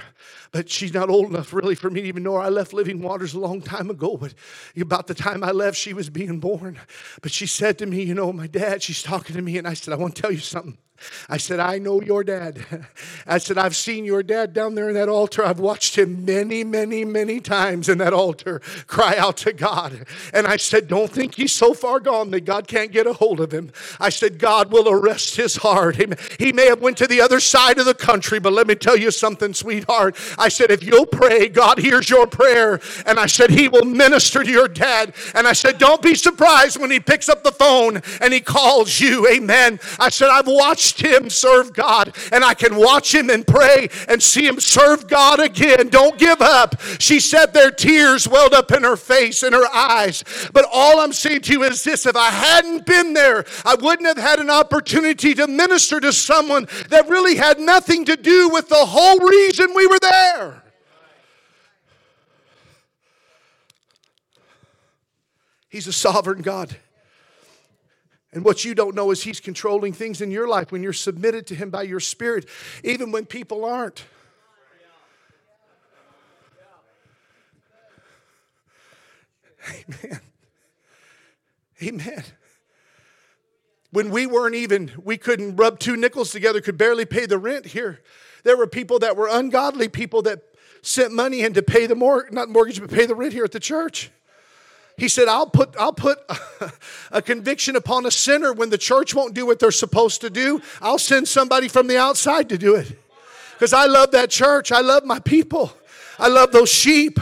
but 0.51 0.69
she's 0.69 0.93
not 0.93 1.09
old 1.09 1.29
enough 1.29 1.53
really 1.53 1.75
for 1.75 1.89
me 1.89 2.01
to 2.01 2.07
even 2.07 2.23
know 2.23 2.33
her. 2.33 2.41
I 2.41 2.49
left 2.49 2.71
Living 2.71 3.01
Waters 3.01 3.33
a 3.33 3.39
long 3.39 3.61
time 3.61 3.89
ago, 3.89 4.15
but 4.15 4.33
about 4.79 5.07
the 5.07 5.13
time 5.15 5.43
I 5.43 5.51
left, 5.51 5.77
she 5.77 5.93
was 5.93 6.09
being 6.09 6.39
born. 6.39 6.79
But 7.21 7.31
she 7.31 7.47
said 7.47 7.79
to 7.79 7.86
me, 7.86 8.03
You 8.03 8.13
know, 8.13 8.31
my 8.33 8.47
dad, 8.47 8.83
she's 8.83 9.01
talking 9.01 9.36
to 9.36 9.41
me, 9.41 9.57
and 9.57 9.67
I 9.67 9.73
said, 9.73 9.93
I 9.93 9.97
want 9.97 10.15
to 10.15 10.21
tell 10.21 10.31
you 10.31 10.39
something. 10.39 10.77
I 11.29 11.37
said, 11.37 11.59
I 11.59 11.77
know 11.77 12.01
your 12.01 12.23
dad. 12.23 12.65
I 13.27 13.37
said, 13.37 13.57
I've 13.57 13.75
seen 13.75 14.05
your 14.05 14.23
dad 14.23 14.53
down 14.53 14.75
there 14.75 14.89
in 14.89 14.95
that 14.95 15.09
altar. 15.09 15.43
I've 15.43 15.59
watched 15.59 15.97
him 15.97 16.25
many, 16.25 16.63
many, 16.63 17.05
many 17.05 17.39
times 17.39 17.89
in 17.89 17.97
that 17.99 18.13
altar 18.13 18.61
cry 18.87 19.17
out 19.17 19.37
to 19.37 19.53
God. 19.53 20.05
And 20.33 20.47
I 20.47 20.57
said, 20.57 20.87
Don't 20.87 21.11
think 21.11 21.35
he's 21.35 21.53
so 21.53 21.73
far 21.73 21.99
gone 21.99 22.31
that 22.31 22.41
God 22.41 22.67
can't 22.67 22.91
get 22.91 23.07
a 23.07 23.13
hold 23.13 23.39
of 23.39 23.51
him. 23.51 23.71
I 23.99 24.09
said, 24.09 24.39
God 24.39 24.71
will 24.71 24.89
arrest 24.89 25.35
his 25.35 25.57
heart. 25.57 25.97
He 26.39 26.53
may 26.53 26.67
have 26.67 26.81
went 26.81 26.97
to 26.97 27.07
the 27.07 27.21
other 27.21 27.39
side 27.39 27.79
of 27.79 27.85
the 27.85 27.93
country, 27.93 28.39
but 28.39 28.53
let 28.53 28.67
me 28.67 28.75
tell 28.75 28.97
you 28.97 29.11
something, 29.11 29.53
sweetheart. 29.53 30.15
I 30.37 30.49
said, 30.49 30.71
if 30.71 30.83
you'll 30.83 31.05
pray, 31.05 31.49
God 31.49 31.79
hears 31.79 32.09
your 32.09 32.27
prayer. 32.27 32.79
And 33.05 33.19
I 33.19 33.25
said, 33.25 33.49
He 33.49 33.67
will 33.67 33.85
minister 33.85 34.43
to 34.43 34.51
your 34.51 34.67
dad. 34.67 35.13
And 35.33 35.47
I 35.47 35.53
said, 35.53 35.77
Don't 35.77 36.01
be 36.01 36.15
surprised 36.15 36.79
when 36.79 36.91
he 36.91 36.99
picks 36.99 37.29
up 37.29 37.43
the 37.43 37.51
phone 37.51 38.01
and 38.21 38.33
he 38.33 38.41
calls 38.41 38.99
you. 38.99 39.27
Amen. 39.27 39.79
I 39.99 40.09
said, 40.09 40.29
I've 40.29 40.47
watched 40.47 40.84
watched 40.86 41.01
him 41.01 41.29
serve 41.29 41.73
God, 41.73 42.15
and 42.31 42.43
I 42.43 42.53
can 42.53 42.75
watch 42.75 43.13
him 43.13 43.31
and 43.31 43.45
pray 43.45 43.89
and 44.07 44.21
see 44.21 44.45
him 44.45 44.59
serve 44.59 45.07
God 45.07 45.39
again. 45.39 45.89
Don't 45.89 46.19
give 46.19 46.41
up. 46.41 46.79
She 46.99 47.19
said 47.19 47.47
their 47.47 47.71
tears 47.71 48.27
welled 48.27 48.53
up 48.53 48.71
in 48.71 48.83
her 48.83 48.95
face 48.95 49.41
and 49.41 49.55
her 49.55 49.67
eyes. 49.73 50.23
But 50.53 50.67
all 50.71 50.99
I'm 50.99 51.13
saying 51.13 51.41
to 51.41 51.53
you 51.53 51.63
is 51.63 51.83
this 51.83 52.05
if 52.05 52.15
I 52.15 52.29
hadn't 52.29 52.86
been 52.86 53.13
there, 53.13 53.45
I 53.65 53.75
wouldn't 53.75 54.07
have 54.07 54.17
had 54.17 54.39
an 54.39 54.51
opportunity 54.51 55.33
to 55.33 55.47
minister 55.47 55.99
to 55.99 56.13
someone 56.13 56.67
that 56.89 57.09
really 57.09 57.36
had 57.36 57.59
nothing 57.59 58.05
to 58.05 58.15
do 58.15 58.49
with 58.49 58.69
the 58.69 58.86
whole 58.86 59.19
reason 59.19 59.73
we 59.73 59.88
were 59.88 59.99
there. 59.99 60.63
He's 65.69 65.88
a 65.88 65.93
sovereign 65.93 66.41
God. 66.41 66.77
And 68.36 68.43
what 68.43 68.65
you 68.65 68.75
don't 68.75 68.95
know 68.95 69.11
is 69.11 69.23
He's 69.23 69.39
controlling 69.39 69.93
things 69.93 70.21
in 70.21 70.29
your 70.29 70.45
life 70.45 70.71
when 70.71 70.83
you're 70.83 70.93
submitted 70.93 71.47
to 71.47 71.55
Him 71.55 71.69
by 71.69 71.83
your 71.83 72.01
Spirit, 72.01 72.47
even 72.83 73.11
when 73.11 73.25
people 73.25 73.63
aren't. 73.63 74.03
Amen. 79.67 80.19
Amen. 81.81 82.23
When 83.91 84.09
we 84.09 84.27
weren't 84.27 84.55
even, 84.55 84.91
we 85.01 85.17
couldn't 85.17 85.55
rub 85.55 85.79
two 85.79 85.95
nickels 85.95 86.31
together, 86.31 86.59
could 86.59 86.77
barely 86.77 87.05
pay 87.05 87.25
the 87.25 87.38
rent 87.38 87.67
here. 87.67 88.01
There 88.43 88.57
were 88.57 88.67
people 88.67 88.99
that 88.99 89.15
were 89.15 89.29
ungodly 89.31 89.88
people 89.88 90.21
that 90.23 90.41
sent 90.81 91.13
money 91.13 91.41
in 91.41 91.53
to 91.53 91.63
pay 91.63 91.88
the 91.88 91.95
mortgage, 91.95 92.33
not 92.33 92.49
mortgage, 92.49 92.81
but 92.81 92.91
pay 92.91 93.05
the 93.05 93.15
rent 93.15 93.31
here 93.31 93.45
at 93.45 93.53
the 93.53 93.59
church. 93.61 94.11
He 94.97 95.09
said, 95.09 95.27
I'll 95.27 95.47
put, 95.47 95.75
I'll 95.77 95.93
put 95.93 96.19
a 97.11 97.21
conviction 97.21 97.75
upon 97.75 98.05
a 98.05 98.11
sinner 98.11 98.53
when 98.53 98.69
the 98.69 98.77
church 98.77 99.13
won't 99.13 99.33
do 99.33 99.45
what 99.45 99.59
they're 99.59 99.71
supposed 99.71 100.21
to 100.21 100.29
do. 100.29 100.61
I'll 100.81 100.99
send 100.99 101.27
somebody 101.27 101.67
from 101.67 101.87
the 101.87 101.97
outside 101.97 102.49
to 102.49 102.57
do 102.57 102.75
it. 102.75 102.97
Because 103.53 103.73
I 103.73 103.85
love 103.85 104.11
that 104.11 104.29
church. 104.29 104.71
I 104.71 104.81
love 104.81 105.03
my 105.03 105.19
people. 105.19 105.73
I 106.17 106.27
love 106.29 106.51
those 106.51 106.69
sheep. 106.69 107.19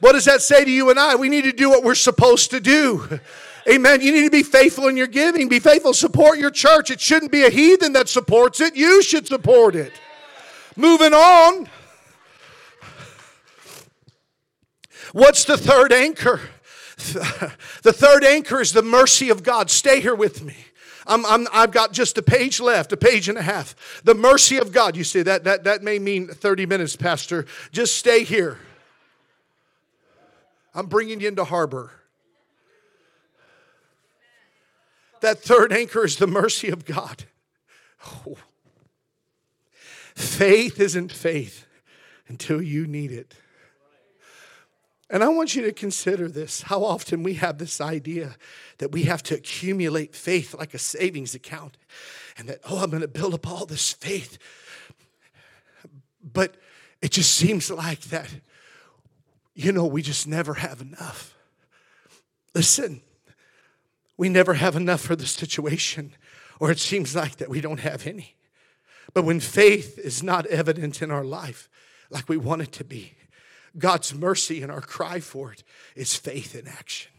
What 0.00 0.12
does 0.12 0.26
that 0.26 0.42
say 0.42 0.64
to 0.64 0.70
you 0.70 0.90
and 0.90 0.98
I? 0.98 1.16
We 1.16 1.28
need 1.28 1.44
to 1.44 1.52
do 1.52 1.70
what 1.70 1.82
we're 1.82 1.94
supposed 1.94 2.50
to 2.50 2.60
do. 2.60 3.20
Amen. 3.68 4.00
You 4.00 4.12
need 4.12 4.24
to 4.24 4.30
be 4.30 4.42
faithful 4.42 4.88
in 4.88 4.96
your 4.96 5.06
giving. 5.06 5.48
Be 5.48 5.58
faithful. 5.58 5.92
Support 5.92 6.38
your 6.38 6.50
church. 6.50 6.90
It 6.90 7.00
shouldn't 7.00 7.32
be 7.32 7.44
a 7.44 7.50
heathen 7.50 7.92
that 7.94 8.08
supports 8.08 8.60
it. 8.60 8.76
You 8.76 9.02
should 9.02 9.26
support 9.26 9.74
it. 9.74 9.92
Moving 10.76 11.12
on. 11.12 11.68
What's 15.12 15.44
the 15.44 15.56
third 15.56 15.92
anchor? 15.92 16.40
The 17.82 17.92
third 17.92 18.24
anchor 18.24 18.60
is 18.60 18.72
the 18.72 18.82
mercy 18.82 19.30
of 19.30 19.42
God. 19.42 19.70
Stay 19.70 20.00
here 20.00 20.14
with 20.14 20.42
me. 20.42 20.56
I'm, 21.06 21.48
I've 21.52 21.70
got 21.70 21.92
just 21.92 22.18
a 22.18 22.22
page 22.22 22.60
left, 22.60 22.92
a 22.92 22.96
page 22.96 23.28
and 23.28 23.38
a 23.38 23.42
half. 23.42 24.02
The 24.04 24.14
mercy 24.14 24.58
of 24.58 24.72
God. 24.72 24.94
You 24.94 25.04
see, 25.04 25.22
that, 25.22 25.44
that, 25.44 25.64
that 25.64 25.82
may 25.82 25.98
mean 25.98 26.28
30 26.28 26.66
minutes, 26.66 26.96
Pastor. 26.96 27.46
Just 27.72 27.96
stay 27.96 28.24
here. 28.24 28.58
I'm 30.74 30.86
bringing 30.86 31.20
you 31.20 31.28
into 31.28 31.44
harbor. 31.44 31.92
That 35.20 35.40
third 35.40 35.72
anchor 35.72 36.04
is 36.04 36.16
the 36.16 36.26
mercy 36.26 36.68
of 36.68 36.84
God. 36.84 37.24
Oh. 38.06 38.36
Faith 40.14 40.78
isn't 40.80 41.12
faith 41.12 41.64
until 42.28 42.60
you 42.60 42.86
need 42.86 43.12
it. 43.12 43.34
And 45.10 45.24
I 45.24 45.28
want 45.28 45.56
you 45.56 45.62
to 45.62 45.72
consider 45.72 46.28
this 46.28 46.62
how 46.62 46.84
often 46.84 47.22
we 47.22 47.34
have 47.34 47.58
this 47.58 47.80
idea 47.80 48.36
that 48.78 48.92
we 48.92 49.04
have 49.04 49.22
to 49.24 49.34
accumulate 49.34 50.14
faith 50.14 50.54
like 50.54 50.74
a 50.74 50.78
savings 50.78 51.34
account 51.34 51.78
and 52.36 52.48
that, 52.48 52.60
oh, 52.68 52.82
I'm 52.82 52.90
going 52.90 53.02
to 53.02 53.08
build 53.08 53.34
up 53.34 53.46
all 53.46 53.64
this 53.64 53.92
faith. 53.92 54.38
But 56.22 56.56
it 57.00 57.10
just 57.10 57.32
seems 57.32 57.70
like 57.70 58.00
that, 58.02 58.28
you 59.54 59.72
know, 59.72 59.86
we 59.86 60.02
just 60.02 60.26
never 60.26 60.54
have 60.54 60.80
enough. 60.80 61.34
Listen, 62.54 63.00
we 64.16 64.28
never 64.28 64.54
have 64.54 64.76
enough 64.76 65.00
for 65.00 65.16
the 65.16 65.26
situation, 65.26 66.12
or 66.60 66.70
it 66.70 66.78
seems 66.78 67.14
like 67.14 67.36
that 67.36 67.48
we 67.48 67.60
don't 67.60 67.80
have 67.80 68.06
any. 68.06 68.34
But 69.14 69.24
when 69.24 69.40
faith 69.40 69.98
is 69.98 70.22
not 70.22 70.44
evident 70.46 71.00
in 71.00 71.10
our 71.10 71.24
life 71.24 71.70
like 72.10 72.28
we 72.28 72.36
want 72.36 72.62
it 72.62 72.72
to 72.72 72.84
be, 72.84 73.14
God's 73.76 74.14
mercy 74.14 74.62
and 74.62 74.72
our 74.72 74.80
cry 74.80 75.20
for 75.20 75.52
it 75.52 75.62
is 75.94 76.14
faith 76.14 76.54
in 76.54 76.66
action. 76.66 77.12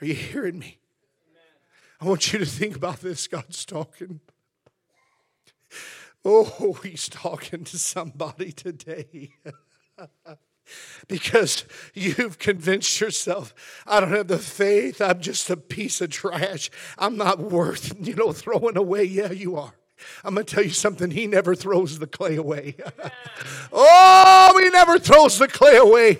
Are 0.00 0.06
you 0.06 0.14
hearing 0.14 0.58
me? 0.58 0.78
I 2.00 2.04
want 2.04 2.32
you 2.32 2.38
to 2.38 2.46
think 2.46 2.76
about 2.76 3.00
this. 3.00 3.26
God's 3.26 3.64
talking. 3.64 4.20
Oh, 6.24 6.78
he's 6.82 7.08
talking 7.08 7.64
to 7.64 7.78
somebody 7.78 8.52
today. 8.52 9.30
because 11.08 11.64
you've 11.94 12.38
convinced 12.38 13.00
yourself 13.00 13.54
I 13.86 14.00
don't 14.00 14.12
have 14.12 14.28
the 14.28 14.38
faith. 14.38 15.00
I'm 15.00 15.20
just 15.20 15.48
a 15.50 15.56
piece 15.56 16.00
of 16.00 16.10
trash. 16.10 16.70
I'm 16.98 17.16
not 17.16 17.38
worth, 17.38 17.94
you 18.00 18.14
know, 18.14 18.32
throwing 18.32 18.76
away. 18.76 19.04
Yeah, 19.04 19.32
you 19.32 19.56
are. 19.56 19.74
I'm 20.24 20.34
going 20.34 20.46
to 20.46 20.54
tell 20.54 20.64
you 20.64 20.70
something. 20.70 21.10
He 21.10 21.26
never 21.26 21.54
throws 21.54 21.98
the 21.98 22.06
clay 22.06 22.36
away. 22.36 22.76
oh, 23.72 24.60
he 24.62 24.70
never 24.70 24.98
throws 24.98 25.38
the 25.38 25.48
clay 25.48 25.76
away. 25.76 26.18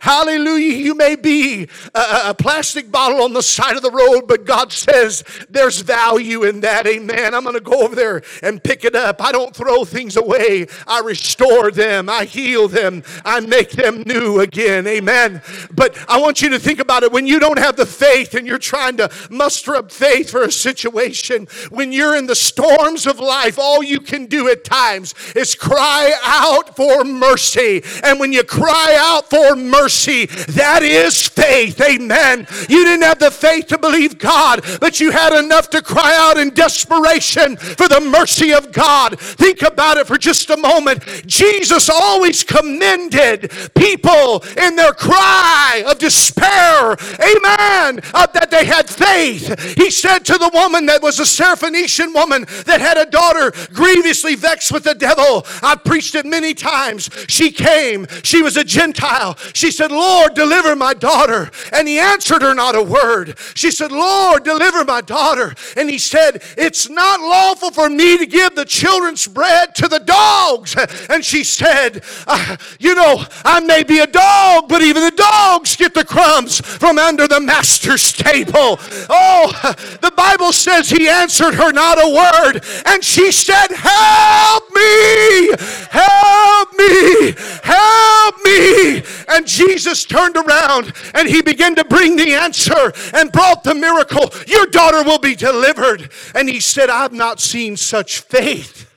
Hallelujah. 0.00 0.76
You 0.76 0.94
may 0.94 1.16
be 1.16 1.68
a, 1.94 2.30
a, 2.30 2.34
plastic 2.34 2.90
bottle 2.90 3.22
on 3.22 3.32
the 3.32 3.42
side 3.42 3.76
of 3.76 3.82
the 3.82 3.90
road, 3.90 4.26
but 4.26 4.44
God 4.44 4.72
says 4.72 5.24
there's 5.48 5.80
value 5.80 6.44
in 6.44 6.60
that. 6.60 6.86
Amen. 6.86 7.34
I'm 7.34 7.42
going 7.42 7.54
to 7.54 7.60
go 7.60 7.84
over 7.84 7.94
there 7.94 8.22
and 8.42 8.62
pick 8.62 8.84
it 8.84 8.94
up. 8.94 9.22
I 9.22 9.32
don't 9.32 9.54
throw 9.54 9.84
things 9.84 10.16
away. 10.16 10.66
I 10.86 11.00
restore 11.00 11.70
them. 11.70 12.08
I 12.08 12.24
heal 12.24 12.68
them. 12.68 13.02
I 13.24 13.40
make 13.40 13.70
them 13.70 14.02
new 14.06 14.40
again. 14.40 14.86
Amen. 14.86 15.42
But 15.72 15.96
I 16.08 16.20
want 16.20 16.42
you 16.42 16.48
to 16.50 16.58
think 16.58 16.78
about 16.78 17.02
it. 17.02 17.12
When 17.12 17.26
you 17.26 17.38
don't 17.38 17.58
have 17.58 17.76
the 17.76 17.86
faith 17.86 18.34
and 18.34 18.46
you're 18.46 18.58
trying 18.58 18.96
to 18.98 19.10
muster 19.30 19.74
up 19.74 19.90
faith 19.90 20.30
for 20.30 20.42
a 20.42 20.52
situation, 20.52 21.48
when 21.70 21.92
you're 21.92 22.16
in 22.16 22.26
the 22.26 22.34
storms 22.34 23.06
of 23.06 23.15
of 23.16 23.20
life, 23.20 23.58
all 23.58 23.82
you 23.82 24.00
can 24.00 24.26
do 24.26 24.48
at 24.48 24.64
times 24.64 25.14
is 25.34 25.54
cry 25.54 26.12
out 26.22 26.76
for 26.76 27.04
mercy. 27.04 27.82
And 28.02 28.20
when 28.20 28.32
you 28.32 28.44
cry 28.44 28.96
out 28.98 29.30
for 29.30 29.56
mercy, 29.56 30.26
that 30.26 30.82
is 30.82 31.26
faith. 31.26 31.80
Amen. 31.80 32.46
You 32.68 32.84
didn't 32.84 33.02
have 33.02 33.18
the 33.18 33.30
faith 33.30 33.68
to 33.68 33.78
believe 33.78 34.18
God, 34.18 34.64
but 34.80 35.00
you 35.00 35.10
had 35.10 35.32
enough 35.32 35.70
to 35.70 35.82
cry 35.82 36.14
out 36.16 36.36
in 36.36 36.50
desperation 36.50 37.56
for 37.56 37.88
the 37.88 38.00
mercy 38.00 38.52
of 38.52 38.72
God. 38.72 39.18
Think 39.18 39.62
about 39.62 39.96
it 39.96 40.06
for 40.06 40.18
just 40.18 40.50
a 40.50 40.56
moment. 40.56 41.04
Jesus 41.26 41.88
always 41.88 42.44
commended 42.44 43.50
people 43.74 44.44
in 44.56 44.76
their 44.76 44.92
cry 44.92 45.84
of 45.86 45.98
despair. 45.98 46.96
Amen. 47.20 48.00
Uh, 48.12 48.26
that 48.34 48.48
they 48.50 48.64
had 48.64 48.88
faith. 48.88 49.76
He 49.76 49.90
said 49.90 50.20
to 50.26 50.38
the 50.38 50.50
woman 50.52 50.86
that 50.86 51.02
was 51.02 51.18
a 51.18 51.22
Syrophoenician 51.22 52.14
woman 52.14 52.44
that 52.64 52.80
had 52.80 52.98
a 52.98 53.05
daughter 53.10 53.52
grievously 53.72 54.34
vexed 54.34 54.72
with 54.72 54.84
the 54.84 54.94
devil. 54.94 55.46
I've 55.62 55.84
preached 55.84 56.14
it 56.14 56.26
many 56.26 56.54
times. 56.54 57.10
She 57.28 57.50
came. 57.50 58.06
She 58.22 58.42
was 58.42 58.56
a 58.56 58.64
Gentile. 58.64 59.36
She 59.52 59.70
said, 59.70 59.90
Lord, 59.90 60.34
deliver 60.34 60.76
my 60.76 60.94
daughter. 60.94 61.50
And 61.72 61.88
he 61.88 61.98
answered 61.98 62.42
her 62.42 62.54
not 62.54 62.74
a 62.74 62.82
word. 62.82 63.38
She 63.54 63.70
said, 63.70 63.92
Lord, 63.92 64.44
deliver 64.44 64.84
my 64.84 65.00
daughter. 65.00 65.54
And 65.76 65.90
he 65.90 65.98
said, 65.98 66.42
It's 66.56 66.88
not 66.88 67.20
lawful 67.20 67.70
for 67.70 67.88
me 67.88 68.18
to 68.18 68.26
give 68.26 68.54
the 68.54 68.64
children's 68.64 69.26
bread 69.26 69.74
to 69.76 69.88
the 69.88 70.00
dogs. 70.00 70.76
And 71.08 71.24
she 71.24 71.44
said, 71.44 72.04
uh, 72.26 72.56
You 72.78 72.94
know, 72.94 73.24
I 73.44 73.60
may 73.60 73.82
be 73.82 74.00
a 74.00 74.06
dog, 74.06 74.68
but 74.68 74.82
even 74.82 75.02
the 75.02 75.16
dogs 75.16 75.76
get 75.76 75.94
the 75.94 76.04
crumbs 76.04 76.60
from 76.60 76.98
under 76.98 77.28
the 77.28 77.40
master's 77.40 78.12
table. 78.12 78.78
Oh, 79.08 79.74
the 80.00 80.12
Bible 80.16 80.52
says 80.52 80.90
he 80.90 81.08
answered 81.08 81.54
her 81.54 81.72
not 81.72 81.98
a 81.98 82.08
word. 82.08 82.64
And 82.86 82.95
she 83.02 83.32
said, 83.32 83.68
Help 83.70 84.64
me! 84.74 85.52
Help 85.90 86.72
me! 86.76 87.34
Help 87.62 88.44
me! 88.44 89.02
And 89.28 89.46
Jesus 89.46 90.04
turned 90.04 90.36
around 90.36 90.92
and 91.14 91.28
he 91.28 91.42
began 91.42 91.74
to 91.76 91.84
bring 91.84 92.16
the 92.16 92.34
answer 92.34 92.92
and 93.14 93.32
brought 93.32 93.64
the 93.64 93.74
miracle. 93.74 94.30
Your 94.46 94.66
daughter 94.66 95.02
will 95.02 95.18
be 95.18 95.34
delivered. 95.34 96.10
And 96.34 96.48
he 96.48 96.60
said, 96.60 96.90
I've 96.90 97.12
not 97.12 97.40
seen 97.40 97.76
such 97.76 98.20
faith 98.20 98.92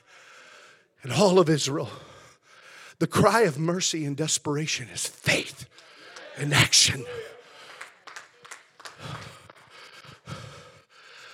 in 1.04 1.12
all 1.12 1.40
of 1.40 1.50
Israel. 1.50 1.90
The 3.00 3.08
cry 3.08 3.42
of 3.42 3.58
mercy 3.58 4.06
and 4.06 4.16
desperation 4.16 4.88
is 4.94 5.08
faith 5.08 5.68
in 6.38 6.54
action. 6.54 7.06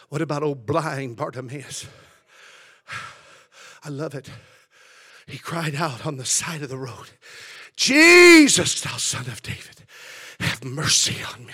What 0.10 0.22
about 0.22 0.44
old 0.44 0.66
blind 0.66 1.18
Bartimaeus? 1.18 1.88
I 3.86 3.90
love 3.90 4.16
it. 4.16 4.32
He 5.28 5.38
cried 5.38 5.76
out 5.76 6.06
on 6.08 6.18
the 6.18 6.26
side 6.26 6.64
of 6.64 6.70
the 6.70 6.78
road, 6.78 7.10
Jesus, 7.76 8.82
thou 8.82 8.98
son 8.98 9.28
of 9.28 9.44
David, 9.44 9.84
have 10.40 10.64
mercy 10.64 11.18
on 11.34 11.46
me. 11.46 11.54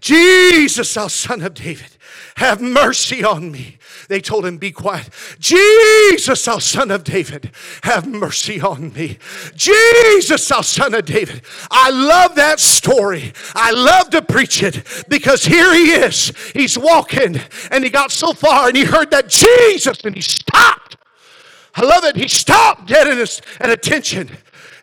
Jesus, 0.00 0.94
thou 0.94 1.08
son 1.08 1.42
of 1.42 1.54
David, 1.54 1.96
have 2.36 2.60
mercy 2.60 3.24
on 3.24 3.50
me. 3.50 3.78
They 4.08 4.20
told 4.20 4.46
him, 4.46 4.58
Be 4.58 4.70
quiet. 4.70 5.10
Jesus, 5.40 6.44
thou 6.44 6.58
son 6.58 6.92
of 6.92 7.02
David, 7.02 7.50
have 7.82 8.06
mercy 8.06 8.60
on 8.60 8.92
me. 8.92 9.18
Jesus, 9.56 10.46
thou 10.46 10.60
son 10.60 10.94
of 10.94 11.04
David. 11.04 11.42
I 11.72 11.90
love 11.90 12.36
that 12.36 12.60
story. 12.60 13.32
I 13.54 13.72
love 13.72 14.10
to 14.10 14.22
preach 14.22 14.62
it 14.62 14.84
because 15.08 15.44
here 15.44 15.74
he 15.74 15.90
is. 15.90 16.32
He's 16.54 16.78
walking 16.78 17.40
and 17.72 17.82
he 17.82 17.90
got 17.90 18.12
so 18.12 18.32
far 18.32 18.68
and 18.68 18.76
he 18.76 18.84
heard 18.84 19.10
that 19.10 19.28
Jesus 19.28 20.04
and 20.04 20.14
he 20.14 20.20
stopped. 20.20 20.97
I 21.74 21.84
love 21.84 22.04
it. 22.04 22.16
He 22.16 22.28
stopped 22.28 22.86
dead 22.86 23.06
in 23.06 23.18
his, 23.18 23.40
at 23.60 23.70
attention. 23.70 24.30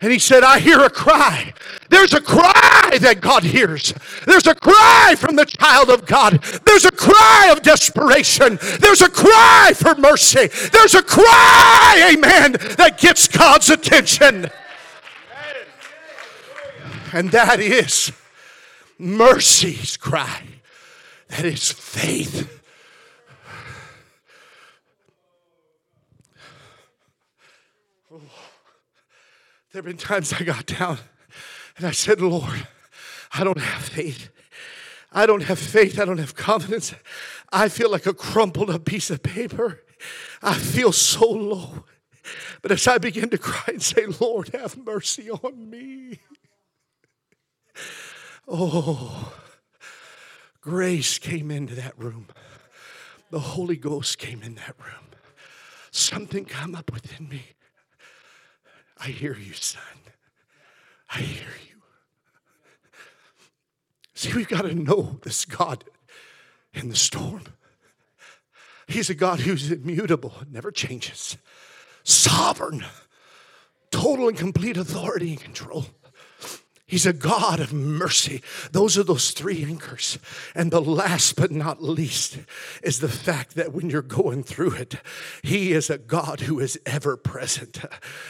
And 0.02 0.12
he 0.12 0.20
said, 0.20 0.44
I 0.44 0.60
hear 0.60 0.82
a 0.82 0.90
cry. 0.90 1.54
There's 1.90 2.14
a 2.14 2.22
cry 2.22 2.98
that 3.02 3.22
God 3.22 3.44
hears. 3.44 3.94
There's 4.26 4.46
a 4.46 4.56
cry 4.56 5.16
from 5.18 5.36
the 5.36 5.46
child 5.46 5.90
of 5.90 6.06
God. 6.06 6.42
There's 6.66 6.86
a 6.86 6.92
cry 6.92 7.50
of 7.52 7.62
desperation. 7.62 8.60
There's 8.80 9.02
a 9.02 9.10
cry 9.10 9.72
for 9.76 9.96
mercy. 9.96 10.48
There's 10.72 10.96
a 10.96 11.02
cry, 11.02 12.12
amen, 12.14 12.54
that 12.78 12.98
gets 13.00 13.28
God's 13.28 13.70
attention. 13.70 14.50
And 17.14 17.32
that 17.32 17.60
is 17.60 18.12
mercy's 19.00 19.98
cry. 19.98 20.44
That 21.30 21.46
is 21.46 21.72
faith. 21.72 22.55
There 29.76 29.84
have 29.84 29.88
been 29.88 29.98
times 29.98 30.32
I 30.32 30.46
got 30.46 30.68
down 30.68 31.00
and 31.76 31.86
I 31.86 31.92
said, 31.92 32.22
Lord, 32.22 32.66
I 33.34 33.44
don't 33.44 33.60
have 33.60 33.84
faith. 33.84 34.30
I 35.12 35.26
don't 35.26 35.44
have 35.44 35.60
faith. 35.60 36.00
I 36.00 36.06
don't 36.06 36.18
have 36.18 36.34
confidence. 36.34 36.96
I 37.52 37.68
feel 37.68 37.92
like 37.92 38.06
a 38.06 38.14
crumpled 38.14 38.70
up 38.70 38.86
piece 38.86 39.10
of 39.10 39.22
paper. 39.22 39.82
I 40.42 40.54
feel 40.54 40.94
so 40.94 41.30
low. 41.30 41.84
But 42.62 42.72
as 42.72 42.88
I 42.88 43.00
begin 43.00 43.30
to 43.32 43.38
cry 43.38 43.66
and 43.68 43.84
say, 43.84 44.06
Lord, 44.22 44.48
have 44.54 44.78
mercy 44.78 45.30
on 45.30 45.70
me. 45.70 46.20
Oh, 48.48 49.34
grace 50.62 51.18
came 51.18 51.52
into 51.52 51.76
that 51.76 52.00
room. 52.00 52.28
The 53.30 53.40
Holy 53.40 53.76
Ghost 53.76 54.20
came 54.20 54.42
in 54.42 54.56
that 54.56 54.76
room. 54.80 55.10
Something 55.92 56.46
come 56.46 56.76
up 56.76 56.94
within 56.94 57.28
me. 57.28 57.56
I 58.98 59.08
hear 59.08 59.36
you, 59.36 59.54
son. 59.54 59.82
I 61.10 61.20
hear 61.20 61.48
you. 61.70 61.82
See, 64.14 64.34
we've 64.34 64.48
got 64.48 64.62
to 64.62 64.74
know 64.74 65.20
this 65.24 65.46
God 65.46 65.84
in 66.74 66.90
the 66.90 66.96
storm. 66.96 67.44
He's 68.88 69.10
a 69.10 69.16
God 69.16 69.40
who's 69.42 69.72
immutable, 69.72 70.34
never 70.50 70.72
changes, 70.72 71.38
sovereign, 72.04 72.86
total 73.92 74.28
and 74.28 74.38
complete 74.38 74.78
authority 74.78 75.32
and 75.32 75.42
control. 75.42 75.86
He's 76.88 77.08
a 77.08 77.14
God 77.14 77.60
of 77.60 77.74
mercy. 77.74 78.44
Those 78.72 78.96
are 78.96 79.04
those 79.04 79.32
three 79.32 79.64
anchors. 79.64 80.20
And 80.54 80.70
the 80.70 80.82
last 80.82 81.36
but 81.36 81.50
not 81.50 81.82
least 81.82 82.38
is 82.84 83.00
the 83.00 83.10
fact 83.10 83.56
that 83.56 83.74
when 83.74 83.90
you're 83.90 84.04
going 84.04 84.44
through 84.44 84.76
it, 84.76 84.98
He 85.42 85.72
is 85.72 85.90
a 85.90 85.98
God 85.98 86.42
who 86.42 86.60
is 86.60 86.80
ever 86.86 87.18
present. 87.18 87.82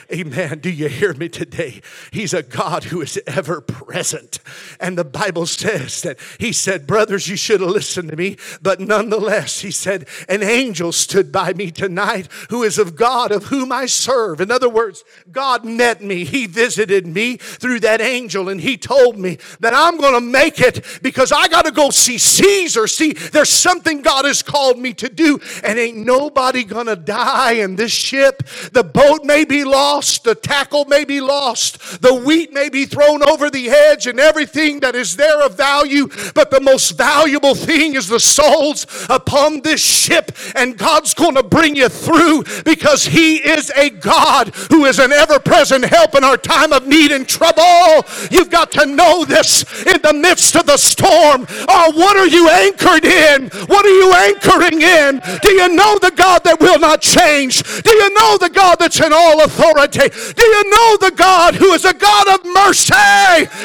Amen. 0.10 0.60
Do 0.60 0.70
you 0.70 0.88
hear 0.88 1.14
me 1.14 1.28
today? 1.28 1.82
He's 2.12 2.34
a 2.34 2.44
God 2.44 2.86
who 2.86 3.02
is 3.02 3.20
ever 3.28 3.60
present. 3.60 4.40
And 4.80 4.98
the 4.98 5.04
Bible 5.04 5.48
says 5.48 6.02
that 6.04 6.18
He 6.40 6.54
said, 6.54 6.88
Brothers, 6.88 7.28
you 7.28 7.36
should 7.36 7.60
have 7.60 7.70
listened 7.70 8.10
to 8.12 8.16
me. 8.16 8.38
But 8.62 8.80
nonetheless, 8.80 9.60
He 9.60 9.72
said, 9.72 10.08
An 10.30 10.44
angel 10.44 10.94
stood 10.94 11.30
by 11.30 11.52
me 11.52 11.72
tonight 11.72 12.30
who 12.50 12.64
is 12.64 12.78
of 12.78 12.96
God 12.96 13.34
of 13.34 13.46
whom 13.46 13.74
I 13.74 13.86
serve. 13.86 14.40
In 14.40 14.50
other 14.50 14.70
words, 14.70 15.04
God 15.30 15.66
met 15.66 16.02
me, 16.02 16.24
He 16.24 16.48
visited 16.48 17.06
me 17.06 17.36
through 17.36 17.82
that 17.82 18.00
angel 18.00 18.46
and 18.56 18.62
he 18.62 18.78
told 18.78 19.20
me 19.20 19.38
that 19.60 19.74
I'm 19.76 19.98
going 19.98 20.14
to 20.14 20.22
make 20.22 20.62
it 20.62 21.00
because 21.02 21.34
I 21.34 21.50
got 21.50 21.66
to 21.66 21.72
go 21.72 21.90
see 21.90 22.18
Caesar. 22.18 22.88
See, 22.88 23.12
there's 23.12 23.50
something 23.50 24.02
God 24.02 24.24
has 24.24 24.42
called 24.42 24.80
me 24.80 24.94
to 24.94 25.10
do, 25.10 25.42
and 25.62 25.78
ain't 25.78 25.98
nobody 25.98 26.64
going 26.64 26.86
to 26.86 26.96
die 26.96 27.54
in 27.54 27.76
this 27.76 27.92
ship. 27.92 28.44
The 28.72 28.84
boat 28.84 29.26
may 29.26 29.44
be 29.44 29.66
lost, 29.66 30.24
the 30.24 30.36
tackle 30.36 30.86
may 30.86 31.04
be 31.04 31.20
lost, 31.20 32.02
the 32.02 32.16
wheat 32.16 32.54
may 32.54 32.70
be 32.70 32.86
thrown 32.86 33.28
over 33.28 33.50
the 33.50 33.70
edge, 33.70 34.08
and 34.08 34.22
everything 34.22 34.80
that 34.80 34.96
is 34.96 35.18
there 35.18 35.46
of 35.46 35.58
value, 35.58 36.08
but 36.34 36.50
the 36.50 36.62
most 36.62 36.92
valuable 36.92 37.56
thing 37.56 37.96
is 37.96 38.08
the 38.08 38.22
souls 38.22 38.88
upon 39.10 39.62
this 39.62 39.84
ship, 39.84 40.32
and 40.56 40.78
God's 40.78 41.14
going 41.14 41.36
to 41.36 41.44
bring 41.44 41.76
you 41.76 41.90
through 41.90 42.46
because 42.64 43.06
He 43.06 43.36
is 43.36 43.70
a 43.76 43.90
God 43.90 44.56
who 44.70 44.86
is 44.86 45.00
an 45.00 45.12
ever 45.12 45.40
present 45.40 45.84
help 45.84 46.16
in 46.16 46.24
our 46.24 46.38
time 46.38 46.72
of 46.72 46.88
need 46.88 47.12
and 47.12 47.28
trouble. 47.28 48.06
You've 48.36 48.50
got 48.50 48.70
to 48.72 48.86
know 48.86 49.24
this 49.24 49.64
in 49.86 50.02
the 50.02 50.12
midst 50.12 50.58
of 50.58 50.66
the 50.66 50.76
storm. 50.76 51.48
Oh, 51.70 51.94
what 51.96 52.18
are 52.18 52.28
you 52.28 52.50
anchored 52.50 53.06
in? 53.06 53.48
What 53.68 53.86
are 53.86 53.96
you 53.96 54.12
anchoring 54.14 54.82
in? 54.82 55.22
Do 55.42 55.54
you 55.54 55.74
know 55.74 55.98
the 56.00 56.12
God 56.12 56.44
that 56.44 56.60
will 56.60 56.78
not 56.78 57.00
change? 57.00 57.64
Do 57.64 57.92
you 57.96 58.14
know 58.14 58.38
the 58.38 58.50
God 58.50 58.76
that's 58.78 59.00
in 59.00 59.14
all 59.14 59.42
authority? 59.42 60.10
Do 60.10 60.46
you 60.46 60.70
know 60.70 60.98
the 61.00 61.14
God 61.16 61.56
who 61.56 61.72
is 61.72 61.86
a 61.86 61.94
God 61.94 62.28
of 62.28 62.44
mercy 62.44 62.94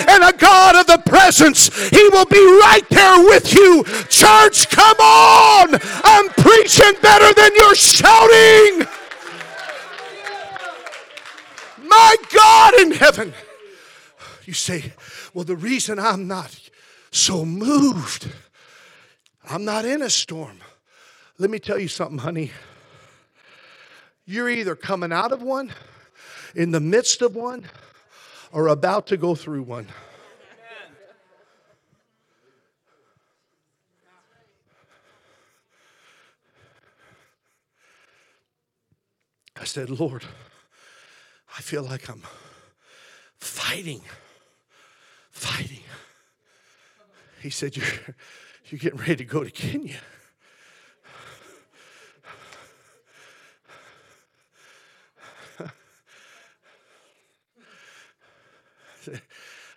and 0.07 0.23
a 0.23 0.33
God 0.39 0.77
of 0.77 0.87
the 0.87 1.03
presence? 1.05 1.67
He 1.91 2.09
will 2.11 2.27
be 2.27 2.39
right 2.63 2.87
there 2.91 3.19
with 3.27 3.53
you. 3.53 3.83
Church, 4.09 4.71
come 4.71 4.99
on! 5.01 5.81
I'm 6.05 6.29
preaching 6.39 6.95
better 7.03 7.35
than 7.35 7.51
you're 7.57 7.75
shouting. 7.75 8.87
My 11.83 12.15
God 12.33 12.75
in 12.75 12.93
heaven. 12.93 13.35
You 14.51 14.55
say, 14.55 14.95
well, 15.33 15.45
the 15.45 15.55
reason 15.55 16.01
I'm 16.01 16.27
not 16.27 16.59
so 17.13 17.45
moved, 17.45 18.29
I'm 19.49 19.65
not 19.65 19.85
in 19.85 20.03
a 20.03 20.11
storm. 20.11 20.59
Let 21.39 21.51
me 21.51 21.61
tell 21.61 21.79
you 21.79 21.87
something, 21.87 22.19
honey. 22.19 22.51
You're 24.27 24.51
either 24.51 24.75
coming 24.75 25.13
out 25.13 25.31
of 25.31 25.41
one, 25.41 25.73
in 26.57 26.73
the 26.73 26.81
midst 26.81 27.23
of 27.23 27.37
one, 27.37 27.65
or 28.51 28.67
about 28.67 29.07
to 29.07 29.17
go 29.17 29.37
through 29.37 29.63
one. 29.63 29.87
I 39.57 39.65
said, 39.65 39.91
Lord, 39.91 40.25
I 41.57 41.61
feel 41.61 41.85
like 41.85 42.11
I'm 42.11 42.25
fighting, 43.39 44.03
fighting. 45.41 45.83
He 47.41 47.51
said, 47.51 47.77
You're, 47.77 47.87
you're 48.67 48.79
getting 48.79 49.01
ready 49.01 49.17
to 49.17 49.25
go 49.25 49.43
to 49.43 49.51
Kenya. 49.51 49.97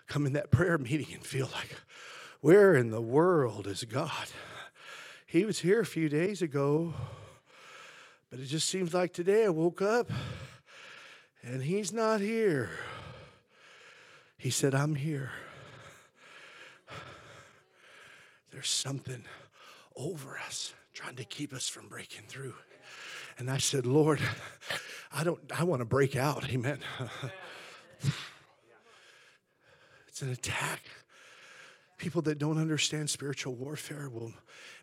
Come 0.07 0.25
in 0.25 0.33
that 0.33 0.51
prayer 0.51 0.77
meeting 0.77 1.07
and 1.13 1.25
feel 1.25 1.49
like, 1.53 1.75
where 2.41 2.75
in 2.75 2.91
the 2.91 3.01
world 3.01 3.65
is 3.67 3.83
God? 3.85 4.27
He 5.25 5.45
was 5.45 5.59
here 5.59 5.79
a 5.79 5.85
few 5.85 6.09
days 6.09 6.41
ago. 6.41 6.93
But 8.29 8.39
it 8.39 8.45
just 8.45 8.67
seems 8.67 8.93
like 8.93 9.13
today 9.13 9.45
I 9.45 9.49
woke 9.49 9.81
up 9.81 10.11
and 11.41 11.63
he's 11.63 11.93
not 11.93 12.19
here. 12.19 12.69
He 14.37 14.49
said, 14.49 14.75
I'm 14.75 14.95
here. 14.95 15.31
There's 18.53 18.69
something 18.69 19.23
over 19.95 20.37
us 20.45 20.73
trying 20.93 21.15
to 21.15 21.23
keep 21.23 21.53
us 21.53 21.67
from 21.67 21.87
breaking 21.87 22.25
through. 22.27 22.53
And 23.39 23.49
I 23.49 23.57
said, 23.57 23.87
Lord, 23.87 24.19
I 25.11 25.23
don't 25.23 25.39
I 25.57 25.63
want 25.63 25.81
to 25.81 25.85
break 25.85 26.15
out. 26.15 26.47
Amen. 26.49 26.77
it's 30.07 30.21
an 30.21 30.29
attack. 30.29 30.81
People 31.97 32.21
that 32.23 32.37
don't 32.37 32.59
understand 32.59 33.09
spiritual 33.09 33.55
warfare 33.55 34.07
will 34.09 34.33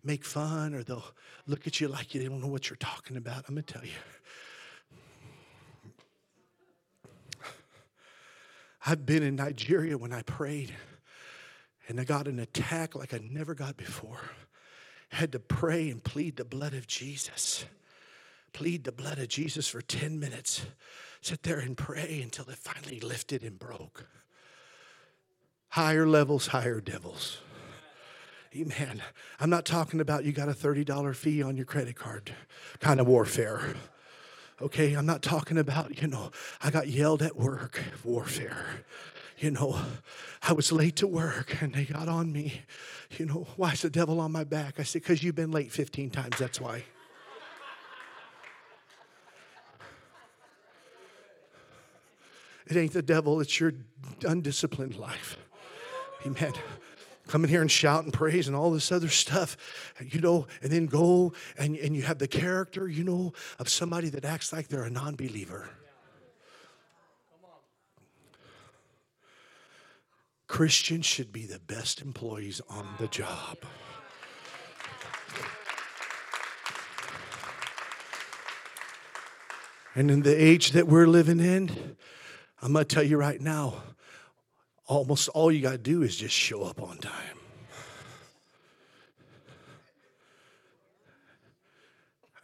make 0.03 0.25
fun 0.25 0.75
or 0.75 0.83
they'll 0.83 1.05
look 1.47 1.68
at 1.68 1.81
you 1.81 1.87
like 1.87 2.12
you 2.12 2.29
don't 2.29 2.41
know 2.41 2.49
what 2.49 2.68
you're 2.68 2.77
talking 2.77 3.16
about. 3.16 3.45
I'm 3.49 3.55
to 3.55 3.62
tell 3.62 3.85
you. 3.85 3.91
I've 8.85 9.07
been 9.07 9.23
in 9.23 9.37
Nigeria 9.37 9.97
when 9.97 10.12
I 10.12 10.23
prayed, 10.23 10.75
and 11.91 12.01
I 12.01 12.05
got 12.05 12.28
an 12.28 12.38
attack 12.38 12.95
like 12.95 13.12
I 13.12 13.20
never 13.30 13.53
got 13.53 13.76
before. 13.76 14.20
Had 15.09 15.32
to 15.32 15.41
pray 15.41 15.91
and 15.91 16.03
plead 16.03 16.36
the 16.36 16.45
blood 16.45 16.72
of 16.72 16.86
Jesus. 16.86 17.64
Plead 18.53 18.84
the 18.84 18.93
blood 18.93 19.18
of 19.18 19.26
Jesus 19.26 19.66
for 19.66 19.82
10 19.82 20.20
minutes. 20.20 20.64
Sit 21.20 21.43
there 21.43 21.59
and 21.59 21.76
pray 21.76 22.20
until 22.22 22.49
it 22.49 22.57
finally 22.57 23.01
lifted 23.01 23.43
and 23.43 23.59
broke. 23.59 24.07
Higher 25.70 26.07
levels, 26.07 26.47
higher 26.47 26.80
devils. 26.80 27.38
Amen. 28.55 29.03
I'm 29.41 29.51
not 29.51 29.64
talking 29.64 30.01
about 30.01 30.24
you 30.24 30.30
got 30.30 30.49
a 30.49 30.53
$30 30.53 31.16
fee 31.16 31.43
on 31.43 31.57
your 31.57 31.66
credit 31.66 31.97
card 31.97 32.32
kind 32.78 33.01
of 33.01 33.09
warfare. 33.09 33.74
Okay, 34.62 34.93
I'm 34.93 35.07
not 35.07 35.22
talking 35.22 35.59
about, 35.59 36.01
you 36.01 36.07
know, 36.07 36.30
I 36.62 36.70
got 36.70 36.86
yelled 36.86 37.22
at 37.22 37.36
work 37.36 37.80
warfare. 38.05 38.84
You 39.41 39.51
know, 39.51 39.80
I 40.43 40.53
was 40.53 40.70
late 40.70 40.97
to 40.97 41.07
work 41.07 41.62
and 41.62 41.74
they 41.74 41.86
got 41.86 42.09
on 42.09 42.30
me. 42.30 42.61
You 43.16 43.24
know, 43.24 43.47
why 43.57 43.72
is 43.72 43.80
the 43.80 43.88
devil 43.88 44.20
on 44.20 44.30
my 44.32 44.45
back? 44.45 44.78
I 44.78 44.82
said, 44.82 45.01
because 45.01 45.22
you've 45.22 45.34
been 45.34 45.51
late 45.51 45.72
15 45.72 46.11
times, 46.11 46.36
that's 46.38 46.61
why. 46.61 46.84
It 52.66 52.76
ain't 52.76 52.93
the 52.93 53.03
devil, 53.03 53.41
it's 53.41 53.59
your 53.59 53.72
undisciplined 54.24 54.97
life. 54.97 55.38
Amen. 56.26 56.53
Come 57.26 57.45
in 57.45 57.51
here 57.51 57.62
and 57.62 57.70
shout 57.70 58.05
and 58.05 58.12
praise 58.12 58.47
and 58.47 58.55
all 58.55 58.70
this 58.70 58.93
other 58.93 59.09
stuff, 59.09 59.57
you 60.05 60.20
know, 60.20 60.47
and 60.62 60.70
then 60.70 60.84
go 60.84 61.32
and, 61.57 61.76
and 61.76 61.97
you 61.97 62.03
have 62.03 62.18
the 62.18 62.28
character, 62.28 62.88
you 62.88 63.05
know, 63.05 63.32
of 63.59 63.70
somebody 63.70 64.11
that 64.11 64.26
acts 64.26 64.53
like 64.53 64.68
they're 64.68 64.84
a 64.84 64.91
non 64.91 65.16
believer. 65.16 65.70
Christians 70.51 71.07
should 71.07 71.32
be 71.32 71.46
the 71.46 71.61
best 71.61 72.01
employees 72.01 72.61
on 72.68 72.84
the 72.98 73.07
job. 73.07 73.57
And 79.94 80.11
in 80.11 80.22
the 80.22 80.34
age 80.34 80.72
that 80.72 80.88
we're 80.88 81.07
living 81.07 81.38
in, 81.38 81.96
I'm 82.61 82.72
going 82.72 82.84
to 82.84 82.94
tell 82.94 83.05
you 83.05 83.16
right 83.16 83.40
now, 83.40 83.80
almost 84.88 85.28
all 85.28 85.53
you 85.53 85.62
got 85.62 85.70
to 85.70 85.78
do 85.78 86.03
is 86.03 86.16
just 86.16 86.34
show 86.34 86.64
up 86.64 86.82
on 86.82 86.98
time. 86.98 87.38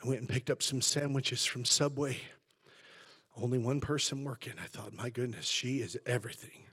I 0.01 0.07
went 0.07 0.21
and 0.21 0.29
picked 0.29 0.49
up 0.49 0.63
some 0.63 0.81
sandwiches 0.81 1.45
from 1.45 1.65
Subway. 1.65 2.19
Only 3.37 3.59
one 3.59 3.81
person 3.81 4.23
working. 4.23 4.53
I 4.63 4.69
thought, 4.69 4.95
my 4.95 5.11
goodness, 5.11 5.47
she 5.47 5.79
is 5.79 5.99
everything. 6.07 6.66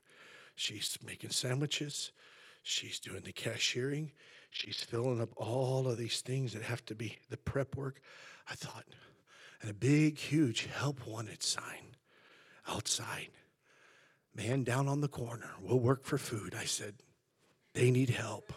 She's 0.56 0.97
making 1.06 1.32
sandwiches, 1.32 2.12
she's 2.62 2.99
doing 2.99 3.22
the 3.22 3.34
cashiering, 3.34 4.12
she's 4.51 4.82
filling 4.82 5.22
up 5.22 5.30
all 5.36 5.88
of 5.88 5.97
these 5.97 6.22
things 6.22 6.54
that 6.54 6.62
have 6.62 6.86
to 6.86 6.95
be 6.95 7.18
the 7.30 7.38
prep 7.38 7.76
work. 7.76 8.01
I 8.49 8.56
thought, 8.56 8.86
and 9.62 9.72
a 9.72 9.74
big, 9.74 10.18
huge 10.18 10.66
help 10.66 11.08
wanted 11.08 11.41
sign 11.41 11.95
outside 12.68 13.30
man 14.36 14.64
down 14.64 14.88
on 14.88 15.01
the 15.01 15.08
corner 15.08 15.51
we'll 15.62 15.80
work 15.80 16.06
for 16.06 16.18
food. 16.18 16.56
I 16.58 16.66
said, 16.66 16.95
they 17.74 17.91
need 17.91 18.10
help. 18.10 18.54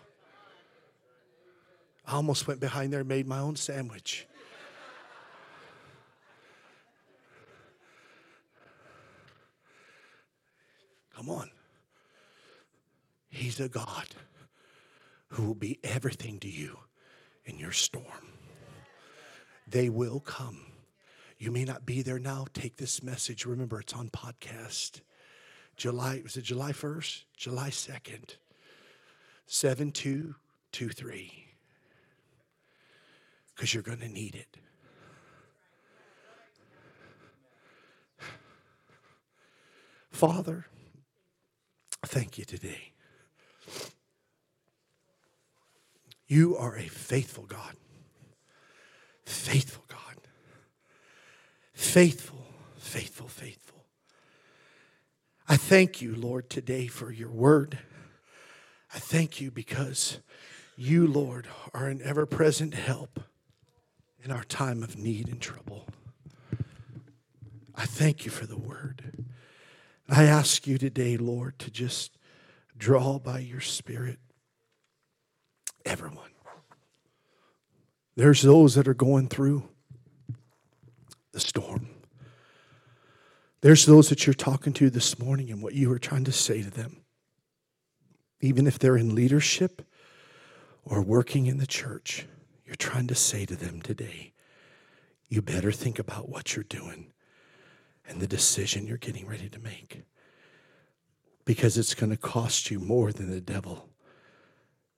I 2.06 2.12
almost 2.12 2.46
went 2.46 2.60
behind 2.60 2.92
there 2.92 3.00
and 3.00 3.08
made 3.08 3.26
my 3.26 3.38
own 3.38 3.56
sandwich. 3.56 4.26
Come 11.14 11.30
on. 11.30 11.50
He's 13.36 13.60
a 13.60 13.68
God 13.68 14.08
who 15.28 15.44
will 15.44 15.54
be 15.54 15.78
everything 15.84 16.40
to 16.40 16.48
you 16.48 16.78
in 17.44 17.58
your 17.58 17.70
storm. 17.70 18.32
They 19.68 19.90
will 19.90 20.20
come. 20.20 20.62
You 21.36 21.50
may 21.50 21.64
not 21.64 21.84
be 21.84 22.00
there 22.00 22.18
now. 22.18 22.46
Take 22.54 22.78
this 22.78 23.02
message. 23.02 23.44
Remember, 23.44 23.78
it's 23.78 23.92
on 23.92 24.08
podcast. 24.08 25.02
July, 25.76 26.22
was 26.22 26.38
it 26.38 26.44
July 26.44 26.72
1st? 26.72 27.24
July 27.36 27.68
2nd. 27.68 28.36
7223. 29.46 31.46
Because 33.54 33.74
you're 33.74 33.82
going 33.82 33.98
to 33.98 34.08
need 34.08 34.34
it. 34.34 34.56
Father, 40.10 40.64
thank 42.02 42.38
you 42.38 42.46
today. 42.46 42.94
You 46.26 46.56
are 46.56 46.76
a 46.76 46.88
faithful 46.88 47.44
God. 47.44 47.76
Faithful 49.24 49.84
God. 49.88 50.16
Faithful, 51.72 52.46
faithful, 52.76 53.28
faithful. 53.28 53.84
I 55.48 55.56
thank 55.56 56.02
you, 56.02 56.16
Lord, 56.16 56.50
today 56.50 56.88
for 56.88 57.12
your 57.12 57.30
word. 57.30 57.78
I 58.92 58.98
thank 58.98 59.40
you 59.40 59.50
because 59.50 60.18
you, 60.76 61.06
Lord, 61.06 61.46
are 61.72 61.86
an 61.86 62.00
ever 62.02 62.26
present 62.26 62.74
help 62.74 63.20
in 64.22 64.30
our 64.32 64.44
time 64.44 64.82
of 64.82 64.98
need 64.98 65.28
and 65.28 65.40
trouble. 65.40 65.86
I 67.74 67.86
thank 67.86 68.24
you 68.24 68.30
for 68.30 68.46
the 68.46 68.58
word. 68.58 69.26
I 70.08 70.24
ask 70.24 70.66
you 70.66 70.78
today, 70.78 71.16
Lord, 71.16 71.58
to 71.60 71.70
just 71.70 72.16
draw 72.76 73.18
by 73.18 73.40
your 73.40 73.60
Spirit 73.60 74.18
everyone. 75.86 76.30
There's 78.16 78.42
those 78.42 78.74
that 78.74 78.88
are 78.88 78.94
going 78.94 79.28
through 79.28 79.68
the 81.32 81.40
storm. 81.40 81.88
There's 83.60 83.86
those 83.86 84.08
that 84.08 84.26
you're 84.26 84.34
talking 84.34 84.72
to 84.74 84.90
this 84.90 85.18
morning 85.18 85.50
and 85.50 85.62
what 85.62 85.74
you 85.74 85.90
are 85.92 85.98
trying 85.98 86.24
to 86.24 86.32
say 86.32 86.62
to 86.62 86.70
them. 86.70 86.98
Even 88.40 88.66
if 88.66 88.78
they're 88.78 88.96
in 88.96 89.14
leadership 89.14 89.82
or 90.84 91.02
working 91.02 91.46
in 91.46 91.58
the 91.58 91.66
church, 91.66 92.26
you're 92.64 92.76
trying 92.76 93.06
to 93.08 93.14
say 93.14 93.44
to 93.46 93.56
them 93.56 93.80
today, 93.80 94.32
you 95.28 95.42
better 95.42 95.72
think 95.72 95.98
about 95.98 96.28
what 96.28 96.54
you're 96.54 96.64
doing 96.64 97.12
and 98.08 98.20
the 98.20 98.26
decision 98.26 98.86
you're 98.86 98.96
getting 98.96 99.26
ready 99.26 99.48
to 99.48 99.58
make. 99.58 100.02
Because 101.44 101.76
it's 101.76 101.94
going 101.94 102.10
to 102.10 102.16
cost 102.16 102.70
you 102.70 102.78
more 102.78 103.12
than 103.12 103.30
the 103.30 103.40
devil 103.40 103.88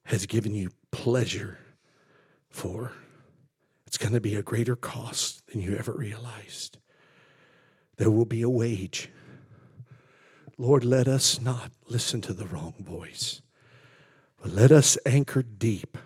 has 0.05 0.27
given 0.27 0.55
you 0.55 0.71
pleasure 0.91 1.59
for. 2.51 2.93
It's 3.87 3.99
going 3.99 4.13
to 4.13 4.21
be 4.21 4.35
a 4.35 4.43
greater 4.43 4.77
cost 4.77 5.47
than 5.47 5.61
you 5.61 5.77
ever 5.77 5.93
realized. 5.93 6.79
There 7.97 8.11
will 8.11 8.27
be 8.27 8.43
a 8.43 8.51
wage. 8.51 9.11
Lord, 10.57 10.85
let 10.85 11.09
us 11.09 11.41
not 11.41 11.71
listen 11.89 12.21
to 12.23 12.33
the 12.33 12.47
wrong 12.47 12.75
voice, 12.79 13.43
but 14.43 14.53
let 14.53 14.73
us 14.73 14.99
anchor 15.07 15.43
deep 15.43 15.97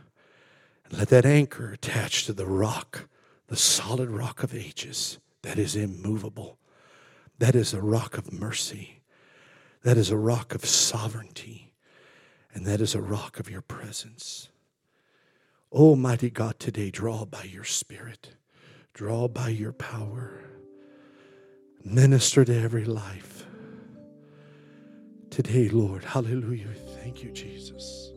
and 0.84 0.98
let 0.98 1.08
that 1.08 1.26
anchor 1.26 1.72
attach 1.72 2.26
to 2.26 2.32
the 2.32 2.46
rock, 2.46 3.08
the 3.48 3.56
solid 3.56 4.10
rock 4.10 4.42
of 4.42 4.54
ages 4.54 5.18
that 5.42 5.58
is 5.58 5.74
immovable. 5.74 6.58
That 7.38 7.54
is 7.54 7.74
a 7.74 7.80
rock 7.80 8.16
of 8.16 8.32
mercy. 8.32 9.02
That 9.82 9.96
is 9.96 10.10
a 10.10 10.16
rock 10.16 10.54
of 10.54 10.64
sovereignty. 10.64 11.72
And 12.54 12.66
that 12.66 12.80
is 12.80 12.94
a 12.94 13.00
rock 13.00 13.40
of 13.40 13.50
your 13.50 13.62
presence. 13.62 14.48
Oh, 15.74 15.90
Almighty 15.90 16.28
God, 16.28 16.58
today 16.58 16.90
draw 16.90 17.24
by 17.24 17.44
your 17.44 17.64
Spirit, 17.64 18.36
draw 18.92 19.26
by 19.26 19.48
your 19.48 19.72
power, 19.72 20.44
minister 21.82 22.44
to 22.44 22.54
every 22.54 22.84
life. 22.84 23.46
Today, 25.30 25.70
Lord, 25.70 26.04
hallelujah. 26.04 26.68
Thank 27.00 27.24
you, 27.24 27.30
Jesus. 27.30 28.12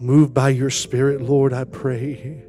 Move 0.00 0.32
by 0.32 0.48
your 0.48 0.70
Spirit, 0.70 1.20
Lord, 1.20 1.52
I 1.52 1.64
pray 1.64 2.44